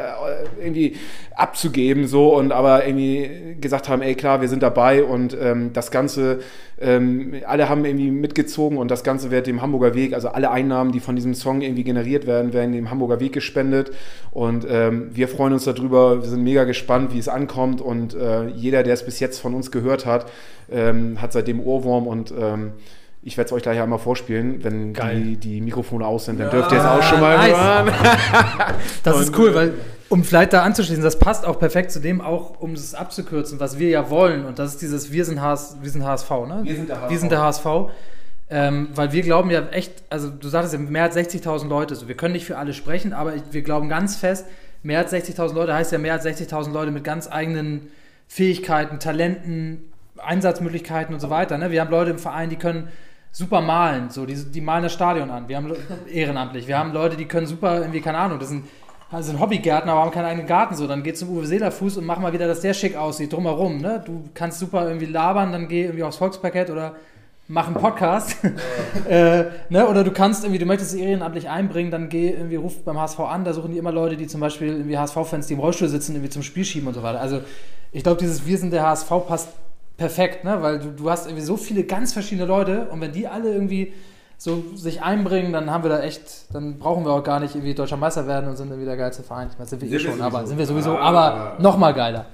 irgendwie 0.59 0.95
abzugeben 1.35 2.07
so 2.07 2.35
und 2.35 2.51
aber 2.51 2.85
irgendwie 2.85 3.55
gesagt 3.59 3.89
haben, 3.89 4.01
ey 4.01 4.15
klar, 4.15 4.41
wir 4.41 4.47
sind 4.47 4.63
dabei 4.63 5.03
und 5.03 5.35
ähm, 5.39 5.71
das 5.73 5.91
Ganze, 5.91 6.39
ähm, 6.79 7.35
alle 7.45 7.69
haben 7.69 7.85
irgendwie 7.85 8.11
mitgezogen 8.11 8.77
und 8.77 8.89
das 8.91 9.03
Ganze 9.03 9.31
wird 9.31 9.47
dem 9.47 9.61
Hamburger 9.61 9.95
Weg, 9.95 10.13
also 10.13 10.29
alle 10.29 10.51
Einnahmen, 10.51 10.91
die 10.91 10.99
von 10.99 11.15
diesem 11.15 11.33
Song 11.33 11.61
irgendwie 11.61 11.83
generiert 11.83 12.25
werden, 12.25 12.53
werden 12.53 12.71
dem 12.71 12.89
Hamburger 12.89 13.19
Weg 13.19 13.33
gespendet 13.33 13.91
und 14.31 14.65
ähm, 14.69 15.09
wir 15.13 15.27
freuen 15.27 15.53
uns 15.53 15.65
darüber, 15.65 16.21
wir 16.21 16.29
sind 16.29 16.43
mega 16.43 16.63
gespannt, 16.63 17.13
wie 17.13 17.19
es 17.19 17.27
ankommt 17.27 17.81
und 17.81 18.13
äh, 18.13 18.47
jeder, 18.47 18.83
der 18.83 18.93
es 18.93 19.05
bis 19.05 19.19
jetzt 19.19 19.39
von 19.39 19.53
uns 19.53 19.71
gehört 19.71 20.05
hat, 20.05 20.31
ähm, 20.71 21.21
hat 21.21 21.33
seitdem 21.33 21.59
Ohrwurm 21.59 22.07
und 22.07 22.33
ähm, 22.37 22.73
ich 23.25 23.37
werde 23.37 23.47
es 23.47 23.53
euch 23.53 23.63
gleich 23.63 23.81
einmal 23.81 23.97
vorspielen, 23.97 24.63
wenn 24.63 24.93
die, 24.93 25.37
die 25.37 25.59
Mikrofone 25.59 26.05
aus 26.05 26.25
sind, 26.25 26.39
dann 26.39 26.51
dürft 26.51 26.71
ihr 26.71 26.77
es 26.77 26.85
auch 26.85 27.01
schon 27.01 27.19
mal 27.19 27.35
nice. 27.35 27.57
hören. 27.57 27.91
Das 29.03 29.19
ist 29.19 29.37
cool, 29.37 29.55
weil, 29.55 29.73
um 30.09 30.23
vielleicht 30.23 30.53
da 30.53 30.61
anzuschließen, 30.61 31.03
das 31.03 31.17
passt 31.17 31.43
auch 31.43 31.57
perfekt 31.57 31.89
zu 31.89 31.99
dem, 31.99 32.21
auch 32.21 32.61
um 32.61 32.73
es 32.73 32.93
abzukürzen, 32.93 33.59
was 33.59 33.79
wir 33.79 33.89
ja 33.89 34.11
wollen. 34.11 34.45
Und 34.45 34.59
das 34.59 34.73
ist 34.73 34.81
dieses 34.83 35.11
Wir 35.11 35.25
sind, 35.25 35.41
HS, 35.41 35.77
wir 35.81 35.89
sind 35.89 36.05
HSV, 36.05 36.29
ne? 36.29 36.59
Wir 36.63 36.75
sind 36.75 36.87
der 36.87 37.01
HSV. 37.01 37.09
Wir 37.09 37.19
sind 37.19 37.31
der 37.31 37.41
HSV. 37.41 37.65
Ähm, 38.47 38.89
weil 38.93 39.11
wir 39.11 39.23
glauben 39.23 39.49
ja 39.49 39.69
echt, 39.69 40.03
also 40.11 40.29
du 40.29 40.47
sagtest 40.47 40.75
ja, 40.75 40.79
mehr 40.79 41.03
als 41.03 41.17
60.000 41.17 41.67
Leute, 41.67 41.95
so, 41.95 42.07
wir 42.07 42.15
können 42.15 42.33
nicht 42.33 42.45
für 42.45 42.59
alle 42.59 42.73
sprechen, 42.73 43.11
aber 43.11 43.33
wir 43.49 43.63
glauben 43.63 43.89
ganz 43.89 44.17
fest, 44.17 44.45
mehr 44.83 44.99
als 44.99 45.11
60.000 45.11 45.55
Leute 45.55 45.73
heißt 45.73 45.91
ja 45.91 45.97
mehr 45.97 46.13
als 46.13 46.27
60.000 46.27 46.71
Leute 46.71 46.91
mit 46.91 47.03
ganz 47.03 47.27
eigenen 47.27 47.87
Fähigkeiten, 48.27 48.99
Talenten, 48.99 49.91
Einsatzmöglichkeiten 50.17 51.15
und 51.15 51.19
so 51.19 51.31
weiter. 51.31 51.57
Ne? 51.57 51.71
Wir 51.71 51.81
haben 51.81 51.89
Leute 51.89 52.11
im 52.11 52.19
Verein, 52.19 52.51
die 52.51 52.55
können 52.55 52.89
super 53.35 53.59
malen, 53.59 54.09
so, 54.09 54.25
die, 54.25 54.33
die 54.33 54.61
malen 54.61 54.83
das 54.83 54.93
Stadion 54.93 55.29
an. 55.29 55.49
Wir 55.49 55.57
haben 55.57 55.73
ehrenamtlich. 56.09 56.67
Wir 56.69 56.79
haben 56.79 56.93
Leute, 56.93 57.17
die 57.17 57.25
können 57.25 57.47
super, 57.47 57.79
irgendwie, 57.79 57.99
keine 57.99 58.17
Ahnung, 58.17 58.39
das 58.39 58.47
sind, 58.47 58.63
das 59.11 59.25
sind 59.25 59.41
Hobbygärtner, 59.41 59.91
aber 59.91 60.03
haben 60.03 60.11
keinen 60.11 60.25
eigenen 60.25 60.47
Garten. 60.47 60.75
So, 60.75 60.87
dann 60.87 61.03
geh 61.03 61.13
zum 61.13 61.29
Uwe 61.29 61.45
Seelerfuß 61.45 61.97
und 61.97 62.05
mach 62.05 62.17
mal 62.17 62.31
wieder, 62.31 62.47
dass 62.47 62.61
der 62.61 62.73
schick 62.73 62.95
aussieht, 62.95 63.33
drumherum. 63.33 63.79
Ne? 63.79 64.01
Du 64.05 64.29
kannst 64.33 64.59
super 64.59 64.87
irgendwie 64.87 65.07
labern, 65.07 65.51
dann 65.51 65.67
geh 65.67 65.83
irgendwie 65.83 66.03
aufs 66.03 66.15
Volksparkett 66.15 66.69
oder 66.69 66.95
mach 67.49 67.67
einen 67.67 67.75
Podcast. 67.75 68.37
äh, 69.09 69.43
ne? 69.67 69.85
Oder 69.89 70.05
du 70.05 70.11
kannst 70.11 70.45
irgendwie, 70.45 70.59
du 70.59 70.65
möchtest 70.65 70.93
es 70.93 70.99
ehrenamtlich 71.01 71.49
einbringen, 71.49 71.91
dann 71.91 72.07
geh 72.07 72.29
irgendwie, 72.29 72.55
ruf 72.55 72.85
beim 72.85 72.97
HSV 72.97 73.19
an, 73.19 73.43
da 73.43 73.51
suchen 73.51 73.71
die 73.71 73.77
immer 73.77 73.91
Leute, 73.91 74.15
die 74.15 74.27
zum 74.27 74.39
Beispiel 74.39 74.69
irgendwie 74.69 74.97
HSV-Fans, 74.97 75.47
die 75.47 75.55
im 75.55 75.59
Rollstuhl 75.59 75.89
sitzen, 75.89 76.13
irgendwie 76.13 76.31
zum 76.31 76.41
Spiel 76.41 76.63
schieben 76.63 76.87
und 76.87 76.93
so 76.93 77.03
weiter. 77.03 77.19
Also 77.19 77.41
ich 77.91 78.03
glaube, 78.03 78.17
dieses 78.21 78.45
Wir 78.45 78.57
sind 78.57 78.71
der 78.71 78.83
HSV 78.83 79.09
passt 79.27 79.49
perfekt, 79.97 80.43
ne? 80.43 80.61
Weil 80.61 80.79
du, 80.79 80.91
du 80.91 81.09
hast 81.09 81.27
irgendwie 81.27 81.43
so 81.43 81.57
viele 81.57 81.83
ganz 81.83 82.13
verschiedene 82.13 82.47
Leute 82.47 82.87
und 82.89 83.01
wenn 83.01 83.11
die 83.11 83.27
alle 83.27 83.51
irgendwie 83.51 83.93
so 84.37 84.63
sich 84.75 85.01
einbringen, 85.01 85.53
dann 85.53 85.71
haben 85.71 85.83
wir 85.83 85.89
da 85.89 86.01
echt, 86.01 86.53
dann 86.53 86.77
brauchen 86.77 87.05
wir 87.05 87.11
auch 87.13 87.23
gar 87.23 87.39
nicht 87.39 87.55
irgendwie 87.55 87.73
deutscher 87.73 87.95
Meister 87.97 88.27
werden 88.27 88.49
und 88.49 88.57
sind 88.57 88.67
irgendwie 88.67 88.85
der 88.85 88.97
geilste 88.97 89.23
Verein. 89.23 89.47
Ich 89.51 89.57
meine, 89.57 89.69
sind 89.69 89.81
wir 89.81 89.91
eh 89.91 89.99
schon, 89.99 90.21
aber 90.21 90.45
sind 90.45 90.57
wir 90.57 90.65
sowieso, 90.65 90.97
aber 90.97 91.55
noch 91.59 91.77
mal 91.77 91.93
geiler. 91.93 92.25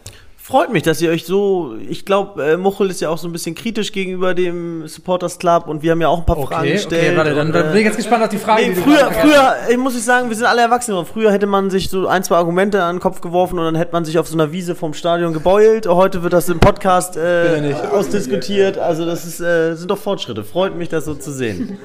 Freut 0.52 0.74
mich, 0.74 0.84
dass 0.84 1.02
ihr 1.02 1.10
euch 1.12 1.26
so. 1.26 1.78
Ich 1.88 2.04
glaube, 2.06 2.44
äh, 2.44 2.58
Muchel 2.58 2.90
ist 2.90 3.00
ja 3.00 3.08
auch 3.08 3.18
so 3.18 3.26
ein 3.26 3.32
bisschen 3.32 3.56
kritisch 3.56 3.94
gegenüber 3.94 4.34
dem 4.34 4.86
Supporters 4.86 5.40
Club 5.40 5.68
und 5.68 5.82
wir 5.82 5.92
haben 5.92 6.02
ja 6.02 6.10
auch 6.10 6.20
ein 6.20 6.26
paar 6.26 6.36
Fragen 6.36 6.64
Okay, 6.64 6.74
gestellt. 6.74 7.04
okay, 7.08 7.18
warte, 7.18 7.34
dann, 7.34 7.54
dann 7.54 7.68
äh, 7.68 7.70
bin 7.70 7.78
ich 7.78 7.86
jetzt 7.86 7.96
gespannt 7.96 8.22
auf 8.24 8.30
die 8.30 8.38
Frage. 8.38 8.64
Nee, 8.64 8.74
die 8.74 8.82
früher, 8.82 9.10
früher, 9.14 9.56
ich 9.70 9.78
muss 9.78 9.96
ich 9.96 10.04
sagen, 10.04 10.28
wir 10.28 10.36
sind 10.36 10.48
alle 10.48 10.60
erwachsen 10.60 10.92
geworden. 10.92 11.08
Früher 11.10 11.32
hätte 11.32 11.48
man 11.48 11.70
sich 11.70 11.90
so 11.90 12.06
ein, 12.06 12.22
zwei 12.24 12.36
Argumente 12.36 12.84
an 12.84 12.98
den 12.98 13.02
Kopf 13.02 13.22
geworfen 13.22 13.58
und 13.60 13.64
dann 13.64 13.76
hätte 13.76 13.94
man 13.94 14.04
sich 14.04 14.20
auf 14.20 14.28
so 14.28 14.34
einer 14.34 14.52
Wiese 14.52 14.76
vom 14.76 14.94
Stadion 14.94 15.32
gebeult. 15.32 15.88
Heute 15.88 16.22
wird 16.22 16.34
das 16.34 16.50
im 16.50 16.60
Podcast 16.60 17.16
äh, 17.16 17.74
ausdiskutiert. 17.94 18.78
Also 18.78 19.06
das 19.06 19.26
ist, 19.26 19.40
äh, 19.40 19.76
sind 19.76 19.90
doch 19.90 19.98
Fortschritte. 19.98 20.44
Freut 20.44 20.76
mich, 20.76 20.90
das 20.90 21.06
so 21.06 21.16
zu 21.16 21.32
sehen. 21.32 21.78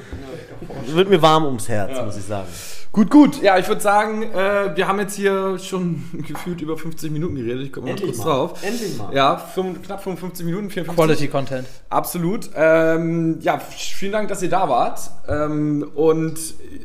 Wird 0.88 1.08
mir 1.08 1.22
warm 1.22 1.44
ums 1.46 1.68
Herz, 1.68 1.92
muss 2.04 2.16
ich 2.16 2.24
sagen. 2.24 2.48
Gut, 2.96 3.10
gut. 3.10 3.42
Ja, 3.42 3.58
ich 3.58 3.68
würde 3.68 3.82
sagen, 3.82 4.22
äh, 4.22 4.74
wir 4.74 4.88
haben 4.88 4.98
jetzt 4.98 5.16
hier 5.16 5.58
schon 5.58 6.02
gefühlt 6.26 6.62
über 6.62 6.78
50 6.78 7.10
Minuten 7.10 7.34
geredet. 7.34 7.66
Ich 7.66 7.70
komme 7.70 7.92
mal 7.92 8.00
kurz 8.00 8.20
drauf. 8.20 8.58
Endlich 8.62 8.96
mal. 8.96 9.14
Ja, 9.14 9.36
fünf, 9.36 9.82
knapp 9.82 10.02
55 10.02 10.46
Minuten, 10.46 10.70
54. 10.70 10.96
Quality 10.96 11.28
Content. 11.28 11.68
Absolut. 11.90 12.48
Ähm, 12.56 13.36
ja, 13.42 13.58
vielen 13.58 14.12
Dank, 14.12 14.28
dass 14.28 14.42
ihr 14.42 14.48
da 14.48 14.70
wart. 14.70 15.10
Ähm, 15.28 15.86
und 15.94 16.38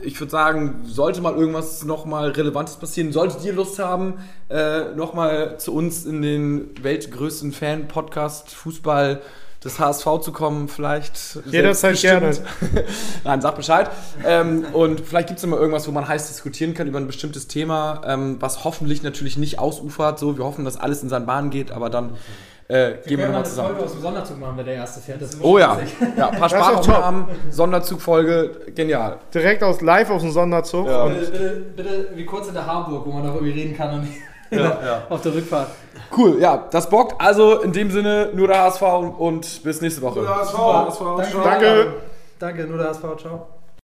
ich 0.03 0.19
würde 0.19 0.31
sagen, 0.31 0.81
sollte 0.83 1.21
mal 1.21 1.33
irgendwas 1.33 1.85
nochmal 1.85 2.31
Relevantes 2.31 2.75
passieren, 2.75 3.13
solltet 3.13 3.45
ihr 3.45 3.53
Lust 3.53 3.79
haben, 3.79 4.15
äh, 4.49 4.93
nochmal 4.93 5.59
zu 5.59 5.73
uns 5.73 6.05
in 6.05 6.21
den 6.21 6.71
weltgrößten 6.83 7.53
Fan-Podcast 7.53 8.53
Fußball 8.53 9.21
des 9.63 9.79
HSV 9.79 10.05
zu 10.21 10.31
kommen, 10.31 10.67
vielleicht 10.67 11.39
Jederzeit 11.45 11.95
selbstbestimmt. 11.97 12.41
Nein, 13.23 13.41
sag 13.41 13.55
Bescheid. 13.55 13.91
Ähm, 14.25 14.65
und 14.73 15.01
vielleicht 15.01 15.27
gibt 15.27 15.37
es 15.37 15.43
immer 15.43 15.57
irgendwas, 15.57 15.87
wo 15.87 15.91
man 15.91 16.07
heiß 16.07 16.27
diskutieren 16.27 16.73
kann 16.73 16.87
über 16.87 16.99
ein 16.99 17.05
bestimmtes 17.05 17.47
Thema, 17.47 18.01
ähm, 18.05 18.37
was 18.39 18.63
hoffentlich 18.63 19.03
natürlich 19.03 19.37
nicht 19.37 19.59
ausufert. 19.59 20.17
So, 20.17 20.37
wir 20.37 20.45
hoffen, 20.45 20.65
dass 20.65 20.77
alles 20.77 21.03
in 21.03 21.09
seinen 21.09 21.27
Bahn 21.27 21.51
geht, 21.51 21.71
aber 21.71 21.91
dann 21.91 22.17
äh, 22.69 22.93
gehen 23.05 23.19
wir 23.19 23.27
nochmal 23.27 23.45
zusammen. 23.45 23.77
aus 23.77 23.91
dem 23.91 24.01
Sonderzug 24.01 24.39
machen, 24.39 24.57
wenn 24.57 24.65
der 24.65 24.75
erste 24.75 24.99
fährt. 24.99 25.21
Oh 25.41 25.59
ja, 25.59 25.77
ja 26.17 26.29
ein 26.29 26.39
paar. 26.39 26.49
Sprachaufnahmen, 26.49 27.25
Sonderzugfolge, 27.51 28.71
genial. 28.73 29.17
Direkt 29.33 29.61
aus 29.61 29.81
live 29.81 30.09
aus 30.09 30.21
dem 30.21 30.31
Sonderzug. 30.31 30.87
Ja. 30.87 31.05
Bitte, 31.07 31.31
bitte, 31.31 31.61
bitte 31.75 32.07
wie 32.15 32.25
kurz 32.25 32.47
in 32.47 32.55
der 32.55 32.65
Harburg, 32.65 33.05
wo 33.05 33.11
man 33.11 33.23
darüber 33.23 33.45
reden 33.45 33.75
kann 33.75 33.93
und 33.93 34.01
nicht 34.05 34.17
auf 35.09 35.21
der 35.21 35.33
Rückfahrt. 35.33 35.67
Cool, 36.15 36.39
ja, 36.39 36.67
das 36.71 36.89
bockt. 36.89 37.19
Also 37.19 37.61
in 37.61 37.71
dem 37.71 37.89
Sinne 37.91 38.29
nur 38.33 38.47
der 38.47 38.63
HSV 38.63 38.81
und 39.17 39.63
bis 39.63 39.81
nächste 39.81 40.01
Woche. 40.01 40.27
HSV, 40.27 40.57
HSV, 40.57 41.01
Danke. 41.17 41.41
danke. 41.43 41.93
Danke, 42.39 42.63
nur 42.65 42.77
der 42.77 42.89
HSV, 42.89 43.03
ciao. 43.17 43.60